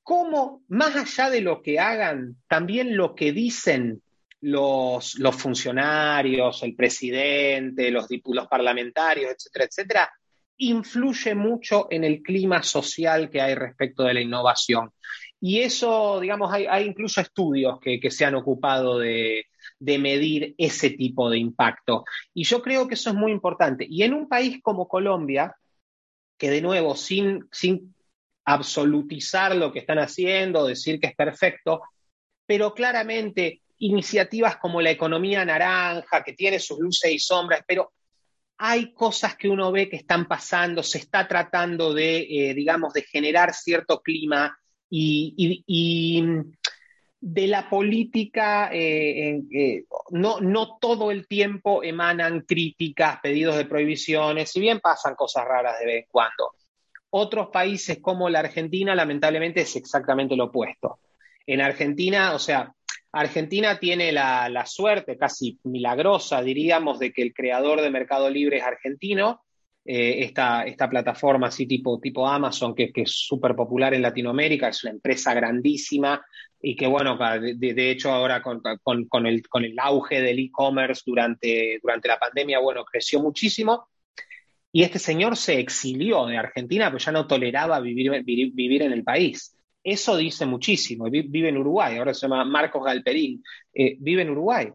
cómo, 0.03 0.63
más 0.69 0.97
allá 0.97 1.29
de 1.29 1.43
lo 1.43 1.61
que 1.61 1.79
hagan, 1.79 2.37
también 2.49 2.97
lo 2.97 3.15
que 3.15 3.33
dicen 3.33 4.03
los, 4.41 5.19
los 5.19 5.37
funcionarios, 5.37 6.63
el 6.63 6.75
presidente, 6.75 7.91
los, 7.91 8.07
los 8.25 8.49
parlamentarios, 8.49 9.33
etcétera, 9.33 9.65
etcétera, 9.67 10.11
influye 10.59 11.35
mucho 11.35 11.87
en 11.91 12.05
el 12.05 12.23
clima 12.23 12.63
social 12.63 13.31
que 13.31 13.41
hay 13.41 13.55
respecto 13.55 14.05
de 14.05 14.15
la 14.15 14.21
innovación. 14.21 14.93
Y 15.41 15.61
eso, 15.61 16.19
digamos, 16.21 16.53
hay, 16.53 16.87
incluso 16.87 17.21
estudios 17.21 17.79
que, 17.81 18.11
se 18.11 18.25
han 18.25 18.35
ocupado 18.35 18.99
de, 18.99 19.47
medir 19.81 20.55
ese 20.57 20.91
tipo 20.91 21.29
de 21.31 21.39
impacto. 21.39 22.05
Y 22.33 22.45
yo 22.45 22.63
creo 22.63 22.89
que 22.89 22.95
eso 22.95 23.11
es 23.11 23.17
muy 23.17 23.33
importante. 23.33 23.87
Y 23.89 24.03
en 24.03 24.15
un 24.15 24.29
país 24.29 24.61
como 24.63 24.89
Colombia, 24.89 25.55
que 26.39 26.51
de 26.51 26.63
nuevo, 26.63 26.97
sin, 26.97 27.47
sin 27.53 27.95
absolutizar 28.45 29.55
lo 29.55 29.73
que 29.73 29.81
están 29.81 29.99
haciendo, 29.99 30.67
decir 30.67 30.99
que 31.01 31.09
es 31.09 31.15
perfecto, 31.15 31.83
pero 32.47 32.73
claramente 32.73 33.63
iniciativas 33.79 34.57
como 34.57 34.81
la 34.81 34.91
economía 34.91 35.45
naranja, 35.45 36.23
que 36.25 36.33
tiene 36.33 36.59
sus 36.59 36.79
luces 36.79 37.11
y 37.13 37.19
sombras, 37.19 37.63
pero 37.67 37.93
hay 38.59 38.93
cosas 38.93 39.37
que 39.37 39.49
uno 39.49 39.71
ve 39.71 39.89
que 39.89 39.97
están 39.97 40.27
pasando, 40.27 40.83
se 40.83 40.99
está 40.99 41.29
tratando 41.29 41.93
de, 41.93 42.19
eh, 42.19 42.55
digamos, 42.55 42.93
de 42.93 43.03
generar 43.03 43.53
cierto 43.55 44.01
clima 44.01 44.59
y, 44.89 46.23
de 47.19 47.47
la 47.49 47.69
política, 47.69 48.71
eh, 48.73 49.43
no, 50.11 50.41
no 50.41 50.79
todo 50.79 51.11
el 51.11 51.27
tiempo 51.27 51.83
emanan 51.83 52.43
críticas, 52.43 53.19
pedidos 53.21 53.57
de 53.57 53.65
prohibiciones, 53.65 54.53
si 54.53 54.61
bien 54.61 54.81
pasan 54.81 55.15
cosas 55.15 55.45
raras 55.45 55.79
de 55.81 55.87
vez 55.87 56.05
en 56.05 56.09
cuando. 56.11 56.53
Otros 57.11 57.49
países 57.49 57.99
como 58.01 58.29
la 58.29 58.41
Argentina, 58.41 58.95
lamentablemente, 58.95 59.63
es 59.63 59.75
exactamente 59.77 60.37
lo 60.37 60.45
opuesto. 60.45 61.01
En 61.47 61.61
Argentina, 61.61 62.35
o 62.35 62.39
sea, 62.39 62.76
Argentina 63.19 63.79
tiene 63.79 64.13
la, 64.13 64.65
suerte, 64.67 65.17
casi 65.17 65.59
milagrosa, 65.65 66.43
diríamos, 66.43 66.99
de 66.99 67.15
que 67.15 67.23
el 67.23 67.33
creador 67.33 67.81
de 67.81 67.89
Mercado 67.89 68.29
Libre 68.29 68.59
es 68.59 68.63
argentino. 68.63 69.43
Eh, 69.87 70.25
esta, 70.25 70.91
plataforma 70.91 71.47
así 71.47 71.67
tipo, 71.67 72.29
Amazon, 72.29 72.75
que, 72.75 72.93
es 72.95 73.13
súper 73.13 73.57
popular 73.57 73.95
en 73.95 74.03
Latinoamérica, 74.03 74.69
es 74.69 74.85
una 74.85 74.93
empresa 74.93 75.33
grandísima 75.33 76.23
y 76.61 76.77
que, 76.77 76.87
bueno, 76.87 77.17
de, 77.41 77.91
hecho 77.91 78.11
ahora 78.11 78.43
con, 78.43 79.27
el, 79.27 79.77
auge 79.79 80.21
del 80.21 80.39
e-commerce 80.39 81.03
durante, 81.07 81.81
la 81.83 82.19
pandemia, 82.19 82.59
bueno, 82.59 82.85
creció 82.85 83.23
muchísimo. 83.23 83.89
Y 84.73 84.83
este 84.83 84.99
señor 84.99 85.39
se 85.39 85.59
exilió 85.59 86.27
de 86.27 86.37
Argentina, 86.37 86.91
pero 86.91 86.99
ya 86.99 87.13
no 87.13 87.27
toleraba 87.27 87.81
vivir, 87.81 88.23
vivir 88.25 88.83
en 88.83 88.93
el 88.93 89.05
país. 89.05 89.56
Eso 89.89 90.17
dice 90.17 90.47
muchísimo. 90.47 91.05
Vive 91.09 91.49
en 91.49 91.59
Uruguay, 91.59 91.97
ahora 91.97 92.13
se 92.13 92.23
llama 92.23 92.45
Marcos 92.45 92.85
Galperín. 92.85 93.41
Eh, 93.73 93.97
vive 94.01 94.23
en 94.23 94.31
Uruguay, 94.31 94.69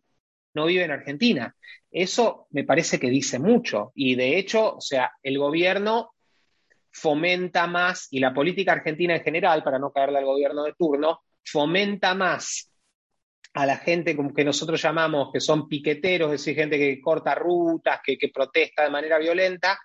no 0.54 0.66
vive 0.68 0.86
en 0.86 0.92
Argentina. 0.92 1.54
Eso 1.92 2.48
me 2.52 2.64
parece 2.64 2.98
que 2.98 3.10
dice 3.10 3.38
mucho. 3.38 3.92
Y 3.94 4.16
de 4.16 4.38
hecho, 4.38 4.78
o 4.78 4.80
sea, 4.80 5.12
el 5.22 5.38
gobierno 5.38 6.12
fomenta 6.92 7.68
más, 7.68 8.08
y 8.12 8.22
la 8.22 8.34
política 8.34 8.72
argentina 8.72 9.14
en 9.14 9.22
general, 9.22 9.64
para 9.64 9.80
no 9.80 9.92
caerle 9.92 10.20
al 10.20 10.26
gobierno 10.26 10.64
de 10.64 10.76
turno, 10.76 11.24
fomenta 11.44 12.16
más 12.16 12.72
a 13.54 13.66
la 13.66 13.76
gente 13.76 14.16
que 14.34 14.46
nosotros 14.46 14.82
llamamos 14.82 15.30
que 15.34 15.42
son 15.42 15.68
piqueteros, 15.68 16.28
es 16.28 16.40
decir, 16.40 16.56
gente 16.56 16.78
que 16.78 17.02
corta 17.02 17.36
rutas, 17.36 18.00
que, 18.02 18.18
que 18.18 18.30
protesta 18.30 18.86
de 18.86 18.92
manera 18.92 19.20
violenta, 19.20 19.78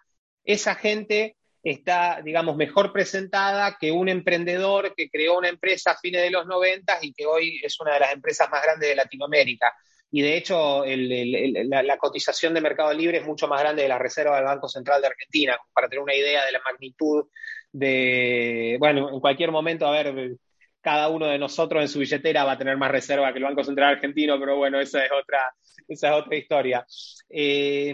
esa 0.44 0.76
gente 0.76 1.34
está, 1.70 2.20
digamos, 2.22 2.56
mejor 2.56 2.92
presentada 2.92 3.76
que 3.78 3.90
un 3.90 4.08
emprendedor 4.08 4.94
que 4.94 5.10
creó 5.10 5.36
una 5.36 5.48
empresa 5.48 5.90
a 5.90 5.96
fines 5.96 6.22
de 6.22 6.30
los 6.30 6.46
90 6.46 6.98
y 7.02 7.12
que 7.12 7.26
hoy 7.26 7.60
es 7.60 7.80
una 7.80 7.94
de 7.94 8.00
las 8.00 8.12
empresas 8.12 8.48
más 8.50 8.62
grandes 8.62 8.88
de 8.88 8.94
Latinoamérica. 8.94 9.74
Y 10.12 10.22
de 10.22 10.36
hecho, 10.36 10.84
la, 10.86 11.98
cotización 11.98 12.54
de 12.54 12.60
Mercado 12.60 12.92
Libre 12.92 13.18
es 13.18 13.26
mucho 13.26 13.48
más 13.48 13.60
grande 13.60 13.82
de 13.82 13.88
la 13.88 13.98
reserva 13.98 14.36
del 14.36 14.44
Banco 14.44 14.68
Central 14.68 15.00
de 15.00 15.08
Argentina, 15.08 15.58
para 15.72 15.88
tener 15.88 16.04
una 16.04 16.14
idea 16.14 16.44
de 16.46 16.52
la 16.52 16.60
magnitud 16.64 17.26
de, 17.72 18.76
bueno, 18.78 19.10
en 19.12 19.18
cualquier 19.18 19.50
momento, 19.50 19.88
a 19.88 19.90
ver, 19.90 20.36
cada 20.80 21.08
uno 21.08 21.26
de 21.26 21.38
nosotros 21.38 21.82
en 21.82 21.88
su 21.88 21.98
billetera 21.98 22.44
va 22.44 22.52
a 22.52 22.58
tener 22.58 22.76
más 22.76 22.92
reserva 22.92 23.32
que 23.32 23.38
el 23.38 23.44
Banco 23.44 23.64
Central 23.64 23.94
argentino, 23.94 24.38
pero 24.38 24.56
bueno, 24.56 24.78
esa 24.78 25.04
es 25.04 25.10
otra, 25.10 25.52
esa 25.88 26.10
es 26.10 26.14
otra 26.14 26.36
historia. 26.36 26.86
Eh, 27.28 27.92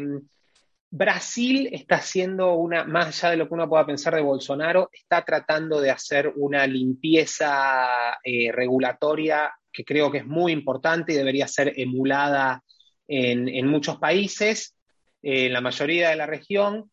Brasil 0.94 1.70
está 1.72 1.96
haciendo 1.96 2.52
una, 2.52 2.84
más 2.84 3.06
allá 3.06 3.30
de 3.30 3.36
lo 3.38 3.48
que 3.48 3.54
uno 3.54 3.66
pueda 3.66 3.86
pensar 3.86 4.14
de 4.14 4.20
Bolsonaro, 4.20 4.90
está 4.92 5.24
tratando 5.24 5.80
de 5.80 5.90
hacer 5.90 6.30
una 6.36 6.66
limpieza 6.66 8.18
eh, 8.22 8.52
regulatoria 8.52 9.50
que 9.72 9.86
creo 9.86 10.10
que 10.10 10.18
es 10.18 10.26
muy 10.26 10.52
importante 10.52 11.14
y 11.14 11.16
debería 11.16 11.48
ser 11.48 11.72
emulada 11.76 12.62
en, 13.08 13.66
muchos 13.68 13.96
países, 13.96 14.76
en 15.22 15.54
la 15.54 15.62
mayoría 15.62 16.10
de 16.10 16.16
la 16.16 16.26
región. 16.26 16.90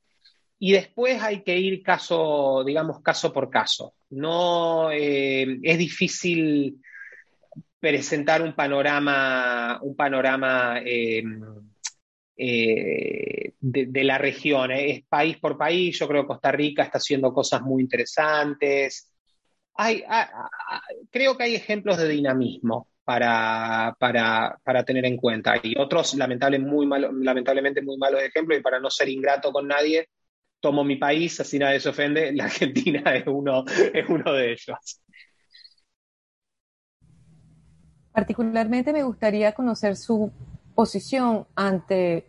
Y 0.60 0.72
después 0.72 1.22
hay 1.22 1.44
que 1.44 1.58
ir 1.58 1.84
caso, 1.84 2.64
digamos, 2.66 3.02
caso 3.02 3.34
por 3.34 3.50
caso. 3.50 3.96
No 4.12 4.92
eh, 4.92 5.60
es 5.62 5.78
difícil 5.78 6.82
presentar 7.82 8.42
un 8.42 8.54
panorama, 8.54 9.78
un 9.82 9.94
panorama 9.98 10.80
eh, 12.42 13.52
de, 13.60 14.04
la 14.06 14.18
región. 14.18 14.72
¿eh? 14.72 14.92
Es 14.92 15.04
país 15.08 15.38
por 15.40 15.58
país. 15.58 16.00
Yo 16.00 16.08
creo 16.08 16.22
que 16.22 16.28
Costa 16.28 16.52
Rica 16.54 16.84
está 16.84 16.98
haciendo 16.98 17.34
cosas 17.34 17.62
muy 17.62 17.84
interesantes. 17.84 19.12
Hay, 19.76 20.04
creo 21.12 21.36
que 21.36 21.44
hay 21.44 21.56
ejemplos 21.56 21.98
de 21.98 22.08
dinamismo 22.08 22.88
para, 23.04 23.94
para, 24.00 24.84
tener 24.86 25.06
en 25.06 25.18
cuenta. 25.18 25.56
Y 25.62 25.78
otros 25.78 26.14
lamentable, 26.16 26.60
muy 26.60 26.88
lamentablemente 26.88 27.82
muy 27.82 27.98
malos 27.98 28.22
ejemplos. 28.22 28.58
Y 28.58 28.62
para 28.62 28.80
no 28.80 28.90
ser 28.90 29.10
ingrato 29.10 29.52
con 29.52 29.68
nadie, 29.68 30.08
tomo 30.62 30.86
mi 30.86 30.96
país, 30.96 31.38
así 31.42 31.60
nadie 31.60 31.82
se 31.82 31.90
ofende. 31.90 32.32
La 32.32 32.46
Argentina 32.46 33.16
es 33.16 33.28
uno, 33.28 33.66
es 33.94 34.08
uno 34.08 34.32
de 34.32 34.54
ellos. 34.54 35.02
Particularmente 38.14 38.94
me 38.94 39.04
gustaría 39.04 39.52
conocer 39.52 39.98
su 39.98 40.32
posición 40.74 41.46
ante 41.56 42.29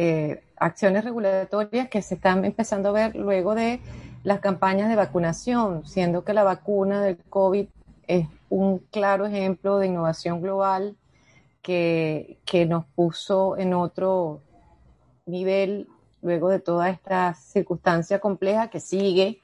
eh, 0.00 0.44
acciones 0.54 1.02
regulatorias 1.02 1.88
que 1.88 2.02
se 2.02 2.14
están 2.14 2.44
empezando 2.44 2.90
a 2.90 2.92
ver 2.92 3.16
luego 3.16 3.56
de 3.56 3.80
las 4.22 4.38
campañas 4.38 4.88
de 4.88 4.94
vacunación, 4.94 5.84
siendo 5.84 6.22
que 6.22 6.34
la 6.34 6.44
vacuna 6.44 7.02
del 7.02 7.16
COVID 7.16 7.66
es 8.06 8.28
un 8.48 8.78
claro 8.92 9.26
ejemplo 9.26 9.78
de 9.78 9.88
innovación 9.88 10.40
global 10.40 10.96
que, 11.62 12.38
que 12.44 12.64
nos 12.64 12.84
puso 12.84 13.56
en 13.56 13.74
otro 13.74 14.40
nivel 15.26 15.88
luego 16.22 16.48
de 16.48 16.60
toda 16.60 16.90
esta 16.90 17.34
circunstancia 17.34 18.20
compleja 18.20 18.70
que 18.70 18.78
sigue 18.78 19.40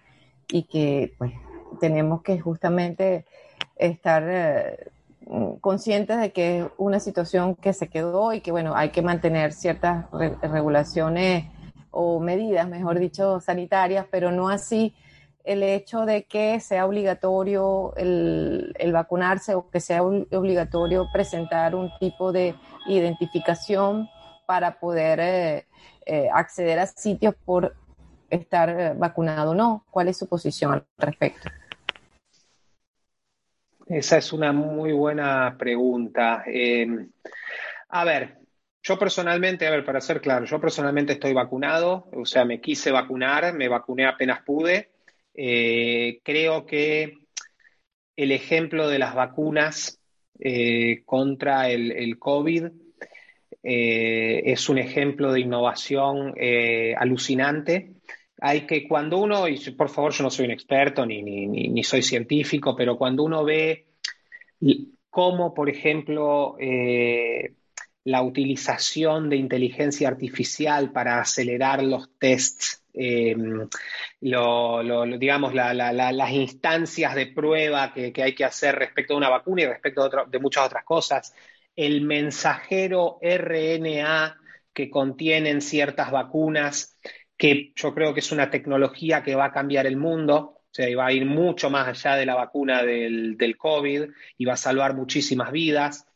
y 0.46 0.62
que 0.68 1.14
pues 1.18 1.32
tenemos 1.80 2.22
que 2.22 2.38
justamente 2.38 3.24
estar 3.74 4.22
eh, 4.24 4.92
conscientes 5.60 6.20
de 6.20 6.32
que 6.32 6.60
es 6.60 6.66
una 6.76 7.00
situación 7.00 7.54
que 7.54 7.72
se 7.72 7.88
quedó 7.88 8.32
y 8.32 8.40
que, 8.40 8.52
bueno, 8.52 8.74
hay 8.76 8.90
que 8.90 9.02
mantener 9.02 9.52
ciertas 9.52 10.06
regulaciones 10.42 11.46
o 11.90 12.20
medidas, 12.20 12.68
mejor 12.68 12.98
dicho, 12.98 13.40
sanitarias, 13.40 14.06
pero 14.10 14.30
no 14.30 14.48
así 14.48 14.94
el 15.44 15.62
hecho 15.62 16.06
de 16.06 16.24
que 16.24 16.58
sea 16.60 16.86
obligatorio 16.86 17.94
el, 17.96 18.90
vacunarse 18.92 19.54
o 19.54 19.68
que 19.68 19.80
sea 19.80 20.02
obligatorio 20.02 21.06
presentar 21.12 21.74
un 21.74 21.90
tipo 22.00 22.32
de 22.32 22.54
identificación 22.86 24.08
para 24.46 24.78
poder 24.78 25.20
eh, 25.20 25.66
eh, 26.06 26.28
acceder 26.32 26.78
a 26.78 26.86
sitios 26.86 27.34
por 27.44 27.74
estar 28.30 28.96
vacunado 28.96 29.52
o 29.52 29.54
no. 29.54 29.84
¿Cuál 29.90 30.08
es 30.08 30.16
su 30.16 30.26
posición 30.26 30.72
al 30.72 30.86
respecto? 30.98 31.50
Esa 33.86 34.18
es 34.18 34.32
una 34.32 34.52
muy 34.52 34.92
buena 34.92 35.56
pregunta. 35.58 36.44
a 37.88 38.04
ver, 38.04 38.38
yo 38.86 38.98
personalmente, 38.98 39.66
a 39.66 39.70
ver, 39.70 39.82
para 39.82 40.00
ser 40.02 40.20
claro, 40.20 40.44
yo 40.44 40.60
personalmente 40.60 41.14
estoy 41.14 41.32
vacunado, 41.32 42.06
o 42.12 42.26
sea, 42.26 42.44
me 42.44 42.60
quise 42.60 42.90
vacunar, 42.90 43.54
me 43.54 43.66
vacuné 43.66 44.06
apenas 44.06 44.42
pude. 44.42 44.90
Eh, 45.34 46.20
creo 46.22 46.66
que 46.66 47.14
el 48.14 48.30
ejemplo 48.30 48.86
de 48.88 48.98
las 48.98 49.14
vacunas 49.14 50.00
eh, 50.38 51.02
contra 51.06 51.70
el, 51.70 52.18
COVID 52.18 52.66
eh, 53.62 54.42
es 54.44 54.68
un 54.68 54.76
ejemplo 54.76 55.32
de 55.32 55.40
innovación 55.40 56.34
alucinante. 56.98 57.93
Hay 58.46 58.66
que, 58.66 58.86
cuando 58.86 59.16
uno, 59.16 59.48
y 59.48 59.58
por 59.70 59.88
favor, 59.88 60.12
yo 60.12 60.22
no 60.22 60.30
soy 60.30 60.44
un 60.44 60.50
experto 60.50 61.06
ni, 61.06 61.22
ni, 61.22 61.82
soy 61.82 62.02
científico, 62.02 62.76
pero 62.76 62.98
cuando 62.98 63.22
uno 63.22 63.42
ve 63.42 63.86
cómo, 65.08 65.54
por 65.54 65.70
ejemplo, 65.70 66.54
la 68.04 68.22
utilización 68.22 69.30
de 69.30 69.36
inteligencia 69.36 70.08
artificial 70.08 70.92
para 70.92 71.20
acelerar 71.20 71.82
los 71.82 72.10
tests, 72.18 72.84
eh, 72.92 73.34
digamos, 74.20 75.54
las 75.54 76.30
instancias 76.30 77.14
de 77.14 77.26
prueba 77.28 77.94
que, 77.94 78.12
hay 78.22 78.34
que 78.34 78.44
hacer 78.44 78.74
respecto 78.74 79.14
a 79.14 79.16
una 79.16 79.30
vacuna 79.30 79.62
y 79.62 79.66
respecto 79.66 80.10
de, 80.26 80.38
muchas 80.38 80.66
otras 80.66 80.84
cosas, 80.84 81.34
el 81.74 82.02
mensajero 82.02 83.18
RNA 83.22 84.38
que 84.74 84.90
contienen 84.90 85.62
ciertas 85.62 86.10
vacunas, 86.10 86.98
que 87.36 87.72
yo 87.74 87.94
creo 87.94 88.14
que 88.14 88.20
es 88.20 88.32
una 88.32 88.50
tecnología 88.50 89.22
que 89.22 89.34
va 89.34 89.46
a 89.46 89.52
cambiar 89.52 89.86
el 89.86 89.96
mundo, 89.96 90.36
o 90.36 90.70
sea, 90.70 90.94
va 90.96 91.06
a 91.06 91.12
ir 91.12 91.26
mucho 91.26 91.70
más 91.70 91.88
allá 91.88 92.16
de 92.16 92.26
la 92.26 92.34
vacuna 92.34 92.82
del, 92.82 93.36
COVID 93.58 94.10
y 94.38 94.44
va 94.44 94.54
a 94.54 94.56
salvar 94.56 94.94
muchísimas 94.94 95.52
vidas 95.52 96.06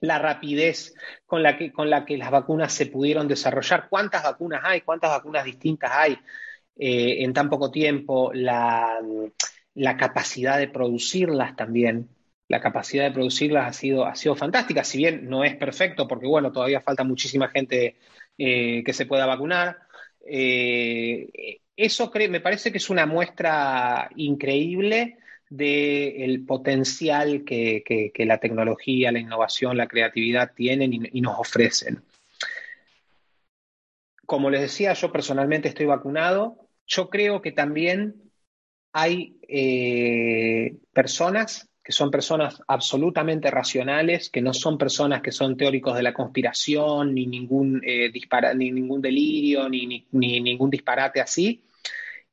la 0.00 0.18
rapidez 0.18 0.94
con 1.26 1.42
la, 1.42 1.56
que, 1.56 1.72
con 1.72 1.90
la 1.90 2.04
que 2.04 2.16
las 2.18 2.30
vacunas 2.30 2.72
se 2.72 2.86
pudieron 2.86 3.26
desarrollar, 3.26 3.88
cuántas 3.88 4.22
vacunas 4.22 4.60
hay, 4.64 4.82
cuántas 4.82 5.10
vacunas 5.10 5.44
distintas 5.44 5.90
hay 5.92 6.18
eh, 6.76 7.24
en 7.24 7.32
tan 7.32 7.50
poco 7.50 7.70
tiempo, 7.70 8.30
la, 8.32 9.00
capacidad 9.98 10.58
de 10.58 10.68
producirlas 10.68 11.56
también. 11.56 12.08
La 12.46 12.60
capacidad 12.60 13.04
de 13.04 13.12
producirlas 13.12 13.68
ha 13.68 13.72
sido, 13.72 14.06
ha 14.06 14.14
sido 14.14 14.36
fantástica, 14.36 14.84
si 14.84 14.98
bien 14.98 15.28
no 15.28 15.44
es 15.44 15.56
perfecto, 15.56 16.06
porque 16.08 16.26
bueno, 16.26 16.52
todavía 16.52 16.80
falta 16.80 17.04
muchísima 17.04 17.48
gente 17.48 17.98
eh, 18.38 18.82
que 18.84 18.92
se 18.92 19.06
pueda 19.06 19.26
vacunar. 19.26 19.87
Eh, 20.28 21.60
eso 21.76 22.10
me 22.28 22.40
parece 22.40 22.72
que 22.72 22.78
es 22.78 22.90
una 22.90 23.06
muestra 23.06 24.10
increíble 24.16 25.18
del 25.48 26.44
potencial 26.44 27.44
que, 27.44 28.12
la 28.18 28.38
tecnología, 28.38 29.12
la 29.12 29.20
innovación, 29.20 29.76
la 29.76 29.86
creatividad 29.86 30.52
tienen 30.54 30.92
y, 30.92 31.20
nos 31.20 31.38
ofrecen. 31.38 32.02
Como 34.26 34.50
les 34.50 34.60
decía, 34.60 34.92
yo 34.92 35.10
personalmente 35.10 35.68
estoy 35.68 35.86
vacunado. 35.86 36.68
Yo 36.86 37.08
creo 37.08 37.40
que 37.40 37.52
también 37.52 38.30
hay 38.92 39.38
eh, 39.48 40.76
personas 40.92 41.67
que 41.88 41.92
son 41.94 42.10
personas 42.10 42.62
absolutamente 42.66 43.50
racionales, 43.50 44.28
que 44.28 44.42
no 44.42 44.52
son 44.52 44.76
personas 44.76 45.22
que 45.22 45.32
son 45.32 45.56
teóricos 45.56 45.96
de 45.96 46.02
la 46.02 46.12
conspiración, 46.12 47.14
ni 47.14 47.26
ningún, 47.26 47.80
eh, 47.82 48.12
ni 48.56 48.70
ningún 48.70 49.00
delirio, 49.00 49.70
ni, 49.70 50.06
ni 50.12 50.38
ningún 50.38 50.68
disparate 50.68 51.22
así, 51.22 51.64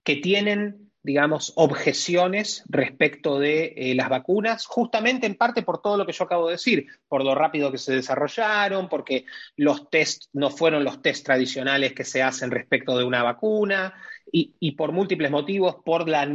que 0.04 0.18
tienen 0.18 0.92
digamos, 1.04 1.54
objeciones 1.56 2.64
respecto 2.68 3.38
de 3.38 3.76
eh, 3.78 3.94
las 3.94 4.10
vacunas, 4.10 4.66
justamente 4.66 5.28
en 5.28 5.36
parte 5.36 5.62
por 5.62 5.80
todo 5.80 5.98
lo 5.98 6.06
que 6.06 6.14
yo 6.14 6.24
acabo 6.24 6.48
de 6.48 6.54
decir, 6.54 6.88
por 7.08 7.24
lo 7.24 7.36
rápido 7.36 7.72
que 7.72 7.78
se 7.78 7.94
desarrollaron, 7.94 8.90
porque 8.90 9.26
los 9.56 9.88
test 9.92 10.24
no 10.34 10.50
fueron 10.50 10.84
los 10.84 11.04
test 11.04 11.24
tradicionales 11.24 11.94
que 11.94 12.04
se 12.04 12.24
hacen 12.24 12.50
respecto 12.50 12.98
de 12.98 13.04
una 13.04 13.22
vacuna, 13.22 13.94
y, 14.32 14.72
por 14.74 14.92
múltiples 14.92 15.32
motivos, 15.32 15.78
por 15.86 16.10
la, 16.10 16.28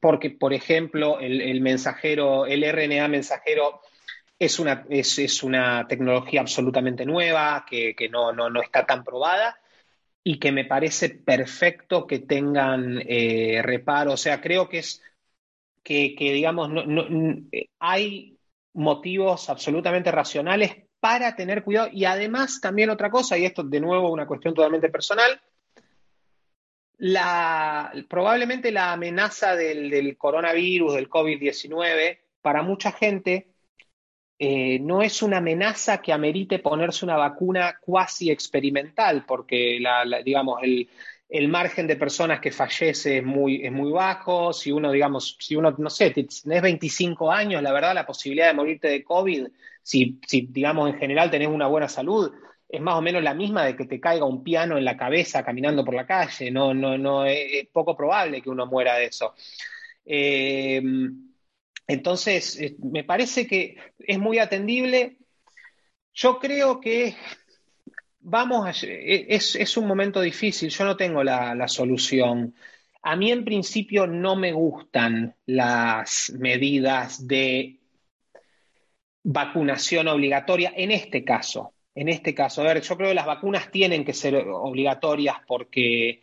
porque, 0.00 0.30
por 0.30 0.52
ejemplo, 0.52 1.18
el, 1.18 1.60
mensajero, 1.60 2.46
el 2.46 2.62
RNA 2.62 3.08
mensajero 3.08 3.80
es 4.38 4.58
una, 4.58 4.84
es, 4.88 5.42
una 5.42 5.86
tecnología 5.88 6.40
absolutamente 6.40 7.04
nueva, 7.04 7.64
que, 7.68 7.94
no, 8.10 8.32
no, 8.32 8.50
no 8.50 8.62
está 8.62 8.86
tan 8.86 9.02
probada 9.04 9.58
y 10.22 10.38
que 10.38 10.52
me 10.52 10.64
parece 10.64 11.10
perfecto 11.10 12.06
que 12.06 12.20
tengan 12.20 13.02
eh, 13.06 13.60
reparo. 13.62 14.12
O 14.12 14.16
sea, 14.16 14.40
creo 14.40 14.68
que 14.68 14.78
es 14.78 15.02
que, 15.82 16.14
digamos, 16.18 16.70
hay 17.78 18.38
motivos 18.74 19.48
absolutamente 19.48 20.12
racionales 20.12 20.76
para 21.00 21.34
tener 21.34 21.64
cuidado. 21.64 21.88
Y 21.92 22.04
además, 22.04 22.60
también 22.60 22.90
otra 22.90 23.10
cosa, 23.10 23.38
y 23.38 23.44
esto 23.44 23.62
de 23.62 23.80
nuevo 23.80 24.12
una 24.12 24.26
cuestión 24.26 24.54
totalmente 24.54 24.90
personal, 24.90 25.40
la, 27.00 27.92
probablemente 28.08 28.70
la 28.70 28.92
amenaza 28.92 29.56
del, 29.56 29.88
del 29.88 30.16
coronavirus, 30.18 30.94
del 30.94 31.08
COVID-19, 31.08 32.18
para 32.42 32.62
mucha 32.62 32.92
gente 32.92 33.48
eh, 34.38 34.78
no 34.80 35.02
es 35.02 35.22
una 35.22 35.38
amenaza 35.38 36.00
que 36.02 36.12
amerite 36.12 36.58
ponerse 36.58 37.04
una 37.04 37.16
vacuna 37.16 37.78
cuasi 37.80 38.30
experimental, 38.30 39.24
porque 39.26 39.78
digamos, 40.24 40.60
el, 40.62 41.48
margen 41.48 41.86
de 41.86 41.96
personas 41.96 42.40
que 42.40 42.50
fallece 42.50 43.18
es 43.18 43.24
muy, 43.24 43.64
es 43.64 43.72
muy 43.72 43.92
bajo. 43.92 44.52
Si 44.52 44.70
uno, 44.70 44.92
digamos, 44.92 45.36
si 45.38 45.56
uno, 45.56 45.74
no 45.78 45.90
sé, 45.90 46.10
tenés 46.10 46.62
25 46.62 47.30
años, 47.30 47.62
la 47.62 47.72
verdad, 47.72 47.94
la 47.94 48.06
posibilidad 48.06 48.48
de 48.48 48.54
morirte 48.54 48.88
de 48.88 49.04
COVID, 49.04 49.48
si, 49.82 50.18
si, 50.26 50.48
digamos, 50.50 50.90
en 50.90 50.98
general 50.98 51.30
tenés 51.30 51.48
una 51.48 51.66
buena 51.66 51.88
salud, 51.88 52.32
es 52.70 52.80
más 52.80 52.94
o 52.94 53.02
menos 53.02 53.22
la 53.22 53.34
misma 53.34 53.64
de 53.64 53.76
que 53.76 53.86
te 53.86 54.00
caiga 54.00 54.24
un 54.24 54.44
piano 54.44 54.78
en 54.78 54.84
la 54.84 54.96
cabeza 54.96 55.44
caminando 55.44 55.84
por 55.84 55.94
la 55.94 56.06
calle. 56.06 56.50
No, 56.50 56.72
no, 56.72 56.96
no, 56.96 57.24
es, 57.26 57.66
poco 57.72 57.96
probable 57.96 58.40
que 58.40 58.50
uno 58.50 58.66
muera 58.66 58.96
de 58.96 59.06
eso. 59.06 59.34
Eh, 60.04 60.80
entonces, 61.86 62.60
me 62.78 63.02
parece 63.04 63.46
que 63.46 63.76
es 63.98 64.18
muy 64.18 64.38
atendible. 64.38 65.18
Yo 66.14 66.38
creo 66.38 66.80
que 66.80 67.16
vamos 68.20 68.66
a, 68.66 68.86
e, 68.86 69.26
es, 69.28 69.76
un 69.76 69.86
momento 69.86 70.20
difícil, 70.20 70.70
yo 70.70 70.84
no 70.84 70.96
tengo 70.96 71.24
la, 71.24 71.66
solución. 71.68 72.54
A 73.02 73.16
mí 73.16 73.32
en 73.32 73.44
principio 73.44 74.06
no 74.06 74.36
me 74.36 74.52
gustan 74.52 75.34
las 75.46 76.32
medidas 76.38 77.26
de 77.26 77.80
vacunación 79.22 80.08
obligatoria 80.08 80.72
en 80.76 80.92
este 80.92 81.24
caso. 81.24 81.72
En 82.00 82.08
este 82.08 82.34
caso, 82.34 82.62
a 82.62 82.64
ver, 82.64 82.80
yo 82.80 82.96
creo 82.96 83.10
que 83.10 83.14
las 83.14 83.26
vacunas 83.26 83.70
tienen 83.70 84.06
que 84.06 84.14
ser 84.14 84.34
obligatorias 84.34 85.36
porque 85.46 86.22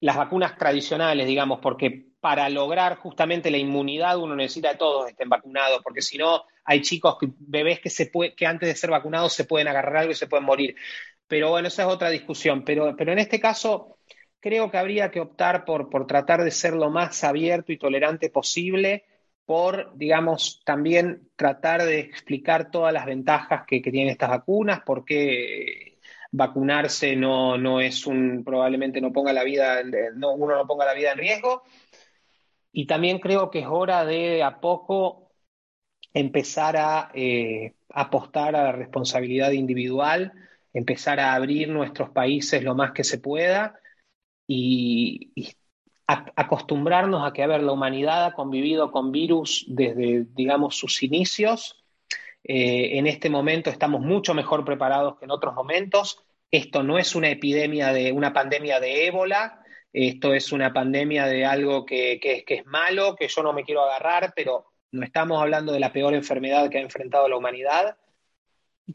las 0.00 0.16
vacunas 0.16 0.58
tradicionales, 0.58 1.24
digamos, 1.24 1.60
porque 1.60 2.08
para 2.18 2.48
lograr 2.48 2.96
justamente 2.96 3.52
la 3.52 3.58
inmunidad 3.58 4.18
uno 4.18 4.34
necesita 4.34 4.72
que 4.72 4.78
todos 4.78 5.08
estén 5.08 5.28
vacunados, 5.28 5.80
porque 5.84 6.02
si 6.02 6.18
no 6.18 6.42
hay 6.64 6.80
chicos, 6.82 7.18
bebés 7.38 7.78
que, 7.78 7.90
se 7.90 8.10
que 8.10 8.44
antes 8.44 8.68
de 8.68 8.74
ser 8.74 8.90
vacunados 8.90 9.34
se 9.34 9.44
pueden 9.44 9.68
agarrar 9.68 9.98
algo 9.98 10.10
y 10.10 10.16
se 10.16 10.26
pueden 10.26 10.46
morir. 10.46 10.74
Pero 11.28 11.50
bueno, 11.50 11.68
esa 11.68 11.82
es 11.82 11.88
otra 11.88 12.10
discusión. 12.10 12.64
Pero, 12.64 12.96
pero 12.96 13.12
en 13.12 13.20
este 13.20 13.38
caso 13.38 13.98
creo 14.40 14.68
que 14.68 14.78
habría 14.78 15.12
que 15.12 15.20
optar 15.20 15.64
por, 15.64 15.88
por 15.88 16.08
tratar 16.08 16.42
de 16.42 16.50
ser 16.50 16.72
lo 16.72 16.90
más 16.90 17.22
abierto 17.22 17.70
y 17.70 17.78
tolerante 17.78 18.30
posible, 18.30 19.04
por, 19.46 19.96
digamos, 19.96 20.62
también 20.64 21.28
tratar 21.36 21.82
de 21.82 22.00
explicar 22.00 22.70
todas 22.70 22.92
las 22.92 23.06
ventajas 23.06 23.64
que, 23.66 23.80
tienen 23.80 24.08
estas 24.08 24.30
vacunas, 24.30 24.82
porque 24.86 25.98
vacunarse 26.32 27.16
no, 27.16 27.58
no 27.58 27.80
es 27.80 28.06
un, 28.06 28.44
probablemente 28.44 29.00
no 29.00 29.12
ponga 29.12 29.32
la 29.32 29.44
vida, 29.44 29.82
no, 30.14 30.32
uno 30.34 30.56
no 30.56 30.66
ponga 30.66 30.84
la 30.84 30.94
vida 30.94 31.12
en 31.12 31.18
riesgo. 31.18 31.62
Y 32.72 32.86
también 32.86 33.18
creo 33.18 33.50
que 33.50 33.60
es 33.60 33.66
hora 33.66 34.04
de 34.04 34.42
a 34.42 34.60
poco 34.60 35.32
empezar 36.14 36.76
a 36.76 37.10
eh, 37.14 37.74
apostar 37.88 38.54
a 38.56 38.64
la 38.64 38.72
responsabilidad 38.72 39.50
individual, 39.52 40.32
empezar 40.72 41.20
a 41.20 41.34
abrir 41.34 41.68
nuestros 41.68 42.10
países 42.10 42.62
lo 42.62 42.74
más 42.74 42.92
que 42.92 43.04
se 43.04 43.18
pueda 43.18 43.80
y, 44.46 45.32
acostumbrarnos 46.36 47.26
a 47.26 47.32
que, 47.32 47.42
a 47.42 47.46
la 47.46 47.72
humanidad 47.72 48.24
ha 48.24 48.32
convivido 48.32 48.90
con 48.90 49.12
virus 49.12 49.64
desde, 49.68 50.26
digamos, 50.34 50.76
sus 50.76 51.02
inicios. 51.02 51.84
Eh, 52.42 52.98
en 52.98 53.06
este 53.06 53.30
momento 53.30 53.70
estamos 53.70 54.00
mucho 54.00 54.34
mejor 54.34 54.64
preparados 54.64 55.18
que 55.18 55.26
en 55.26 55.30
otros 55.30 55.54
momentos. 55.54 56.22
Esto 56.50 56.82
no 56.82 56.98
es 56.98 57.14
una 57.14 57.28
epidemia 57.28 57.92
de 57.92 58.12
una 58.12 58.32
pandemia 58.32 58.80
de 58.80 59.06
ébola, 59.06 59.62
esto 59.92 60.34
es 60.34 60.52
una 60.52 60.72
pandemia 60.72 61.26
de 61.26 61.44
algo 61.44 61.84
que, 61.84 62.18
que, 62.20 62.44
es 62.46 62.66
malo, 62.66 63.14
que 63.14 63.28
yo 63.28 63.42
no 63.42 63.52
me 63.52 63.64
quiero 63.64 63.82
agarrar, 63.82 64.32
pero 64.34 64.66
no 64.92 65.04
estamos 65.04 65.40
hablando 65.40 65.72
de 65.72 65.80
la 65.80 65.92
peor 65.92 66.14
enfermedad 66.14 66.68
que 66.68 66.78
ha 66.78 66.82
enfrentado 66.82 67.28
la 67.28 67.36
humanidad 67.36 67.96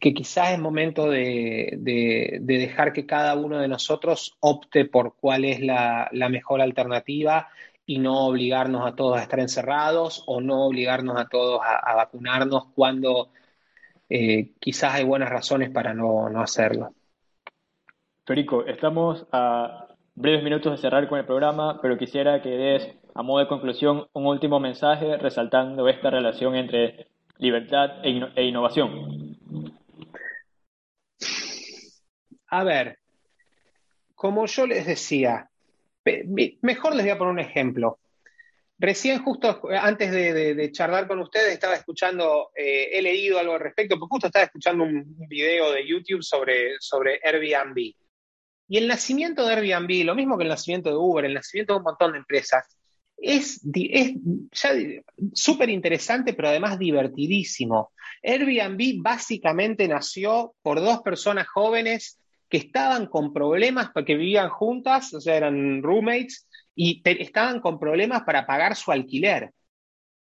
que 0.00 0.14
quizás 0.14 0.52
es 0.52 0.58
momento 0.58 1.08
de, 1.08 2.38
dejar 2.40 2.92
que 2.92 3.06
cada 3.06 3.34
uno 3.36 3.58
de 3.58 3.68
nosotros 3.68 4.36
opte 4.40 4.84
por 4.84 5.16
cuál 5.16 5.44
es 5.44 5.60
la, 5.60 6.08
mejor 6.30 6.60
alternativa 6.60 7.48
y 7.86 7.98
no 7.98 8.26
obligarnos 8.26 8.86
a 8.86 8.96
todos 8.96 9.18
a 9.18 9.22
estar 9.22 9.40
encerrados 9.40 10.24
o 10.26 10.40
no 10.40 10.66
obligarnos 10.66 11.16
a 11.18 11.28
todos 11.28 11.60
a, 11.62 11.94
vacunarnos 11.94 12.66
cuando 12.74 13.30
eh, 14.08 14.52
quizás 14.58 14.94
hay 14.94 15.04
buenas 15.04 15.30
razones 15.30 15.70
para 15.70 15.94
no, 15.94 16.26
hacerlo. 16.40 16.92
Federico, 18.24 18.66
estamos 18.66 19.26
a 19.30 19.86
breves 20.16 20.42
minutos 20.42 20.72
de 20.72 20.78
cerrar 20.78 21.08
con 21.08 21.18
el 21.18 21.26
programa, 21.26 21.80
pero 21.80 21.96
quisiera 21.96 22.42
que 22.42 22.50
des 22.50 22.96
a 23.14 23.22
modo 23.22 23.38
de 23.38 23.48
conclusión 23.48 24.08
un 24.12 24.26
último 24.26 24.58
mensaje 24.58 25.16
resaltando 25.16 25.88
esta 25.88 26.10
relación 26.10 26.56
entre 26.56 27.06
libertad 27.38 28.04
e, 28.04 28.20
e 28.34 28.44
innovación. 28.44 29.25
A 32.48 32.64
ver, 32.64 32.98
como 34.14 34.46
yo 34.46 34.66
les 34.66 34.86
decía, 34.86 35.50
mejor 36.62 36.94
les 36.94 37.04
voy 37.04 37.10
a 37.10 37.18
poner 37.18 37.32
un 37.32 37.40
ejemplo. 37.40 37.98
Recién, 38.78 39.22
justo 39.22 39.62
antes 39.70 40.12
de, 40.12 40.70
charlar 40.70 41.08
con 41.08 41.18
ustedes, 41.20 41.52
estaba 41.52 41.74
escuchando, 41.74 42.50
eh, 42.54 42.90
he 42.92 43.00
leído 43.00 43.38
algo 43.38 43.54
al 43.54 43.60
respecto, 43.60 43.96
pero 43.96 44.06
justo 44.06 44.26
estaba 44.26 44.44
escuchando 44.44 44.84
un, 44.84 45.16
video 45.28 45.72
de 45.72 45.86
YouTube 45.86 46.22
sobre, 46.22 46.76
sobre 46.80 47.18
Airbnb. 47.22 47.94
Y 48.68 48.78
el 48.78 48.86
nacimiento 48.86 49.46
de 49.46 49.54
Airbnb, 49.54 50.04
lo 50.04 50.14
mismo 50.14 50.36
que 50.36 50.44
el 50.44 50.50
nacimiento 50.50 50.90
de 50.90 50.96
Uber, 50.96 51.24
el 51.24 51.34
nacimiento 51.34 51.72
de 51.72 51.78
un 51.78 51.84
montón 51.84 52.12
de 52.12 52.18
empresas, 52.18 52.76
es, 53.16 53.62
es 53.72 54.12
súper 55.32 55.70
interesante, 55.70 56.34
pero 56.34 56.48
además 56.48 56.78
divertidísimo. 56.78 57.92
Airbnb 58.22 59.02
básicamente 59.02 59.88
nació 59.88 60.54
por 60.62 60.80
dos 60.80 61.00
personas 61.00 61.48
jóvenes 61.48 62.18
que 62.48 62.58
estaban 62.58 63.06
con 63.06 63.32
problemas 63.32 63.90
porque 63.92 64.14
vivían 64.14 64.48
juntas, 64.48 65.12
o 65.14 65.20
sea, 65.20 65.36
eran 65.36 65.82
roommates, 65.82 66.46
y 66.74 67.02
estaban 67.04 67.60
con 67.60 67.78
problemas 67.78 68.22
para 68.22 68.46
pagar 68.46 68.76
su 68.76 68.92
alquiler. 68.92 69.52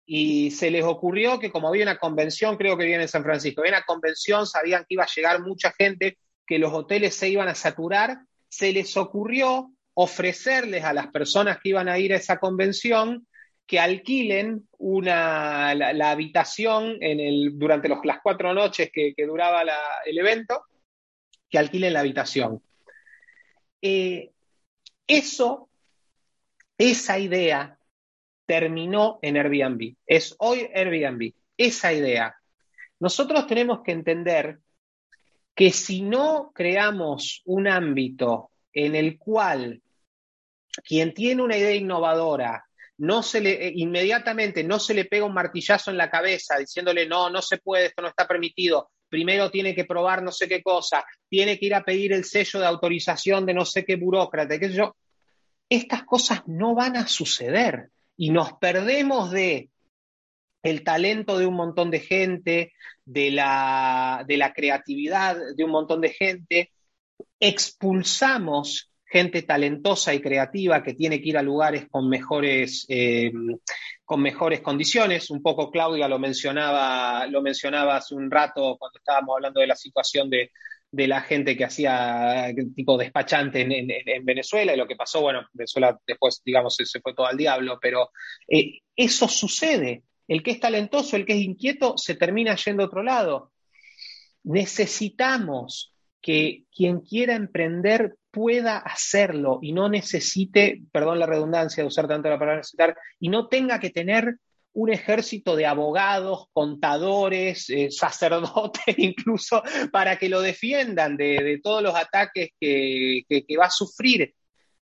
Y 0.06 0.52
se 0.52 0.70
les 0.70 0.84
ocurrió 0.84 1.40
que 1.40 1.52
como 1.52 1.70
había 1.70 1.84
una 1.84 1.98
convención, 1.98 2.58
creo 2.58 2.78
que 2.78 2.86
viene 2.86 3.04
en 3.04 3.10
San 3.10 3.24
Francisco, 3.24 3.62
había 3.62 3.78
una 3.78 3.86
convención, 3.86 4.46
sabían 4.46 4.82
que 4.82 4.96
iba 4.96 5.04
a 5.04 5.14
llegar 5.14 5.42
mucha 5.42 5.72
gente, 5.72 6.18
que 6.46 6.60
los 6.60 6.74
hoteles 6.74 7.16
se 7.16 7.30
iban 7.30 7.48
a 7.48 7.56
saturar, 7.56 8.18
se 8.50 8.74
les 8.74 8.98
ocurrió 8.98 9.72
ofrecerles 9.94 10.84
a 10.84 10.94
las 10.94 11.08
personas 11.08 11.60
que 11.62 11.70
iban 11.70 11.88
a 11.88 11.98
ir 12.00 12.14
a 12.14 12.18
esa 12.18 12.38
convención 12.38 13.28
que 13.66 13.80
alquilen 13.80 14.68
una, 14.80 15.74
la, 15.74 16.12
habitación 16.12 16.98
en 17.00 17.22
el, 17.22 17.58
durante 17.58 17.88
los, 17.88 18.00
las 18.04 18.20
cuatro 18.22 18.54
noches 18.54 18.92
que, 18.92 19.14
duraba 19.26 19.64
el 20.06 20.18
evento 20.18 20.66
que 21.52 21.60
alquilen 21.60 21.94
la 21.94 22.00
habitación. 22.00 22.64
Eh, 23.82 24.32
eso, 25.06 25.70
esa 26.78 27.20
idea 27.20 27.78
terminó 28.46 29.20
en 29.22 29.38
Airbnb. 29.38 29.96
Es 30.06 30.36
hoy 30.40 30.70
Airbnb. 30.74 31.34
Esa 31.58 31.94
idea. 31.94 32.36
Nosotros 33.00 33.46
tenemos 33.46 33.82
que 33.84 33.92
entender 33.92 34.60
que 35.54 35.72
si 35.72 36.02
no 36.02 36.52
creamos 36.56 37.42
un 37.46 37.68
ámbito 37.68 38.52
en 38.74 38.96
el 38.96 39.18
cual 39.18 39.82
quien 40.84 41.14
tiene 41.14 41.44
una 41.44 41.58
idea 41.58 41.76
innovadora 41.76 42.66
no 42.98 43.24
se 43.24 43.42
le 43.42 43.68
eh, 43.68 43.74
inmediatamente 43.76 44.64
no 44.64 44.80
se 44.80 44.94
le 44.94 45.06
pega 45.06 45.26
un 45.26 45.34
martillazo 45.34 45.92
en 45.92 45.98
la 45.98 46.10
cabeza 46.10 46.58
diciéndole 46.58 47.06
no, 47.08 47.30
no 47.30 47.42
se 47.42 47.58
puede, 47.58 47.88
esto 47.88 48.02
no 48.02 48.08
está 48.08 48.28
permitido, 48.28 48.92
primero 49.12 49.52
tiene 49.52 49.76
que 49.76 49.86
probar 49.86 50.24
no 50.24 50.32
sé 50.32 50.48
qué 50.48 50.64
cosa, 50.64 51.04
tiene 51.30 51.60
que 51.60 51.66
ir 51.68 51.76
a 51.76 51.84
pedir 51.84 52.14
el 52.14 52.24
sello 52.24 52.60
de 52.60 52.66
autorización 52.66 53.46
de 53.46 53.54
no 53.54 53.66
sé 53.66 53.84
qué 53.86 53.98
burócrata, 53.98 54.58
qué 54.58 54.70
sé 54.70 54.76
yo. 54.76 54.96
Estas 55.70 56.04
cosas 56.04 56.42
no 56.48 56.74
van 56.74 56.96
a 56.96 57.08
suceder 57.08 57.90
y 58.18 58.32
nos 58.32 58.54
perdemos 58.54 59.32
de 59.32 59.70
el 60.64 60.84
talento 60.84 61.38
de 61.38 61.46
un 61.46 61.56
montón 61.56 61.92
de 61.92 62.00
gente, 62.00 62.74
de 63.04 63.32
la, 63.32 64.24
de 64.28 64.38
la 64.38 64.54
creatividad 64.54 65.38
de 65.56 65.64
un 65.64 65.72
montón 65.72 66.02
de 66.02 66.10
gente, 66.10 66.72
expulsamos 67.40 68.92
gente 69.06 69.42
talentosa 69.42 70.14
y 70.14 70.22
creativa 70.22 70.82
que 70.84 70.94
tiene 70.94 71.22
que 71.22 71.30
ir 71.30 71.38
a 71.38 71.42
lugares 71.42 71.88
con 71.90 72.08
mejores, 72.08 72.86
eh, 72.88 73.32
con 74.12 74.22
mejores 74.22 74.60
condiciones. 74.60 75.30
Un 75.30 75.42
poco 75.42 75.72
Claudia 75.72 76.10
lo 76.10 76.20
mencionaba, 76.20 77.26
lo 77.28 77.42
mencionaba 77.42 77.96
hace 77.96 78.14
un 78.14 78.30
rato 78.30 78.76
cuando 78.78 79.00
estábamos 79.00 79.38
hablando 79.38 79.62
de 79.62 79.68
la 79.68 79.76
situación 79.78 80.30
de, 80.30 80.52
la 80.92 81.22
gente 81.22 81.56
que 81.56 81.64
hacía 81.64 82.54
tipo 82.76 82.98
despachante 82.98 83.62
en, 83.62 84.26
Venezuela 84.26 84.74
y 84.74 84.78
lo 84.78 84.86
que 84.86 84.98
pasó, 84.98 85.22
bueno, 85.22 85.48
Venezuela 85.54 85.98
después, 86.06 86.42
digamos, 86.44 86.76
se, 86.76 87.00
fue 87.00 87.14
todo 87.14 87.26
al 87.26 87.38
diablo, 87.38 87.80
pero 87.82 88.10
eh, 88.50 88.82
eso 88.98 89.30
sucede. 89.30 90.04
El 90.28 90.44
que 90.44 90.52
es 90.52 90.60
talentoso, 90.60 91.16
el 91.16 91.26
que 91.26 91.32
es 91.32 91.40
inquieto, 91.40 91.98
se 91.98 92.16
termina 92.16 92.58
yendo 92.58 92.84
a 92.84 92.88
otro 92.88 93.04
lado. 93.04 93.54
Necesitamos 94.44 95.96
que 96.22 96.66
quien 96.76 97.00
quiera 97.00 97.36
emprender 97.36 98.18
pueda 98.32 98.78
hacerlo 98.78 99.60
y 99.62 99.74
no 99.74 99.90
necesite, 99.90 100.82
perdón 100.92 101.20
la 101.20 101.26
redundancia 101.26 101.84
de 101.84 101.88
usar 101.88 102.08
tanto 102.08 102.30
la 102.30 102.40
palabra 102.40 102.58
necesitar, 102.58 102.98
y 103.20 103.30
no 103.30 103.48
tenga 103.48 103.80
que 103.80 103.90
tener 103.90 104.38
un 104.74 104.92
ejército 104.92 105.56
de 105.56 105.66
abogados, 105.66 106.46
contadores, 106.54 107.70
eh, 107.70 107.90
sacerdotes 107.92 108.96
incluso, 108.98 109.62
para 109.92 110.18
que 110.18 110.30
lo 110.30 110.42
defiendan 110.42 111.18
de, 111.18 111.60
todos 111.64 111.84
los 111.84 111.96
ataques 111.96 112.52
que, 112.60 113.26
va 113.60 113.66
a 113.66 113.70
sufrir. 113.70 114.34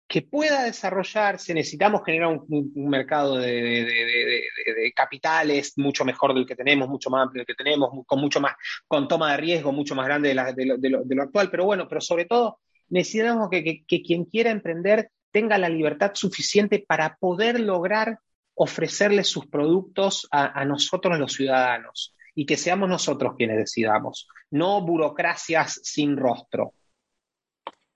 Que 0.08 0.20
pueda 0.20 0.64
desarrollarse, 0.64 1.54
necesitamos 1.54 2.02
generar 2.04 2.28
un, 2.28 2.72
mercado 2.74 3.38
de, 3.38 4.92
capitales 4.94 5.72
mucho 5.76 6.04
mejor 6.04 6.34
del 6.34 6.44
que 6.44 6.54
tenemos, 6.54 6.86
mucho 6.86 7.08
más 7.08 7.22
amplio 7.22 7.40
del 7.40 7.46
que 7.46 7.64
tenemos, 7.64 7.88
con 8.06 8.20
mucho 8.20 8.38
más, 8.38 8.54
con 8.86 9.08
toma 9.08 9.30
de 9.30 9.38
riesgo 9.38 9.72
mucho 9.72 9.94
más 9.94 10.04
grande 10.04 10.28
de, 10.28 11.14
lo, 11.14 11.22
actual, 11.22 11.50
pero 11.50 11.64
bueno, 11.64 11.88
pero 11.88 12.02
sobre 12.02 12.26
todo 12.26 12.60
necesitamos 12.92 13.48
que, 13.50 13.84
quien 13.86 14.24
quiera 14.26 14.50
emprender 14.50 15.10
tenga 15.30 15.56
la 15.56 15.70
libertad 15.70 16.12
suficiente 16.14 16.84
para 16.86 17.16
poder 17.16 17.58
lograr 17.58 18.18
ofrecerle 18.54 19.24
sus 19.24 19.46
productos 19.46 20.28
a, 20.30 20.62
nosotros 20.66 21.18
los 21.18 21.32
ciudadanos 21.32 22.14
y 22.34 22.44
que 22.44 22.58
seamos 22.58 22.88
nosotros 22.88 23.34
quienes 23.36 23.56
decidamos, 23.56 24.28
no 24.50 24.82
burocracias 24.82 25.80
sin 25.82 26.16
rostro. 26.18 26.74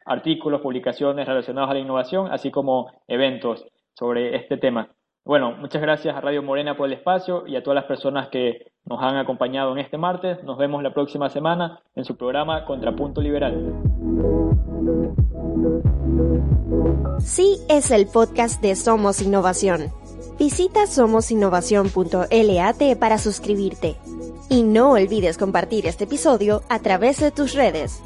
artículos, 0.04 0.62
publicaciones 0.62 1.28
relacionados 1.28 1.70
a 1.70 1.76
la 1.76 1.80
innovación, 1.80 2.32
así 2.32 2.50
como 2.50 2.92
eventos 3.08 3.68
sobre 3.94 4.36
este 4.36 4.58
tema. 4.58 4.90
Bueno, 5.24 5.52
muchas 5.52 5.84
gracias 5.84 6.16
a 6.16 6.22
Radio 6.22 6.42
Morena 6.42 6.76
por 6.76 6.88
el 6.88 6.94
espacio 6.94 7.46
y 7.46 7.56
a 7.56 7.62
todas 7.62 7.76
las 7.76 7.86
personas 7.86 8.30
que 8.30 8.69
nos 8.86 9.02
han 9.02 9.18
acompañado 9.18 9.72
en 9.74 9.80
este 9.80 9.98
martes. 9.98 10.44
Nos 10.44 10.58
vemos 10.58 10.84
la 10.84 10.94
próxima 10.94 11.30
semana 11.30 11.82
en 11.96 12.06
su 12.06 12.18
programa 12.18 12.66
Contrapunto 12.66 13.22
Liberal. 13.22 13.74
Sí 17.20 17.60
es 17.70 17.92
el 17.92 18.08
podcast 18.08 18.62
de 18.62 18.76
Somos 18.76 19.22
Innovación. 19.22 19.92
Visita 20.38 20.88
somosinnovación.lat 20.88 23.00
para 23.00 23.18
suscribirte. 23.18 23.96
Y 24.50 24.64
no 24.64 24.92
olvides 24.92 25.38
compartir 25.38 25.86
este 25.86 26.06
episodio 26.06 26.64
a 26.70 26.80
través 26.80 27.20
de 27.20 27.32
tus 27.32 27.54
redes. 27.54 28.02